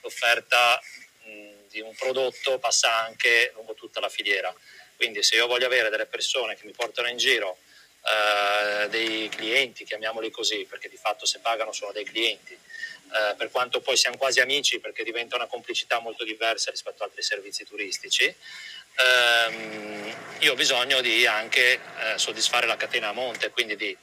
l'offerta 0.00 0.80
mh, 1.24 1.68
di 1.68 1.80
un 1.80 1.94
prodotto 1.94 2.58
passa 2.58 3.04
anche 3.04 3.52
lungo 3.54 3.74
tutta 3.74 4.00
la 4.00 4.08
filiera. 4.08 4.52
Quindi 4.96 5.22
se 5.22 5.36
io 5.36 5.46
voglio 5.46 5.66
avere 5.66 5.90
delle 5.90 6.06
persone 6.06 6.56
che 6.56 6.66
mi 6.66 6.72
portano 6.72 7.08
in 7.08 7.16
giro, 7.16 7.58
eh, 8.02 8.88
dei 8.88 9.28
clienti, 9.28 9.84
chiamiamoli 9.84 10.30
così, 10.30 10.66
perché 10.68 10.88
di 10.88 10.96
fatto 10.96 11.24
se 11.24 11.38
pagano 11.38 11.72
sono 11.72 11.92
dei 11.92 12.04
clienti, 12.04 12.52
eh, 12.52 13.34
per 13.36 13.50
quanto 13.50 13.80
poi 13.80 13.96
siamo 13.96 14.16
quasi 14.16 14.40
amici 14.40 14.80
perché 14.80 15.04
diventa 15.04 15.36
una 15.36 15.46
complicità 15.46 16.00
molto 16.00 16.24
diversa 16.24 16.70
rispetto 16.70 17.02
ad 17.02 17.10
altri 17.10 17.22
servizi 17.22 17.64
turistici, 17.64 18.24
ehm, 18.24 20.16
io 20.40 20.52
ho 20.52 20.56
bisogno 20.56 21.00
di 21.00 21.26
anche 21.26 21.74
eh, 21.74 22.18
soddisfare 22.18 22.66
la 22.66 22.76
catena 22.76 23.08
a 23.08 23.12
monte, 23.12 23.50
quindi 23.50 23.76
di 23.76 23.96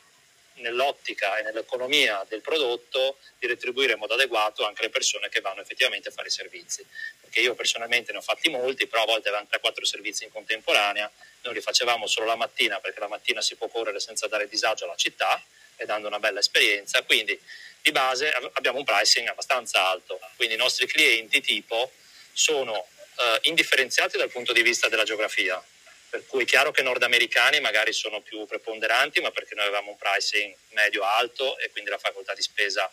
nell'ottica 0.57 1.37
e 1.37 1.43
nell'economia 1.43 2.25
del 2.27 2.41
prodotto 2.41 3.17
di 3.39 3.47
retribuire 3.47 3.93
in 3.93 3.99
modo 3.99 4.13
adeguato 4.13 4.65
anche 4.65 4.83
le 4.83 4.89
persone 4.89 5.29
che 5.29 5.41
vanno 5.41 5.61
effettivamente 5.61 6.09
a 6.09 6.11
fare 6.11 6.27
i 6.27 6.31
servizi. 6.31 6.85
Perché 7.21 7.41
io 7.41 7.55
personalmente 7.55 8.11
ne 8.11 8.19
ho 8.19 8.21
fatti 8.21 8.49
molti, 8.49 8.87
però 8.87 9.03
a 9.03 9.05
volte 9.05 9.29
avevamo 9.29 9.49
3-4 9.51 9.83
servizi 9.83 10.23
in 10.23 10.31
contemporanea, 10.31 11.11
noi 11.41 11.53
li 11.53 11.61
facevamo 11.61 12.07
solo 12.07 12.25
la 12.25 12.35
mattina 12.35 12.79
perché 12.79 12.99
la 12.99 13.07
mattina 13.07 13.41
si 13.41 13.55
può 13.55 13.67
correre 13.67 13.99
senza 13.99 14.27
dare 14.27 14.47
disagio 14.47 14.85
alla 14.85 14.95
città 14.95 15.41
e 15.75 15.85
dando 15.85 16.07
una 16.07 16.19
bella 16.19 16.39
esperienza, 16.39 17.03
quindi 17.03 17.39
di 17.81 17.91
base 17.91 18.31
abbiamo 18.53 18.79
un 18.79 18.83
pricing 18.83 19.27
abbastanza 19.27 19.87
alto, 19.87 20.19
quindi 20.35 20.55
i 20.55 20.57
nostri 20.57 20.87
clienti 20.87 21.39
tipo 21.39 21.91
sono 22.33 22.85
eh, 23.17 23.39
indifferenziati 23.43 24.17
dal 24.17 24.29
punto 24.29 24.53
di 24.53 24.61
vista 24.61 24.89
della 24.89 25.03
geografia, 25.03 25.63
per 26.09 26.25
cui 26.25 26.43
è 26.43 26.45
chiaro 26.45 26.71
che 26.71 26.81
nordamericani 26.81 27.59
magari 27.59 27.93
sono 27.93 28.21
più 28.21 28.45
preponderanti, 28.45 29.19
ma 29.21 29.31
perché 29.31 29.55
noi 29.55 29.65
avevamo 29.65 29.91
un 29.91 29.97
pricing 29.97 30.55
medio-alto 30.69 31.57
e 31.57 31.69
quindi 31.71 31.89
la 31.89 31.97
facoltà 31.97 32.33
di 32.33 32.41
spesa 32.41 32.89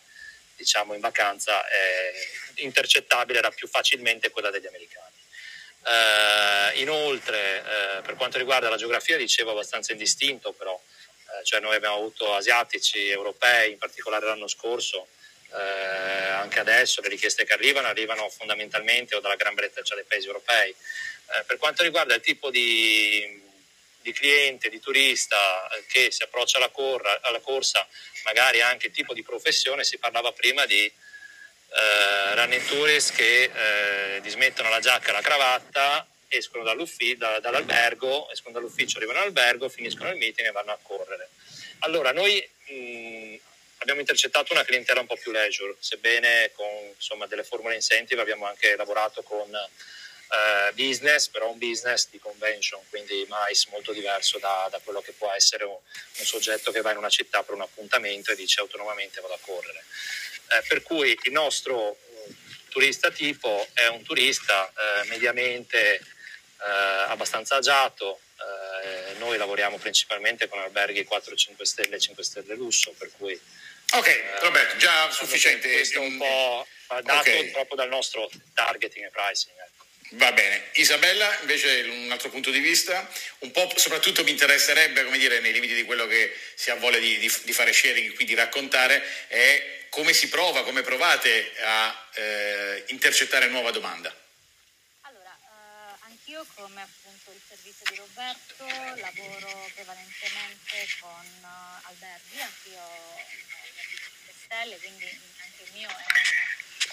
diciamo 0.55 0.93
in 0.93 1.01
vacanza 1.01 1.65
è 1.67 2.11
intercettabile 2.55 3.39
era 3.39 3.51
più 3.51 3.67
facilmente 3.67 4.29
quella 4.29 4.49
degli 4.49 4.67
americani. 4.67 5.13
Eh, 5.87 6.79
inoltre, 6.79 7.59
eh, 7.59 8.01
per 8.01 8.15
quanto 8.15 8.37
riguarda 8.37 8.69
la 8.69 8.77
geografia, 8.77 9.17
dicevo 9.17 9.51
abbastanza 9.51 9.91
indistinto, 9.91 10.51
però, 10.53 10.79
eh, 10.79 11.43
cioè 11.43 11.59
noi 11.59 11.75
abbiamo 11.75 11.97
avuto 11.97 12.33
asiatici, 12.33 13.07
europei, 13.07 13.71
in 13.71 13.77
particolare 13.77 14.25
l'anno 14.25 14.47
scorso, 14.47 15.07
eh, 15.53 16.24
anche 16.55 16.59
adesso 16.59 17.01
le 17.01 17.09
richieste 17.09 17.43
che 17.43 17.53
arrivano 17.53 17.87
arrivano 17.87 18.29
fondamentalmente 18.29 19.15
o 19.15 19.19
dalla 19.19 19.35
Gran 19.35 19.55
Bretagna, 19.55 19.85
cioè 19.85 19.97
dai 19.97 20.05
paesi 20.07 20.27
europei. 20.27 20.69
Eh, 20.71 21.43
per 21.45 21.57
quanto 21.57 21.83
riguarda 21.83 22.15
il 22.15 22.21
tipo 22.21 22.49
di, 22.49 23.41
di 24.01 24.13
cliente, 24.13 24.69
di 24.69 24.79
turista 24.79 25.67
eh, 25.69 25.83
che 25.87 26.11
si 26.11 26.23
approccia 26.23 26.57
alla, 26.57 26.69
corra, 26.69 27.19
alla, 27.21 27.39
corsa, 27.39 27.85
magari 28.23 28.61
anche 28.61 28.87
il 28.87 28.93
tipo 28.93 29.13
di 29.13 29.23
professione, 29.23 29.83
si 29.83 29.97
parlava 29.97 30.31
prima 30.31 30.65
di 30.65 30.85
eh, 30.85 32.35
running 32.35 32.65
tourist 32.65 33.13
che 33.15 33.51
eh, 33.53 34.21
dismettono 34.21 34.69
la 34.69 34.79
giacca 34.79 35.09
e 35.09 35.13
la 35.13 35.21
cravatta, 35.21 36.07
escono 36.27 36.63
da, 36.63 37.39
dall'albergo, 37.39 38.29
escono 38.31 38.53
dall'ufficio, 38.53 38.97
arrivano 38.97 39.19
all'albergo, 39.19 39.67
finiscono 39.67 40.09
il 40.09 40.17
meeting 40.17 40.47
e 40.47 40.51
vanno 40.51 40.71
a 40.71 40.79
correre. 40.81 41.29
Allora, 41.79 42.11
noi 42.11 42.47
mh, 42.67 43.35
abbiamo 43.85 43.99
intercettato 43.99 44.51
una 44.51 44.63
clientela 44.63 44.99
un 44.99 45.05
po' 45.05 45.15
più 45.15 45.31
leisure, 45.31 45.75
sebbene 45.79 46.51
con 46.55 46.67
insomma, 46.95 47.27
delle 47.27 47.43
formule 47.43 47.75
incentive 47.75 48.19
abbiamo 48.19 48.47
anche 48.47 48.75
lavorato 48.75 49.21
con 49.21 49.47
eh, 49.53 50.73
business, 50.73 51.27
però 51.29 51.51
un 51.51 51.59
business 51.59 52.09
di 52.09 52.17
convention, 52.17 52.81
quindi 52.89 53.23
mais 53.29 53.67
molto 53.67 53.93
diverso 53.93 54.39
da, 54.39 54.67
da 54.71 54.79
quello 54.83 55.01
che 55.01 55.11
può 55.11 55.31
essere 55.31 55.65
un, 55.65 55.77
un, 55.77 56.25
soggetto 56.25 56.71
che 56.71 56.81
va 56.81 56.91
in 56.91 56.97
una 56.97 57.09
città 57.09 57.43
per 57.43 57.53
un 57.53 57.61
appuntamento 57.61 58.31
e 58.31 58.35
dice 58.35 58.59
autonomamente 58.59 59.21
vado 59.21 59.35
a 59.35 59.39
correre. 59.39 59.83
Eh, 60.49 60.63
per 60.67 60.81
cui 60.81 61.15
il 61.21 61.31
nostro 61.31 61.77
uh, 61.77 62.35
turista 62.69 63.11
tipo 63.11 63.67
è 63.73 63.85
un 63.87 64.01
turista 64.01 64.67
eh, 64.67 65.07
mediamente 65.09 65.93
eh, 65.95 66.01
abbastanza 67.07 67.57
agiato, 67.57 68.19
eh, 68.37 69.13
noi 69.19 69.37
lavoriamo 69.37 69.77
principalmente 69.77 70.47
con 70.47 70.59
alberghi 70.59 71.07
4-5 71.09 71.61
stelle, 71.61 71.99
5 71.99 72.23
stelle 72.23 72.55
lusso, 72.55 72.93
per 72.97 73.11
cui 73.17 73.39
Ok, 73.93 74.23
Roberto, 74.41 74.77
già 74.77 75.09
sufficiente. 75.11 75.71
Questo 75.71 75.99
è 75.99 76.05
un 76.05 76.17
po' 76.17 76.67
dato 76.87 77.19
okay. 77.19 77.51
proprio 77.51 77.77
dal 77.77 77.89
nostro 77.89 78.29
targeting 78.53 79.05
e 79.05 79.09
pricing. 79.09 79.55
Ecco. 79.57 79.85
Va 80.17 80.31
bene. 80.31 80.69
Isabella, 80.73 81.39
invece 81.41 81.81
un 81.81 82.11
altro 82.11 82.29
punto 82.29 82.51
di 82.51 82.59
vista, 82.59 83.09
un 83.39 83.51
po' 83.51 83.71
soprattutto 83.75 84.23
mi 84.23 84.31
interesserebbe, 84.31 85.03
come 85.03 85.17
dire, 85.17 85.39
nei 85.39 85.51
limiti 85.51 85.73
di 85.73 85.83
quello 85.83 86.07
che 86.07 86.35
si 86.55 86.69
ha 86.71 86.75
voglia 86.75 86.99
di, 86.99 87.17
di, 87.17 87.31
di 87.43 87.53
fare 87.53 87.73
sharing, 87.73 88.13
quindi 88.13 88.33
raccontare, 88.33 89.03
è 89.27 89.87
come 89.89 90.13
si 90.13 90.29
prova, 90.29 90.63
come 90.63 90.81
provate 90.81 91.53
a 91.63 92.07
eh, 92.15 92.83
intercettare 92.87 93.47
nuova 93.47 93.71
domanda. 93.71 94.13
Allora, 95.01 95.35
eh, 95.41 96.05
anch'io 96.05 96.45
come 96.53 96.81
appunto 96.81 97.31
il 97.31 97.41
servizio 97.47 97.85
di 97.89 97.95
Roberto 97.95 98.65
lavoro 98.65 99.71
prevalentemente 99.73 100.87
con 100.99 101.25
uh, 101.41 101.87
alberghi, 101.87 102.41
anch'io 102.41 102.83
stelle, 104.43 104.77
quindi 104.77 105.05
anche 105.05 105.63
il 105.63 105.71
mio 105.73 105.89
è 105.89 106.35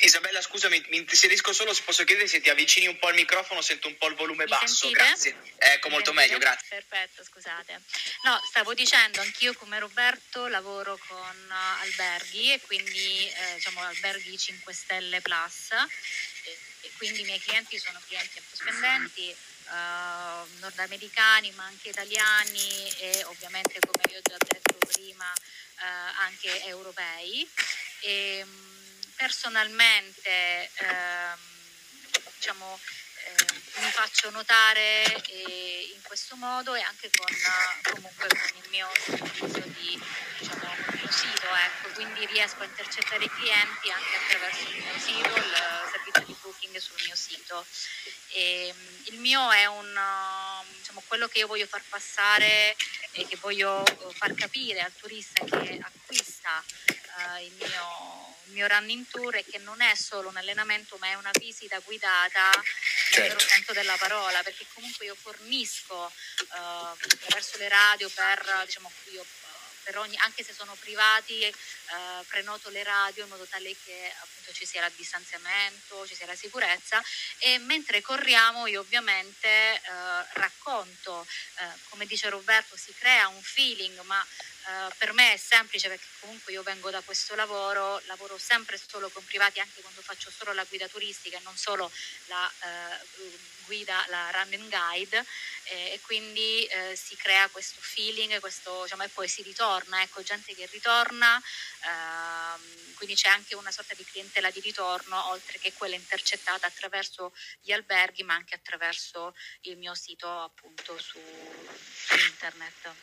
Isabella, 0.05 0.41
scusami, 0.43 0.85
mi 0.89 0.99
inserisco 0.99 1.53
solo 1.53 1.73
se 1.73 1.83
posso 1.83 2.03
chiedere 2.05 2.27
se 2.27 2.41
ti 2.41 2.51
avvicini 2.51 2.87
un 2.89 2.99
po' 2.99 3.07
al 3.07 3.15
microfono, 3.15 3.63
sento 3.63 3.87
un 3.87 3.97
po' 3.97 4.09
il 4.09 4.17
volume 4.17 4.45
mi 4.45 4.51
basso. 4.51 4.67
Sentite? 4.67 5.01
Grazie. 5.01 5.37
Ecco, 5.59 5.89
mi 5.89 5.95
molto 5.95 6.13
sentite? 6.13 6.13
meglio, 6.13 6.39
grazie. 6.39 6.67
Perfetto, 6.69 7.25
scusate. 7.25 7.81
No, 8.25 8.41
stavo 8.49 8.75
dicendo, 8.75 9.21
anch'io 9.21 9.55
come 9.55 9.79
Roberto 9.79 10.49
lavoro 10.49 10.99
con 11.07 11.37
uh, 11.49 11.83
alberghi 11.83 12.53
e 12.53 12.61
quindi 12.63 13.29
eh, 13.29 13.55
diciamo 13.55 13.81
alberghi 13.81 14.37
5 14.37 14.73
stelle 14.73 15.21
plus 15.21 15.71
e, 15.71 16.91
quindi 16.97 17.21
i 17.21 17.25
miei 17.25 17.41
clienti 17.41 17.79
sono 17.79 18.01
clienti 18.07 18.39
po' 18.51 18.57
spendenti. 18.57 19.35
Uh, 19.65 20.45
nordamericani 20.59 21.51
ma 21.53 21.65
anche 21.65 21.89
italiani 21.89 22.93
e 22.99 23.25
ovviamente 23.25 23.79
come 23.79 24.03
vi 24.07 24.17
ho 24.17 24.21
già 24.21 24.37
detto 24.37 24.72
prima 24.93 25.31
uh, 25.33 26.21
anche 26.21 26.65
europei 26.65 27.49
e, 28.01 28.43
um, 28.43 28.73
personalmente 29.17 30.71
ehm, 30.75 31.39
diciamo, 32.43 32.79
eh, 33.25 33.81
mi 33.81 33.91
faccio 33.91 34.31
notare 34.31 35.05
eh, 35.27 35.93
in 35.95 36.03
questo 36.03 36.35
modo 36.35 36.75
e 36.75 36.81
anche 36.81 37.09
con, 37.15 37.27
comunque 37.95 38.27
con 38.27 38.63
il 38.63 38.69
mio 38.71 38.89
servizio 38.97 39.63
di 39.79 40.03
diciamo, 40.39 40.75
mio 40.93 41.13
sito, 41.13 41.47
ecco, 41.55 41.89
quindi 41.95 42.27
riesco 42.27 42.63
a 42.63 42.65
intercettare 42.65 43.25
i 43.25 43.31
clienti 43.31 43.91
anche 43.91 44.17
attraverso 44.17 44.69
il 44.69 44.83
mio 44.83 44.99
sito, 44.99 45.37
il 45.37 45.91
servizio 45.93 46.25
di 46.25 46.37
booking 46.41 46.77
sul 46.79 47.03
mio 47.05 47.15
sito. 47.15 47.65
E, 48.33 48.75
il 49.05 49.19
mio 49.19 49.53
è 49.53 49.67
un, 49.67 50.01
diciamo, 50.79 51.03
quello 51.07 51.29
che 51.29 51.39
io 51.39 51.47
voglio 51.47 51.67
far 51.67 51.83
passare 51.89 52.75
e 53.13 53.27
che 53.27 53.37
voglio 53.37 53.85
far 54.15 54.35
capire 54.35 54.81
al 54.81 54.93
turista 54.95 55.45
che 55.45 55.79
acquista 55.83 56.63
uh, 56.87 57.43
il 57.43 57.53
mio 57.59 58.31
il 58.47 58.53
mio 58.59 58.67
running 58.67 59.07
tour 59.09 59.35
è 59.35 59.45
che 59.45 59.59
non 59.59 59.81
è 59.81 59.95
solo 59.95 60.29
un 60.29 60.37
allenamento 60.37 60.97
ma 60.99 61.07
è 61.09 61.15
una 61.15 61.31
visita 61.39 61.79
guidata 61.81 62.51
nel 63.15 63.29
vero 63.29 63.39
senso 63.39 63.73
della 63.73 63.97
parola 63.97 64.43
perché 64.43 64.67
comunque 64.75 65.07
io 65.07 65.15
fornisco 65.15 65.95
uh, 65.95 66.47
attraverso 66.51 67.57
le 67.59 67.69
radio 67.69 68.09
per 68.11 68.63
diciamo 68.67 68.91
io 69.13 69.25
per 69.83 69.99
ogni, 69.99 70.17
anche 70.19 70.45
se 70.45 70.53
sono 70.53 70.77
privati, 70.79 71.43
eh, 71.43 71.55
prenoto 72.29 72.71
le 72.71 72.83
radio 72.83 73.25
in 73.25 73.31
modo 73.31 73.45
tale 73.45 73.75
che 73.85 74.13
appunto 74.43 74.53
ci 74.53 74.67
sia 74.67 74.85
il 74.85 74.93
distanziamento, 74.97 76.07
ci 76.07 76.17
sia 76.17 76.27
la 76.27 76.35
sicurezza 76.35 77.03
e 77.39 77.59
mentre 77.59 78.01
corriamo 78.01 78.67
io 78.67 78.81
ovviamente 78.81 79.47
eh, 79.49 79.81
racconto, 80.33 81.25
eh, 81.59 81.65
come 81.89 82.07
dice 82.07 82.29
Roberto, 82.29 82.77
si 82.77 82.93
crea 82.99 83.29
un 83.29 83.41
feeling, 83.41 83.99
ma 84.03 84.25
Uh, 84.65 84.93
per 84.97 85.13
me 85.13 85.33
è 85.33 85.37
semplice 85.37 85.89
perché 85.89 86.07
comunque 86.21 86.53
io 86.53 86.63
vengo 86.63 86.91
da 86.91 87.01
questo 87.01 87.35
lavoro, 87.35 88.01
lavoro 88.07 88.39
sempre 88.39 88.79
solo 88.79 89.09
con 89.09 89.25
privati 89.25 89.59
anche 89.59 89.81
quando 89.81 90.03
faccio 90.03 90.31
solo 90.31 90.53
la 90.53 90.65
guida 90.65 90.87
turistica 90.87 91.37
e 91.37 91.41
non 91.43 91.57
solo 91.57 91.91
la 92.27 92.53
uh, 92.61 93.31
guida, 93.65 94.05
la 94.09 94.31
run 94.31 94.53
and 94.53 94.69
guide 94.69 95.25
eh, 95.65 95.93
e 95.93 96.01
quindi 96.03 96.69
uh, 96.71 96.95
si 96.95 97.17
crea 97.17 97.49
questo 97.49 97.81
feeling 97.81 98.39
questo, 98.41 98.83
diciamo, 98.83 99.03
e 99.03 99.09
poi 99.09 99.29
si 99.29 99.43
ritorna, 99.43 100.03
ecco 100.03 100.23
gente 100.23 100.55
che 100.55 100.67
ritorna, 100.71 101.43
ehm, 101.85 102.95
quindi 102.95 103.15
c'è 103.15 103.29
anche 103.29 103.55
una 103.55 103.71
sorta 103.71 103.95
di 103.95 104.05
clientela 104.05 104.51
di 104.51 104.61
ritorno 104.61 105.29
oltre 105.31 105.59
che 105.59 105.73
quella 105.73 105.97
intercettata 105.97 106.67
attraverso 106.67 107.33
gli 107.61 107.73
alberghi 107.73 108.23
ma 108.23 108.35
anche 108.35 108.55
attraverso 108.55 109.35
il 109.63 109.77
mio 109.77 109.95
sito 109.95 110.29
appunto 110.29 110.99
su, 110.99 111.19
su 111.95 112.15
internet. 112.15 112.95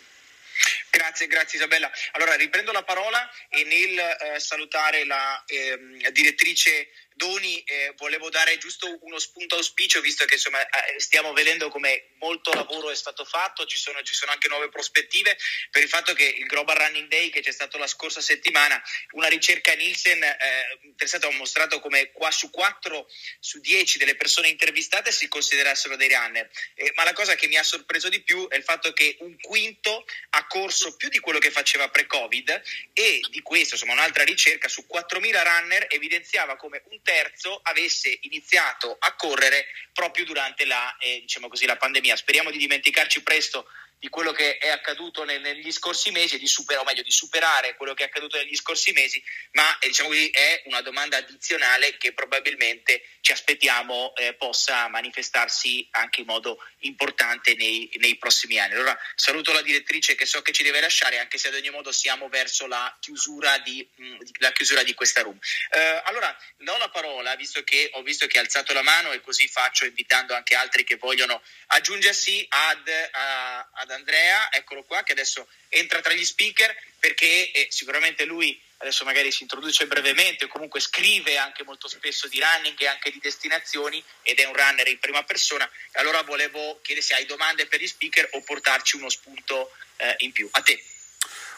Grazie, 1.00 1.28
grazie 1.28 1.58
Isabella. 1.60 1.90
Allora 2.12 2.36
riprendo 2.36 2.74
la 2.74 2.84
parola 2.84 3.32
e 3.48 3.64
nel 3.64 3.98
eh, 3.98 4.40
salutare 4.42 5.06
la 5.06 5.42
eh, 5.46 6.12
direttrice 6.12 6.90
Doni 7.20 7.62
eh, 7.64 7.94
volevo 7.98 8.30
dare 8.30 8.58
giusto 8.58 8.98
uno 9.02 9.20
spunto 9.20 9.56
auspicio 9.56 10.00
visto 10.00 10.24
che 10.24 10.36
insomma, 10.36 10.62
eh, 10.62 10.98
stiamo 11.02 11.34
vedendo 11.34 11.68
come 11.68 12.12
molto 12.20 12.54
lavoro 12.54 12.90
è 12.90 12.96
stato 12.96 13.26
fatto, 13.26 13.66
ci 13.66 13.78
sono, 13.78 14.02
ci 14.04 14.14
sono, 14.14 14.32
anche 14.32 14.48
nuove 14.48 14.70
prospettive. 14.70 15.38
Per 15.70 15.84
il 15.84 15.90
fatto 15.90 16.14
che 16.14 16.24
il 16.24 16.46
Global 16.46 16.78
Running 16.78 17.10
Day 17.10 17.30
che 17.30 17.42
c'è 17.42 17.52
stato 17.52 17.78
la 17.78 17.88
scorsa 17.88 18.22
settimana, 18.22 18.82
una 19.12 19.28
ricerca 19.28 19.74
Nielsen 19.74 20.24
eh, 20.24 21.18
ha 21.22 21.32
mostrato 21.32 21.82
come 21.82 22.12
qua 22.12 22.32
su 22.32 22.50
4 22.50 23.06
su 23.40 23.60
10 23.60 23.98
delle 23.98 24.16
persone 24.16 24.48
intervistate 24.48 25.12
si 25.12 25.28
considerassero 25.28 25.98
dei 25.98 26.08
runner, 26.08 26.50
eh, 26.76 26.94
ma 26.96 27.04
la 27.04 27.12
cosa 27.12 27.36
che 27.36 27.48
mi 27.48 27.58
ha 27.58 27.64
sorpreso 27.64 28.08
di 28.08 28.22
più 28.22 28.48
è 28.48 28.56
il 28.56 28.64
fatto 28.64 28.94
che 28.94 29.18
un 29.20 29.36
quinto 29.42 30.06
ha 30.30 30.48
corso 30.48 30.96
più 30.96 31.10
di 31.10 31.20
quello 31.20 31.40
che 31.40 31.52
faceva 31.52 31.90
pre-Covid 31.90 32.62
e 32.94 33.20
di 33.30 33.42
questo 33.42 33.74
insomma 33.74 33.92
un'altra 33.92 34.24
ricerca 34.24 34.70
su 34.70 34.86
4.000 34.90 35.44
runner 35.44 35.88
evidenziava 35.90 36.56
come 36.56 36.82
un 36.90 37.02
terzo 37.10 37.60
avesse 37.64 38.20
iniziato 38.22 38.96
a 39.00 39.16
correre 39.16 39.66
proprio 39.94 40.26
durante 40.26 40.66
la, 40.66 40.96
eh, 41.00 41.22
diciamo 41.22 41.48
così, 41.48 41.66
la 41.66 41.76
pandemia. 41.76 42.16
Speriamo 42.16 42.52
di 42.52 42.60
dimenticarci 42.60 43.24
presto 43.24 43.66
di 44.00 44.08
quello 44.08 44.32
che 44.32 44.58
è 44.58 44.70
accaduto 44.70 45.26
negli 45.26 45.72
scorsi 45.72 46.12
mesi 46.12 46.40
di 46.40 46.48
superare, 46.48 46.84
o 46.84 46.86
meglio, 46.86 47.04
di 47.04 47.12
superare 47.12 47.76
quello 47.76 47.94
che 47.94 48.04
è 48.04 48.08
accaduto 48.08 48.38
negli 48.38 48.56
scorsi 48.56 48.94
mesi, 48.94 49.22
ma 49.52 49.78
eh, 49.80 49.88
diciamo 49.88 50.08
così, 50.10 50.30
è 50.30 50.62
una 50.66 50.82
domanda 50.82 51.18
addizionale 51.18 51.98
che 51.98 52.14
probabilmente 52.14 53.04
ci 53.20 53.34
aspettiamo 53.34 54.16
eh, 54.16 54.34
possa 54.36 54.88
manifestarsi 54.88 55.86
anche 55.92 56.22
in 56.22 56.28
modo 56.28 56.64
importante 56.80 57.56
nei, 57.56 57.90
nei, 58.00 58.18
prossimi 58.18 58.58
anni. 58.58 58.76
Allora 58.76 58.98
saluto 59.16 59.52
la 59.52 59.62
direttrice 59.62 60.16
che 60.16 60.26
so 60.26 60.42
che 60.42 60.54
ci 60.54 60.64
deve 60.64 60.80
lasciare, 60.80 61.20
anche 61.20 61.38
se 61.38 61.50
ad 61.50 61.56
ogni 61.56 61.70
modo 61.70 61.92
siamo 61.92 62.30
verso 62.30 62.68
la 62.68 62.96
chiusura 63.02 63.58
di, 63.60 63.86
mh, 63.96 64.06
mm, 64.06 64.18
la 64.40 64.52
chiusura 64.54 64.84
di 64.84 64.94
questa 64.94 65.22
room. 65.22 65.38
Eh, 65.72 66.02
allora 66.06 66.36
do 66.58 66.78
la 66.78 66.90
parola, 66.90 67.36
visto 67.36 67.64
che 67.64 67.90
ho 67.94 68.02
visto 68.02 68.28
che 68.28 68.38
ha 68.38 68.42
alzato 68.42 68.72
la 68.74 68.82
mano 68.82 69.12
e 69.12 69.20
così 69.20 69.48
faccio 69.48 69.86
invitando 69.86 70.34
anche 70.34 70.56
altri 70.56 70.84
che 70.86 70.96
vogliono 70.96 71.42
aggiungersi 71.68 72.46
ad, 72.50 72.88
a, 73.12 73.70
ad 73.74 73.89
Andrea, 73.94 74.52
eccolo 74.52 74.84
qua, 74.84 75.04
che 75.04 75.14
adesso 75.14 75.48
entra 75.70 76.02
tra 76.02 76.14
gli 76.14 76.26
speaker 76.26 76.76
perché 77.00 77.52
eh, 77.52 77.68
sicuramente 77.70 78.26
lui 78.26 78.60
adesso 78.78 79.04
magari 79.04 79.32
si 79.32 79.44
introduce 79.44 79.88
brevemente 79.88 80.48
comunque 80.48 80.80
scrive 80.80 81.38
anche 81.38 81.64
molto 81.64 81.88
spesso 81.88 82.28
di 82.28 82.40
running 82.40 82.80
e 82.80 82.88
anche 82.88 83.12
di 83.12 83.20
destinazioni 83.22 84.02
ed 84.22 84.40
è 84.40 84.46
un 84.46 84.56
runner 84.56 84.88
in 84.88 85.00
prima 85.00 85.24
persona. 85.24 85.70
Allora 85.94 86.22
volevo 86.24 86.80
chiedere 86.82 87.06
se 87.06 87.14
hai 87.16 87.26
domande 87.26 87.68
per 87.68 87.82
gli 87.82 87.88
speaker 87.88 88.30
o 88.34 88.42
portarci 88.42 88.96
uno 88.96 89.10
spunto 89.10 89.72
eh, 89.98 90.16
in 90.20 90.32
più. 90.32 90.48
A 90.52 90.62
te. 90.62 90.82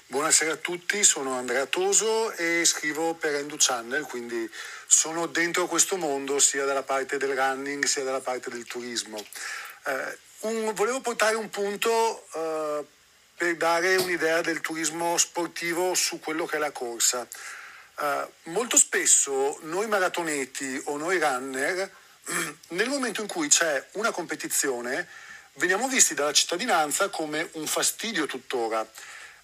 Buonasera 0.08 0.54
a 0.54 0.58
tutti, 0.58 1.06
sono 1.06 1.38
Andrea 1.38 1.66
Toso 1.68 2.34
e 2.34 2.66
scrivo 2.66 3.14
per 3.14 3.36
Endu 3.36 3.56
Channel, 3.58 4.04
quindi 4.04 4.50
sono 4.86 5.26
dentro 5.26 5.68
questo 5.68 5.96
mondo 5.96 6.38
sia 6.40 6.66
dalla 6.66 6.84
parte 6.84 7.16
del 7.18 7.34
running 7.34 7.86
sia 7.86 8.04
dalla 8.04 8.20
parte 8.20 8.50
del 8.50 8.66
turismo. 8.66 9.26
Eh, 9.86 10.18
un, 10.42 10.74
volevo 10.74 11.02
portare 11.02 11.36
un 11.36 11.50
punto 11.50 12.26
eh, 12.34 12.86
per 13.36 13.56
dare 13.58 13.96
un'idea 13.98 14.42
del 14.42 14.62
turismo 14.62 15.18
sportivo 15.18 15.94
su 15.94 16.20
quello 16.20 16.46
che 16.46 16.56
è 16.56 16.60
la 16.60 16.72
corsa. 16.72 17.28
Eh, 18.00 18.28
molto 18.44 18.78
spesso 18.78 19.60
noi 19.64 19.88
maratoneti 19.88 20.82
o 20.86 20.98
noi 20.98 21.20
runner, 21.20 21.92
nel 22.70 22.90
momento 22.90 23.22
in 23.22 23.28
cui 23.28 23.48
c'è 23.48 23.86
una 23.94 24.12
competizione, 24.12 25.08
veniamo 25.54 25.88
visti 25.88 26.14
dalla 26.14 26.34
cittadinanza 26.34 27.10
come 27.10 27.50
un 27.54 27.68
fastidio 27.68 28.26
tuttora, 28.26 28.88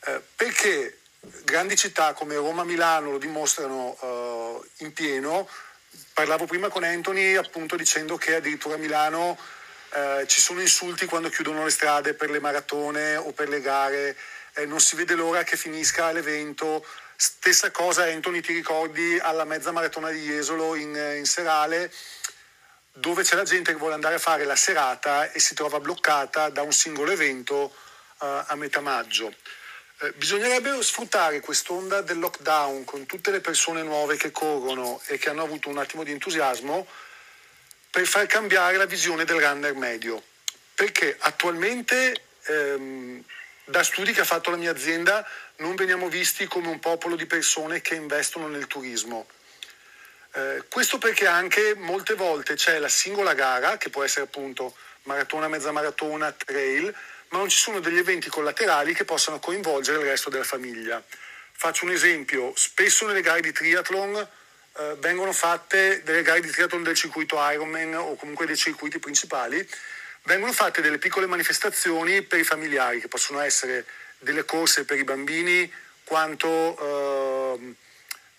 eh, 0.06 0.22
perché 0.36 1.00
grandi 1.43 1.76
città 1.76 2.14
come 2.14 2.36
Roma 2.36 2.62
e 2.62 2.66
Milano 2.66 3.12
lo 3.12 3.18
dimostrano 3.18 4.64
in 4.78 4.93
pieno. 4.93 5.50
Parlavo 6.14 6.45
prima 6.45 6.70
con 6.70 6.84
Anthony 6.84 7.36
appunto 7.36 7.76
dicendo 7.76 8.16
che 8.18 8.36
addirittura 8.36 8.76
a 8.76 8.78
Milano 8.78 9.38
eh, 9.91 10.25
ci 10.27 10.41
sono 10.41 10.61
insulti 10.61 11.05
quando 11.05 11.29
chiudono 11.29 11.63
le 11.63 11.69
strade 11.69 12.13
per 12.13 12.29
le 12.29 12.39
maratone 12.39 13.15
o 13.15 13.31
per 13.31 13.49
le 13.49 13.61
gare, 13.61 14.17
eh, 14.53 14.65
non 14.65 14.79
si 14.79 14.95
vede 14.95 15.15
l'ora 15.15 15.43
che 15.43 15.57
finisca 15.57 16.11
l'evento. 16.11 16.85
Stessa 17.15 17.71
cosa, 17.71 18.03
Anthony, 18.03 18.41
ti 18.41 18.53
ricordi 18.53 19.17
alla 19.19 19.45
mezza 19.45 19.71
maratona 19.71 20.09
di 20.09 20.19
Jesolo 20.19 20.75
in, 20.75 20.95
in 21.17 21.25
Serale, 21.25 21.91
dove 22.93 23.23
c'è 23.23 23.35
la 23.35 23.43
gente 23.43 23.71
che 23.71 23.77
vuole 23.77 23.93
andare 23.93 24.15
a 24.15 24.19
fare 24.19 24.43
la 24.43 24.55
serata 24.55 25.31
e 25.31 25.39
si 25.39 25.53
trova 25.53 25.79
bloccata 25.79 26.49
da 26.49 26.61
un 26.61 26.71
singolo 26.71 27.11
evento 27.11 27.55
uh, 28.19 28.25
a 28.45 28.55
metà 28.55 28.81
maggio. 28.81 29.33
Eh, 29.99 30.11
bisognerebbe 30.11 30.81
sfruttare 30.83 31.39
quest'onda 31.39 32.01
del 32.01 32.19
lockdown 32.19 32.85
con 32.85 33.05
tutte 33.07 33.31
le 33.31 33.41
persone 33.41 33.81
nuove 33.81 34.15
che 34.15 34.31
corrono 34.31 35.01
e 35.07 35.17
che 35.17 35.29
hanno 35.29 35.43
avuto 35.43 35.69
un 35.69 35.77
attimo 35.79 36.03
di 36.03 36.11
entusiasmo 36.11 36.88
per 37.98 38.06
far 38.06 38.28
cambiare 38.28 38.78
la 38.78 38.86
visione 38.86 39.26
del 39.26 39.39
runner 39.39 39.74
medio. 39.74 40.22
Perché 40.76 41.16
attualmente, 41.18 42.26
ehm, 42.43 43.24
da 43.66 43.82
studi 43.82 44.14
che 44.14 44.22
ha 44.22 44.24
fatto 44.24 44.52
la 44.52 44.56
mia 44.56 44.70
azienda, 44.70 45.28
non 45.56 45.74
veniamo 45.74 46.08
visti 46.08 46.45
come 46.45 46.68
un 46.68 46.78
popolo 46.78 47.16
di 47.16 47.26
persone 47.26 47.82
che 47.82 47.95
investono 47.95 48.48
nel 48.50 48.68
turismo. 48.68 49.26
Eh, 50.32 50.66
questo 50.70 51.00
perché 51.00 51.26
anche 51.26 51.74
molte 51.74 52.14
volte 52.14 52.54
c'è 52.54 52.78
la 52.78 52.88
singola 52.88 53.34
gara, 53.34 53.78
che 53.78 53.89
può 53.89 54.04
essere 54.04 54.26
appunto 54.26 54.78
maratona, 55.06 55.48
mezza 55.48 55.72
maratona, 55.72 56.32
trail, 56.32 56.93
ma 57.30 57.39
non 57.39 57.50
ci 57.50 57.58
sono 57.58 57.80
degli 57.80 57.98
eventi 57.98 58.30
collaterali 58.30 58.93
che 58.93 59.06
possano 59.06 59.39
coinvolgere 59.39 59.98
il 60.02 60.06
resto 60.06 60.30
della 60.30 60.43
famiglia. 60.43 61.04
Faccio 61.52 61.86
un 61.86 61.91
esempio, 61.93 62.54
spesso 62.56 63.08
nelle 63.08 63.22
gare 63.22 63.41
di 63.41 63.52
triathlon 63.52 64.30
eh, 64.78 64.95
vengono 64.99 65.32
fatte 65.34 66.01
delle 66.03 66.21
gare 66.21 66.39
di 66.39 66.49
triathlon 66.49 66.84
del 66.84 66.95
circuito 66.95 67.38
Ironman 67.39 67.95
o 67.95 68.15
comunque 68.15 68.45
dei 68.45 68.55
circuiti 68.55 68.99
principali, 68.99 69.67
vengono 70.23 70.51
fatte 70.51 70.82
delle 70.82 70.97
piccole 70.97 71.25
manifestazioni 71.25 72.21
per 72.21 72.39
i 72.39 72.43
familiari, 72.43 72.99
che 72.99 73.07
possono 73.07 73.39
essere 73.39 73.86
delle 74.19 74.45
corse 74.45 74.86
per 74.86 74.97
i 74.97 75.03
bambini, 75.03 75.71
quanto 76.03 77.57
eh, 77.57 77.73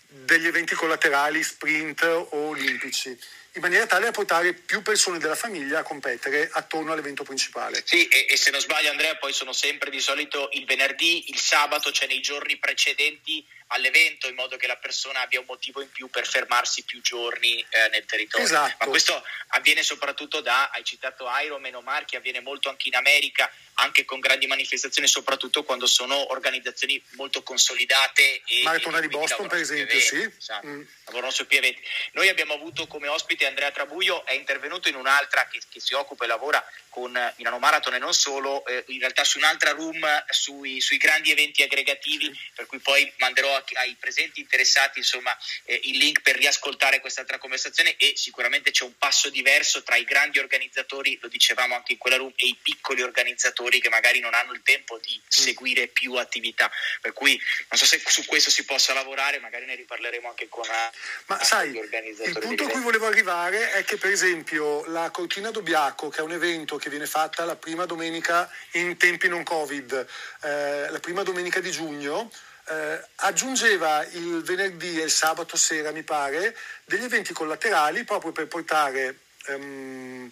degli 0.07 0.47
eventi 0.47 0.75
collaterali, 0.75 1.43
sprint 1.43 2.03
o 2.03 2.49
olimpici 2.49 3.17
in 3.53 3.61
maniera 3.61 3.85
tale 3.87 4.05
da 4.05 4.11
portare 4.11 4.53
più 4.53 4.81
persone 4.81 5.17
della 5.17 5.35
famiglia 5.35 5.79
a 5.79 5.83
competere 5.83 6.49
attorno 6.51 6.91
all'evento 6.91 7.23
principale. 7.23 7.81
Sì, 7.85 8.07
e, 8.07 8.27
e, 8.29 8.37
se 8.37 8.51
non 8.51 8.59
sbaglio 8.59 8.89
Andrea, 8.89 9.15
poi 9.15 9.33
sono 9.33 9.53
sempre 9.53 9.89
di 9.89 9.99
solito 9.99 10.49
il 10.53 10.65
venerdì, 10.65 11.29
il 11.29 11.39
sabato, 11.39 11.91
cioè 11.91 12.07
nei 12.07 12.21
giorni 12.21 12.57
precedenti 12.57 13.45
all'evento 13.71 14.27
in 14.27 14.35
modo 14.35 14.57
che 14.57 14.67
la 14.67 14.77
persona 14.77 15.21
abbia 15.21 15.39
un 15.39 15.45
motivo 15.47 15.81
in 15.81 15.91
più 15.91 16.09
per 16.09 16.27
fermarsi 16.27 16.83
più 16.83 17.01
giorni 17.01 17.59
eh, 17.69 17.89
nel 17.91 18.05
territorio. 18.05 18.45
Esatto. 18.45 18.75
Ma 18.79 18.85
questo 18.87 19.23
avviene 19.49 19.83
soprattutto 19.83 20.41
da, 20.41 20.69
hai 20.69 20.83
citato 20.83 21.27
Ironman 21.43 21.75
o 21.75 21.81
Marchi, 21.81 22.15
avviene 22.15 22.39
molto 22.39 22.69
anche 22.69 22.87
in 22.87 22.95
America, 22.95 23.51
anche 23.75 24.05
con 24.05 24.19
grandi 24.19 24.47
manifestazioni, 24.47 25.07
soprattutto 25.07 25.63
quando 25.63 25.85
sono 25.85 26.31
organizzazioni 26.31 27.01
molto 27.11 27.43
consolidate. 27.43 28.41
E, 28.45 28.61
Maratona 28.63 28.99
di 28.99 29.07
Boston, 29.07 29.47
per 29.47 29.59
esempio, 29.59 29.97
eventi, 29.97 30.05
sì. 30.05 30.33
Esatto, 30.37 30.67
mm. 30.67 30.83
Lavorano 31.05 31.31
su 31.31 31.45
più 31.45 31.57
eventi. 31.57 31.81
Noi 32.13 32.27
abbiamo 32.27 32.53
avuto 32.53 32.87
come 32.87 33.07
ospite 33.07 33.38
ospite 33.39 33.47
Andrea 33.47 33.71
Trabuio 33.71 34.25
è 34.25 34.33
intervenuto 34.33 34.89
in 34.89 34.95
un'altra 34.95 35.47
che, 35.47 35.61
che 35.69 35.79
si 35.79 35.93
occupa 35.93 36.25
e 36.25 36.27
lavora 36.27 36.63
con 36.89 37.11
Milano 37.37 37.59
Marathon 37.59 37.93
e 37.93 37.99
non 37.99 38.13
solo, 38.13 38.65
eh, 38.65 38.83
in 38.87 38.99
realtà 38.99 39.23
su 39.23 39.37
un'altra 39.37 39.71
room 39.71 40.05
sui, 40.29 40.81
sui, 40.81 40.97
grandi 40.97 41.31
eventi 41.31 41.61
aggregativi, 41.61 42.37
per 42.53 42.65
cui 42.65 42.79
poi 42.79 43.09
manderò 43.17 43.55
a, 43.55 43.63
ai 43.75 43.95
presenti 43.97 44.41
interessati 44.41 44.99
insomma, 44.99 45.35
eh, 45.65 45.79
il 45.83 45.97
link 45.97 46.21
per 46.21 46.35
riascoltare 46.35 46.99
quest'altra 46.99 47.37
conversazione 47.37 47.95
e 47.95 48.13
sicuramente 48.15 48.71
c'è 48.71 48.83
un 48.83 48.97
passo 48.97 49.29
diverso 49.29 49.83
tra 49.83 49.95
i 49.95 50.03
grandi 50.03 50.39
organizzatori, 50.39 51.17
lo 51.21 51.29
dicevamo 51.29 51.75
anche 51.75 51.93
in 51.93 51.97
quella 51.99 52.17
room, 52.17 52.33
e 52.35 52.47
i 52.47 52.57
piccoli 52.61 53.01
organizzatori 53.01 53.79
che 53.79 53.89
magari 53.89 54.19
non 54.19 54.33
hanno 54.33 54.53
il 54.53 54.61
tempo 54.63 54.97
di 54.97 55.15
mm. 55.15 55.27
seguire 55.27 55.87
più 55.87 56.15
attività. 56.15 56.69
Per 56.99 57.13
cui 57.13 57.39
non 57.69 57.79
so 57.79 57.85
se 57.85 58.01
su 58.05 58.25
questo 58.25 58.49
si 58.49 58.65
possa 58.65 58.93
lavorare, 58.93 59.39
magari 59.39 59.65
ne 59.65 59.75
riparleremo 59.75 60.27
anche 60.27 60.49
con 60.49 60.65
eh, 60.65 60.91
Ma 61.27 61.43
sai, 61.43 61.69
il 61.69 62.39
punto 62.39 62.65
a 62.65 62.69
cui 62.69 62.81
volevo 62.81 63.05
arrivare 63.05 63.28
è 63.29 63.83
che 63.85 63.97
per 63.97 64.09
esempio 64.09 64.83
la 64.87 65.11
Cortina 65.11 65.51
d'Obiaco, 65.51 66.09
che 66.09 66.19
è 66.19 66.23
un 66.23 66.31
evento 66.31 66.77
che 66.77 66.89
viene 66.89 67.05
fatta 67.05 67.45
la 67.45 67.55
prima 67.55 67.85
domenica 67.85 68.49
in 68.71 68.97
tempi 68.97 69.27
non 69.27 69.43
Covid, 69.43 70.07
eh, 70.41 70.89
la 70.89 70.99
prima 70.99 71.21
domenica 71.21 71.59
di 71.59 71.69
giugno, 71.69 72.31
eh, 72.67 73.01
aggiungeva 73.17 74.03
il 74.13 74.41
venerdì 74.41 74.99
e 74.99 75.03
il 75.03 75.11
sabato 75.11 75.57
sera, 75.57 75.91
mi 75.91 76.01
pare, 76.01 76.57
degli 76.85 77.03
eventi 77.03 77.31
collaterali 77.31 78.03
proprio 78.03 78.31
per 78.31 78.47
portare 78.47 79.19
ehm, 79.45 80.31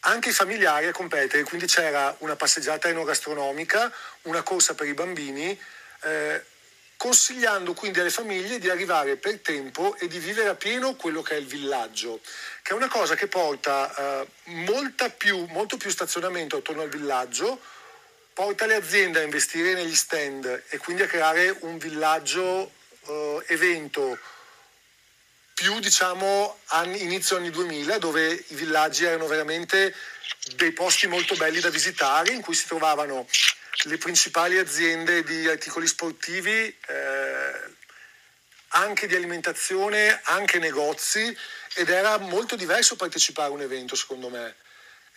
anche 0.00 0.28
i 0.28 0.32
familiari 0.32 0.88
a 0.88 0.92
competere. 0.92 1.42
Quindi 1.44 1.66
c'era 1.66 2.14
una 2.18 2.36
passeggiata 2.36 2.88
enogastronomica, 2.88 3.90
una 4.22 4.42
corsa 4.42 4.74
per 4.74 4.86
i 4.86 4.94
bambini. 4.94 5.58
Eh, 6.02 6.44
consigliando 7.00 7.72
quindi 7.72 7.98
alle 7.98 8.10
famiglie 8.10 8.58
di 8.58 8.68
arrivare 8.68 9.16
per 9.16 9.38
tempo 9.38 9.96
e 9.96 10.06
di 10.06 10.18
vivere 10.18 10.50
a 10.50 10.54
pieno 10.54 10.96
quello 10.96 11.22
che 11.22 11.34
è 11.34 11.38
il 11.38 11.46
villaggio, 11.46 12.20
che 12.60 12.72
è 12.72 12.76
una 12.76 12.88
cosa 12.88 13.14
che 13.14 13.26
porta 13.26 14.26
eh, 14.44 15.10
più, 15.16 15.46
molto 15.46 15.78
più 15.78 15.88
stazionamento 15.88 16.58
attorno 16.58 16.82
al 16.82 16.90
villaggio, 16.90 17.58
porta 18.34 18.66
le 18.66 18.74
aziende 18.74 19.18
a 19.18 19.22
investire 19.22 19.72
negli 19.72 19.94
stand 19.94 20.64
e 20.68 20.76
quindi 20.76 21.00
a 21.00 21.06
creare 21.06 21.56
un 21.60 21.78
villaggio 21.78 22.70
eh, 23.06 23.44
evento 23.46 24.18
più 25.54 25.80
diciamo 25.80 26.58
anni, 26.66 27.02
inizio 27.02 27.38
anni 27.38 27.48
2000 27.48 27.96
dove 27.96 28.30
i 28.30 28.54
villaggi 28.54 29.06
erano 29.06 29.26
veramente 29.26 29.94
dei 30.54 30.72
posti 30.72 31.06
molto 31.06 31.34
belli 31.36 31.60
da 31.60 31.70
visitare 31.70 32.32
in 32.32 32.42
cui 32.42 32.54
si 32.54 32.66
trovavano 32.66 33.26
le 33.84 33.98
principali 33.98 34.58
aziende 34.58 35.22
di 35.22 35.48
articoli 35.48 35.86
sportivi, 35.86 36.50
eh, 36.50 37.78
anche 38.68 39.06
di 39.06 39.16
alimentazione, 39.16 40.20
anche 40.24 40.58
negozi 40.58 41.36
ed 41.74 41.88
era 41.88 42.18
molto 42.18 42.56
diverso 42.56 42.96
partecipare 42.96 43.48
a 43.48 43.52
un 43.52 43.62
evento 43.62 43.96
secondo 43.96 44.28
me. 44.28 44.54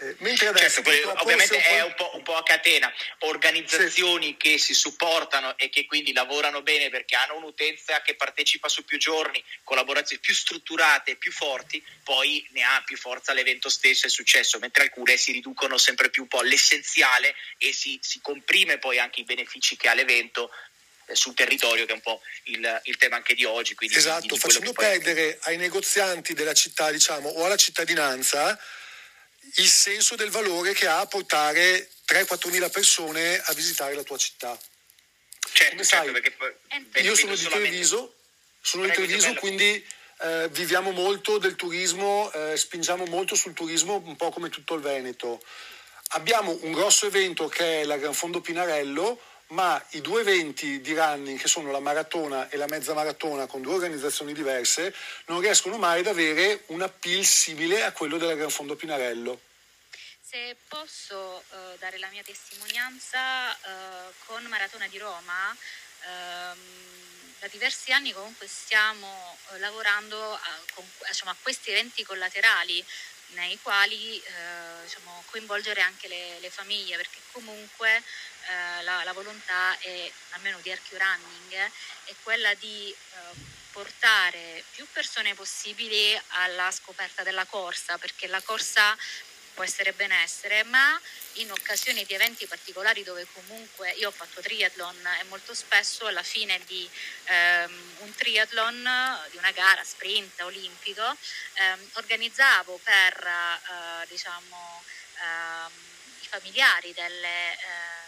Eh, 0.03 0.15
mentre 0.19 0.47
adesso, 0.47 0.83
certo, 0.83 1.13
ovviamente 1.21 1.57
è 1.57 1.81
un 1.81 1.93
po', 1.95 2.11
un 2.15 2.23
po', 2.23 2.35
a 2.35 2.43
catena, 2.43 2.91
organizzazioni 3.19 4.27
sì. 4.27 4.35
che 4.37 4.57
si 4.57 4.73
supportano 4.73 5.57
e 5.57 5.69
che 5.69 5.85
quindi 5.85 6.11
lavorano 6.11 6.61
bene 6.61 6.89
perché 6.89 7.15
hanno 7.15 7.37
un'utenza 7.37 8.01
che 8.01 8.15
partecipa 8.15 8.67
su 8.67 8.83
più 8.83 8.97
giorni, 8.97 9.41
collaborazioni 9.63 10.21
più 10.21 10.33
strutturate, 10.33 11.15
più 11.15 11.31
forti, 11.31 11.81
poi 12.03 12.45
ne 12.51 12.63
ha 12.63 12.83
più 12.85 12.97
forza 12.97 13.31
l'evento 13.31 13.69
stesso 13.69 14.03
e 14.03 14.07
il 14.07 14.13
successo, 14.13 14.59
mentre 14.59 14.83
alcune 14.83 15.15
si 15.15 15.31
riducono 15.31 15.77
sempre 15.77 16.09
più 16.09 16.23
un 16.23 16.27
po' 16.27 16.39
all'essenziale 16.39 17.33
e 17.57 17.71
si, 17.71 17.97
si 18.01 18.19
comprime 18.21 18.79
poi 18.79 18.99
anche 18.99 19.21
i 19.21 19.23
benefici 19.23 19.77
che 19.77 19.87
ha 19.87 19.93
l'evento 19.93 20.51
eh, 21.05 21.15
sul 21.15 21.33
territorio, 21.33 21.85
che 21.85 21.91
è 21.93 21.95
un 21.95 22.01
po' 22.01 22.21
il, 22.43 22.81
il 22.83 22.97
tema 22.97 23.15
anche 23.15 23.35
di 23.35 23.45
oggi. 23.45 23.73
esatto, 23.79 24.21
di, 24.21 24.27
di 24.27 24.37
facendo 24.37 24.73
perdere 24.73 25.39
ai 25.43 25.55
negozianti 25.55 26.33
della 26.33 26.53
città, 26.53 26.91
diciamo, 26.91 27.29
o 27.29 27.45
alla 27.45 27.55
cittadinanza 27.55 28.59
il 29.55 29.67
senso 29.67 30.15
del 30.15 30.29
valore 30.29 30.73
che 30.73 30.87
ha 30.87 30.99
a 30.99 31.05
portare 31.05 31.89
3-4 32.07 32.49
mila 32.49 32.69
persone 32.69 33.39
a 33.39 33.53
visitare 33.53 33.93
la 33.93 34.03
tua 34.03 34.17
città. 34.17 34.57
Certo, 35.51 35.71
Come 35.71 35.83
sai, 35.83 36.13
certo, 36.13 36.99
io 36.99 37.15
sono 37.15 37.35
di 37.35 37.43
Treviso, 37.43 38.15
sono 38.61 38.85
di 38.85 38.91
Treviso, 38.91 39.33
quindi 39.35 39.85
eh, 40.21 40.47
viviamo 40.49 40.91
molto 40.91 41.37
del 41.37 41.55
turismo, 41.55 42.31
eh, 42.31 42.57
spingiamo 42.57 43.05
molto 43.05 43.35
sul 43.35 43.53
turismo, 43.53 44.01
un 44.03 44.15
po' 44.15 44.31
come 44.31 44.49
tutto 44.49 44.73
il 44.75 44.81
Veneto. 44.81 45.43
Abbiamo 46.09 46.57
un 46.61 46.71
grosso 46.71 47.05
evento 47.07 47.47
che 47.47 47.81
è 47.81 47.83
la 47.83 47.97
Gran 47.97 48.13
Fondo 48.13 48.41
Pinarello, 48.41 49.19
ma 49.53 49.83
i 49.91 50.01
due 50.01 50.21
eventi 50.21 50.81
di 50.81 50.93
running, 50.93 51.39
che 51.39 51.47
sono 51.47 51.71
la 51.71 51.79
maratona 51.79 52.49
e 52.49 52.57
la 52.57 52.65
mezza 52.67 52.93
maratona 52.93 53.45
con 53.45 53.61
due 53.61 53.75
organizzazioni 53.75 54.33
diverse, 54.33 54.93
non 55.27 55.39
riescono 55.39 55.77
mai 55.77 55.99
ad 55.99 56.07
avere 56.07 56.63
un 56.67 56.81
appeal 56.81 57.23
simile 57.23 57.83
a 57.83 57.91
quello 57.91 58.17
della 58.17 58.33
Gran 58.33 58.49
Fondo 58.49 58.75
Pinarello. 58.75 59.39
Se 60.21 60.55
posso 60.67 61.43
uh, 61.47 61.77
dare 61.77 61.99
la 61.99 62.09
mia 62.09 62.23
testimonianza 62.23 63.51
uh, 63.51 64.13
con 64.25 64.43
Maratona 64.45 64.87
di 64.87 64.97
Roma, 64.97 65.55
um, 66.05 66.59
da 67.39 67.47
diversi 67.47 67.91
anni 67.91 68.11
comunque 68.11 68.47
stiamo 68.47 69.37
uh, 69.49 69.57
lavorando 69.59 70.33
a, 70.33 70.59
con, 70.73 70.83
diciamo, 71.07 71.29
a, 71.29 71.35
questi 71.39 71.69
eventi 71.69 72.03
collaterali 72.03 72.83
nei 73.33 73.57
quali 73.63 74.21
diciamo, 74.83 75.23
coinvolgere 75.31 75.81
anche 75.81 76.07
le, 76.07 76.39
le 76.39 76.51
famiglie 76.51 76.97
perché 76.97 77.17
comunque 77.31 78.03
eh, 78.47 78.83
la, 78.83 79.03
la, 79.03 79.13
volontà 79.13 79.77
è, 79.79 80.11
almeno 80.31 80.59
di 80.61 80.71
Archeo 80.71 80.97
Running, 80.97 81.71
è 82.05 82.13
quella 82.23 82.53
di 82.55 82.89
eh, 82.89 83.51
portare 83.71 84.63
più 84.71 84.85
persone 84.91 85.33
possibili 85.33 86.19
alla 86.29 86.69
scoperta 86.71 87.23
della 87.23 87.45
corsa, 87.45 87.97
perché 87.97 88.27
la 88.27 88.41
corsa 88.41 88.95
può 89.53 89.63
essere 89.63 89.93
benessere, 89.93 90.63
ma 90.63 90.99
in 91.33 91.51
occasioni 91.51 92.03
di 92.05 92.13
eventi 92.13 92.45
particolari 92.47 93.03
dove 93.03 93.25
comunque 93.33 93.91
io 93.91 94.09
ho 94.09 94.11
fatto 94.11 94.41
triathlon 94.41 95.07
e 95.19 95.23
molto 95.25 95.53
spesso 95.53 96.07
alla 96.07 96.23
fine 96.23 96.59
di 96.65 96.89
ehm, 97.25 97.95
un 97.99 98.15
triathlon, 98.15 99.19
di 99.31 99.37
una 99.37 99.51
gara 99.51 99.83
sprint 99.83 100.41
olimpico, 100.41 101.15
ehm, 101.53 101.89
organizzavo 101.93 102.79
per 102.83 103.25
eh, 103.25 104.07
diciamo, 104.07 104.83
ehm, 105.21 105.71
i 106.21 106.27
familiari 106.27 106.93
delle 106.93 107.53
eh, 107.53 108.02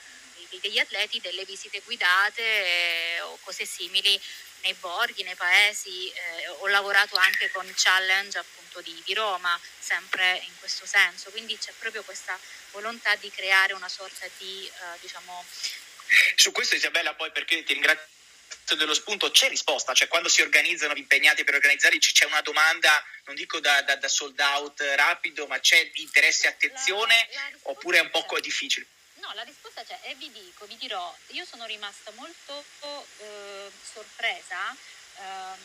degli 0.59 0.79
atleti 0.79 1.19
delle 1.19 1.45
visite 1.45 1.81
guidate 1.81 2.41
eh, 2.41 3.21
o 3.21 3.37
cose 3.43 3.65
simili 3.65 4.19
nei 4.61 4.73
borghi, 4.75 5.23
nei 5.23 5.35
paesi. 5.35 6.09
Eh, 6.09 6.47
ho 6.47 6.67
lavorato 6.67 7.15
anche 7.15 7.49
con 7.51 7.71
Challenge 7.75 8.37
appunto 8.37 8.81
di, 8.81 9.01
di, 9.05 9.13
Roma, 9.13 9.59
sempre 9.79 10.41
in 10.45 10.53
questo 10.59 10.85
senso. 10.85 11.29
Quindi 11.29 11.57
c'è 11.57 11.71
proprio 11.79 12.03
questa 12.03 12.37
volontà 12.71 13.15
di 13.15 13.29
creare 13.29 13.73
una 13.73 13.89
sorta 13.89 14.27
di, 14.37 14.65
eh, 14.65 14.99
diciamo... 14.99 15.45
Su 16.35 16.51
questo 16.51 16.75
Isabella 16.75 17.13
poi 17.13 17.31
perché 17.31 17.63
ti 17.63 17.73
ringrazio 17.73 18.13
dello 18.77 18.93
spunto 18.93 19.31
c'è 19.31 19.47
risposta, 19.49 19.93
cioè 19.93 20.07
quando 20.07 20.29
si 20.29 20.41
organizzano 20.41 20.95
impegnati 20.95 21.43
per 21.43 21.55
organizzare 21.55 21.97
c'è 21.97 22.25
una 22.25 22.41
domanda, 22.41 23.03
non 23.25 23.35
dico 23.35 23.59
da, 23.59 23.81
da, 23.81 23.95
da 23.95 24.07
sold 24.07 24.39
out 24.39 24.81
rapido, 24.95 25.45
ma 25.47 25.59
c'è 25.59 25.91
interesse 25.95 26.47
e 26.47 26.49
attenzione 26.49 27.27
la, 27.31 27.41
la 27.41 27.57
oppure 27.63 27.97
è 27.97 28.01
un 28.01 28.09
po' 28.09 28.39
difficile? 28.39 28.85
No, 29.25 29.33
la 29.33 29.41
risposta 29.41 29.83
c'è 29.83 29.97
e 30.03 30.13
vi 30.15 30.31
dico, 30.31 30.67
vi 30.67 30.77
dirò, 30.77 31.11
io 31.29 31.45
sono 31.45 31.65
rimasta 31.65 32.11
molto 32.11 32.63
eh, 33.17 33.71
sorpresa, 33.81 34.69
ehm, 35.17 35.59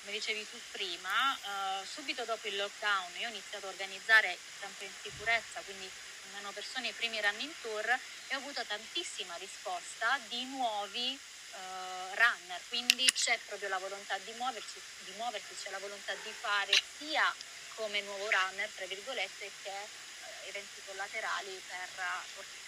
come 0.00 0.10
dicevi 0.10 0.44
tu 0.50 0.58
prima, 0.72 1.36
eh, 1.36 1.86
subito 1.86 2.24
dopo 2.24 2.48
il 2.48 2.56
lockdown 2.56 3.12
io 3.18 3.28
ho 3.28 3.30
iniziato 3.30 3.66
a 3.66 3.68
organizzare 3.68 4.36
sempre 4.58 4.86
in 4.86 4.92
sicurezza, 5.00 5.60
quindi 5.60 5.88
meno 6.32 6.50
persone 6.50 6.88
i 6.88 6.92
primi 6.94 7.20
running 7.20 7.54
tour 7.60 7.88
e 8.26 8.34
ho 8.34 8.38
avuto 8.38 8.64
tantissima 8.64 9.36
risposta 9.36 10.18
di 10.26 10.44
nuovi 10.46 11.12
eh, 11.12 12.14
runner, 12.16 12.60
quindi 12.68 13.08
c'è 13.12 13.38
proprio 13.46 13.68
la 13.68 13.78
volontà 13.78 14.18
di 14.18 14.32
muoversi, 14.32 14.82
di 15.04 15.12
muoversi, 15.12 15.54
c'è 15.62 15.70
la 15.70 15.78
volontà 15.78 16.12
di 16.24 16.32
fare 16.40 16.74
sia 16.98 17.32
come 17.76 18.00
nuovo 18.00 18.28
runner, 18.28 18.68
tra 18.74 18.86
virgolette, 18.86 19.50
che 19.62 20.04
eventi 20.48 20.80
collaterali 20.84 21.60
per 21.66 21.88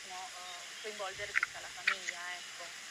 no, 0.08 0.30
coinvolgere 0.82 1.32
tutta 1.32 1.60
la 1.60 1.68
famiglia. 1.68 2.20
Ecco. 2.36 2.86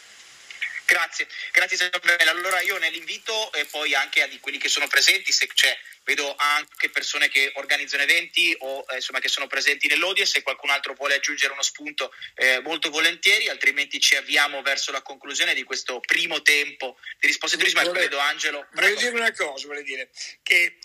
Grazie, 0.86 1.28
grazie 1.52 1.76
Isabella. 1.76 2.32
Allora 2.32 2.62
io 2.62 2.78
nell'invito 2.78 3.52
e 3.54 3.66
poi 3.66 3.94
anche 3.94 4.22
a 4.22 4.30
quelli 4.40 4.58
che 4.58 4.70
sono 4.70 4.88
presenti, 4.88 5.32
se 5.32 5.48
c'è, 5.48 5.78
vedo 6.08 6.34
anche 6.38 6.90
persone 6.90 7.28
che 7.28 7.52
organizzano 7.56 8.04
eventi 8.04 8.56
o 8.60 8.86
eh, 8.90 8.96
insomma 8.96 9.20
che 9.20 9.28
sono 9.28 9.46
presenti 9.46 9.88
nell'audience, 9.88 10.32
se 10.32 10.42
qualcun 10.42 10.70
altro 10.70 10.94
vuole 10.94 11.16
aggiungere 11.16 11.52
uno 11.52 11.62
spunto 11.62 12.14
eh, 12.36 12.62
molto 12.62 12.90
volentieri, 12.90 13.50
altrimenti 13.50 14.00
ci 14.00 14.16
avviamo 14.16 14.62
verso 14.62 14.94
la 14.94 15.02
conclusione 15.02 15.54
di 15.54 15.64
questo 15.64 16.00
primo 16.00 16.42
tempo 16.42 16.98
di 17.20 17.28
risposta 17.28 17.58
di 17.58 17.64
turismo. 17.64 17.82
Ecco, 17.82 18.00
vedo 18.00 18.20
Angelo. 18.20 18.68
Voglio 18.72 18.96
dire 18.96 19.10
una 19.10 19.34
cosa, 19.34 19.68
voglio 19.68 19.82
dire 19.82 20.10
che 20.44 20.80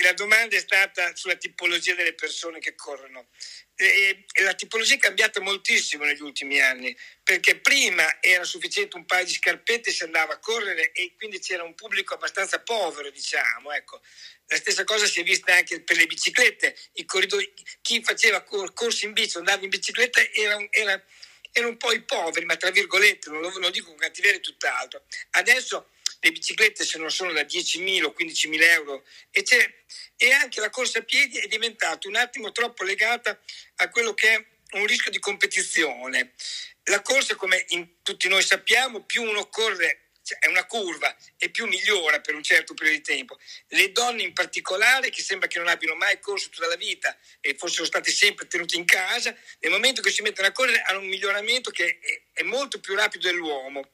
la 0.00 0.12
domanda 0.12 0.54
è 0.54 0.60
stata 0.60 1.14
sulla 1.16 1.34
tipologia 1.34 1.94
delle 1.94 2.14
persone 2.14 2.60
che 2.60 2.76
corrono 2.76 3.26
e 3.74 4.24
la 4.42 4.54
tipologia 4.54 4.94
è 4.94 4.98
cambiata 4.98 5.40
moltissimo 5.40 6.04
negli 6.04 6.22
ultimi 6.22 6.60
anni, 6.60 6.96
perché 7.22 7.58
prima 7.58 8.20
era 8.20 8.42
sufficiente 8.42 8.96
un 8.96 9.06
paio 9.06 9.24
di 9.24 9.32
scarpette 9.32 9.90
e 9.90 9.92
si 9.92 10.02
andava 10.02 10.34
a 10.34 10.38
correre 10.38 10.90
e 10.92 11.14
quindi 11.16 11.38
c'era 11.40 11.62
un 11.62 11.74
pubblico 11.74 12.14
abbastanza 12.14 12.60
povero, 12.60 13.10
diciamo. 13.10 13.72
Ecco. 13.72 14.00
Stessa 14.56 14.84
cosa 14.84 15.06
si 15.06 15.20
è 15.20 15.22
vista 15.22 15.54
anche 15.54 15.80
per 15.82 15.96
le 15.96 16.06
biciclette, 16.06 16.74
corridoi, 17.04 17.52
chi 17.82 18.02
faceva 18.02 18.42
cor- 18.42 18.72
corsi 18.72 19.04
in 19.04 19.12
bici, 19.12 19.36
andava 19.36 19.62
in 19.62 19.68
bicicletta 19.68 20.20
era, 20.32 20.56
era, 20.70 21.04
erano 21.52 21.72
un 21.72 21.76
po' 21.76 21.92
i 21.92 22.02
poveri, 22.02 22.46
ma 22.46 22.56
tra 22.56 22.70
virgolette, 22.70 23.30
non 23.30 23.40
lo, 23.40 23.58
non 23.58 23.70
dico 23.70 23.88
con 23.88 23.96
cattiveria 23.96 24.40
tutt'altro. 24.40 25.02
Adesso 25.32 25.90
le 26.20 26.32
biciclette 26.32 26.84
se 26.84 26.98
non 26.98 27.10
sono 27.10 27.32
da 27.32 27.42
10.000 27.42 28.04
o 28.04 28.14
15.000 28.18 28.62
euro 28.62 29.04
e, 29.30 29.44
e 30.16 30.32
anche 30.32 30.60
la 30.60 30.70
corsa 30.70 30.98
a 30.98 31.02
piedi 31.02 31.38
è 31.38 31.46
diventata 31.46 32.08
un 32.08 32.16
attimo 32.16 32.50
troppo 32.50 32.84
legata 32.84 33.38
a 33.76 33.88
quello 33.88 34.14
che 34.14 34.34
è 34.34 34.46
un 34.72 34.86
rischio 34.86 35.10
di 35.10 35.18
competizione. 35.18 36.32
La 36.84 37.02
corsa, 37.02 37.36
come 37.36 37.66
tutti 38.02 38.28
noi 38.28 38.42
sappiamo, 38.42 39.04
più 39.04 39.22
uno 39.22 39.48
corre 39.48 40.07
cioè, 40.28 40.38
è 40.40 40.46
una 40.48 40.66
curva 40.66 41.14
e 41.38 41.48
più 41.48 41.66
migliora 41.66 42.20
per 42.20 42.34
un 42.34 42.42
certo 42.42 42.74
periodo 42.74 42.98
di 42.98 43.04
tempo. 43.04 43.38
Le 43.68 43.92
donne 43.92 44.22
in 44.22 44.34
particolare, 44.34 45.08
che 45.08 45.22
sembra 45.22 45.48
che 45.48 45.58
non 45.58 45.68
abbiano 45.68 45.94
mai 45.94 46.20
corso 46.20 46.50
tutta 46.50 46.66
la 46.66 46.76
vita 46.76 47.16
e 47.40 47.54
fossero 47.56 47.86
state 47.86 48.10
sempre 48.10 48.46
tenute 48.46 48.76
in 48.76 48.84
casa, 48.84 49.34
nel 49.60 49.72
momento 49.72 50.02
che 50.02 50.10
si 50.10 50.20
mettono 50.20 50.48
a 50.48 50.52
correre 50.52 50.82
hanno 50.82 51.00
un 51.00 51.06
miglioramento 51.06 51.70
che 51.70 51.98
è, 52.32 52.42
molto 52.42 52.78
più 52.78 52.94
rapido 52.94 53.26
dell'uomo. 53.26 53.88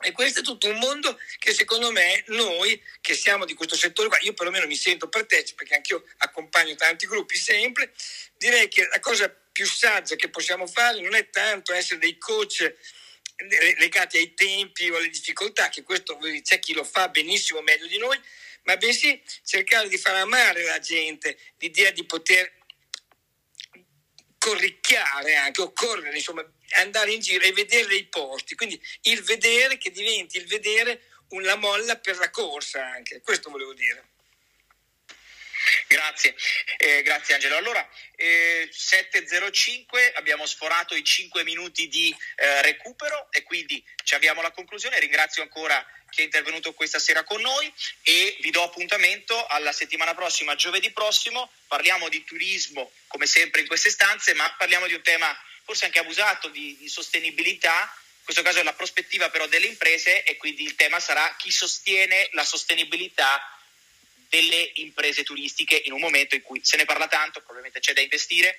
E 0.00 0.12
questo 0.12 0.40
è 0.40 0.42
tutto 0.42 0.68
un 0.68 0.76
mondo 0.78 1.18
che 1.38 1.54
secondo 1.54 1.90
me 1.90 2.24
noi 2.26 2.82
che 3.00 3.14
siamo 3.14 3.46
di 3.46 3.54
questo 3.54 3.76
settore 3.76 4.08
qua, 4.08 4.18
io 4.20 4.34
perlomeno 4.34 4.66
mi 4.66 4.76
sento 4.76 5.08
partecipe 5.08 5.62
perché 5.62 5.74
anch'io 5.76 6.04
accompagno 6.18 6.74
tanti 6.74 7.06
gruppi 7.06 7.36
sempre, 7.36 7.92
direi 8.36 8.68
che 8.68 8.86
la 8.86 9.00
cosa 9.00 9.30
più 9.30 9.66
saggia 9.66 10.16
che 10.16 10.28
possiamo 10.28 10.66
fare 10.66 11.00
non 11.00 11.14
è 11.14 11.30
tanto 11.30 11.72
essere 11.72 12.00
dei 12.00 12.18
coach 12.18 12.74
legati 13.78 14.16
ai 14.18 14.34
tempi 14.34 14.88
o 14.90 14.96
alle 14.96 15.08
difficoltà, 15.08 15.68
che 15.68 15.82
questo 15.82 16.18
c'è 16.42 16.58
chi 16.58 16.72
lo 16.72 16.84
fa 16.84 17.08
benissimo 17.08 17.60
meglio 17.60 17.86
di 17.86 17.98
noi, 17.98 18.18
ma 18.64 18.76
bensì 18.76 19.20
cercare 19.44 19.88
di 19.88 19.98
far 19.98 20.16
amare 20.16 20.62
la 20.64 20.78
gente 20.78 21.38
l'idea 21.58 21.90
di 21.90 22.04
poter 22.04 22.62
corricchiare 24.38 25.36
anche 25.36 25.62
o 25.62 25.72
correre, 25.72 26.16
insomma, 26.16 26.46
andare 26.76 27.12
in 27.12 27.20
giro 27.20 27.44
e 27.44 27.52
vedere 27.52 27.86
dei 27.86 28.06
posti. 28.06 28.54
Quindi 28.54 28.80
il 29.02 29.22
vedere 29.22 29.78
che 29.78 29.90
diventi 29.90 30.36
il 30.36 30.46
vedere 30.46 31.08
una 31.30 31.56
molla 31.56 31.98
per 31.98 32.18
la 32.18 32.30
corsa 32.30 32.86
anche, 32.86 33.20
questo 33.22 33.50
volevo 33.50 33.72
dire. 33.72 34.12
Grazie, 35.86 36.34
eh, 36.76 37.02
grazie 37.02 37.34
Angelo. 37.34 37.56
Allora, 37.56 37.88
eh, 38.16 38.68
7.05, 38.70 40.12
abbiamo 40.14 40.46
sforato 40.46 40.94
i 40.94 41.04
5 41.04 41.44
minuti 41.44 41.88
di 41.88 42.14
eh, 42.36 42.62
recupero 42.62 43.28
e 43.30 43.42
quindi 43.42 43.82
ci 44.02 44.14
abbiamo 44.14 44.42
la 44.42 44.50
conclusione. 44.50 44.98
Ringrazio 44.98 45.42
ancora 45.42 45.84
chi 46.10 46.20
è 46.20 46.24
intervenuto 46.24 46.72
questa 46.74 46.98
sera 46.98 47.24
con 47.24 47.40
noi 47.40 47.72
e 48.02 48.36
vi 48.40 48.50
do 48.50 48.62
appuntamento 48.62 49.46
alla 49.46 49.72
settimana 49.72 50.14
prossima, 50.14 50.54
giovedì 50.54 50.90
prossimo. 50.90 51.50
Parliamo 51.66 52.08
di 52.08 52.22
turismo 52.24 52.92
come 53.08 53.26
sempre 53.26 53.60
in 53.60 53.66
queste 53.66 53.90
stanze, 53.90 54.34
ma 54.34 54.52
parliamo 54.56 54.86
di 54.86 54.94
un 54.94 55.02
tema 55.02 55.36
forse 55.64 55.86
anche 55.86 55.98
abusato 55.98 56.48
di, 56.48 56.76
di 56.78 56.88
sostenibilità. 56.88 57.92
In 58.18 58.32
questo 58.32 58.42
caso 58.42 58.60
è 58.60 58.62
la 58.62 58.72
prospettiva 58.72 59.28
però 59.28 59.46
delle 59.46 59.66
imprese 59.66 60.22
e 60.22 60.36
quindi 60.36 60.62
il 60.62 60.76
tema 60.76 61.00
sarà 61.00 61.34
chi 61.36 61.50
sostiene 61.50 62.28
la 62.32 62.44
sostenibilità 62.44 63.53
delle 64.34 64.72
imprese 64.74 65.22
turistiche 65.22 65.80
in 65.84 65.92
un 65.92 66.00
momento 66.00 66.34
in 66.34 66.42
cui 66.42 66.60
se 66.64 66.76
ne 66.76 66.84
parla 66.84 67.06
tanto, 67.06 67.38
probabilmente 67.38 67.78
c'è 67.78 67.92
da 67.92 68.00
investire. 68.00 68.58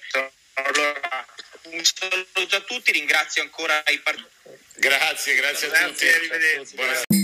Allora, 0.53 1.25
un 1.63 1.83
saluto 1.83 2.55
a 2.55 2.61
tutti, 2.61 2.93
ringrazio 2.93 3.41
ancora 3.41 3.83
i 3.87 3.99
partiti. 3.99 4.29
Grazie, 4.75 5.35
grazie, 5.35 5.67
grazie 5.67 5.85
a 5.85 5.87
tutti. 5.89 6.07
Arrivederci. 6.07 6.75
Buonasera. 6.75 7.14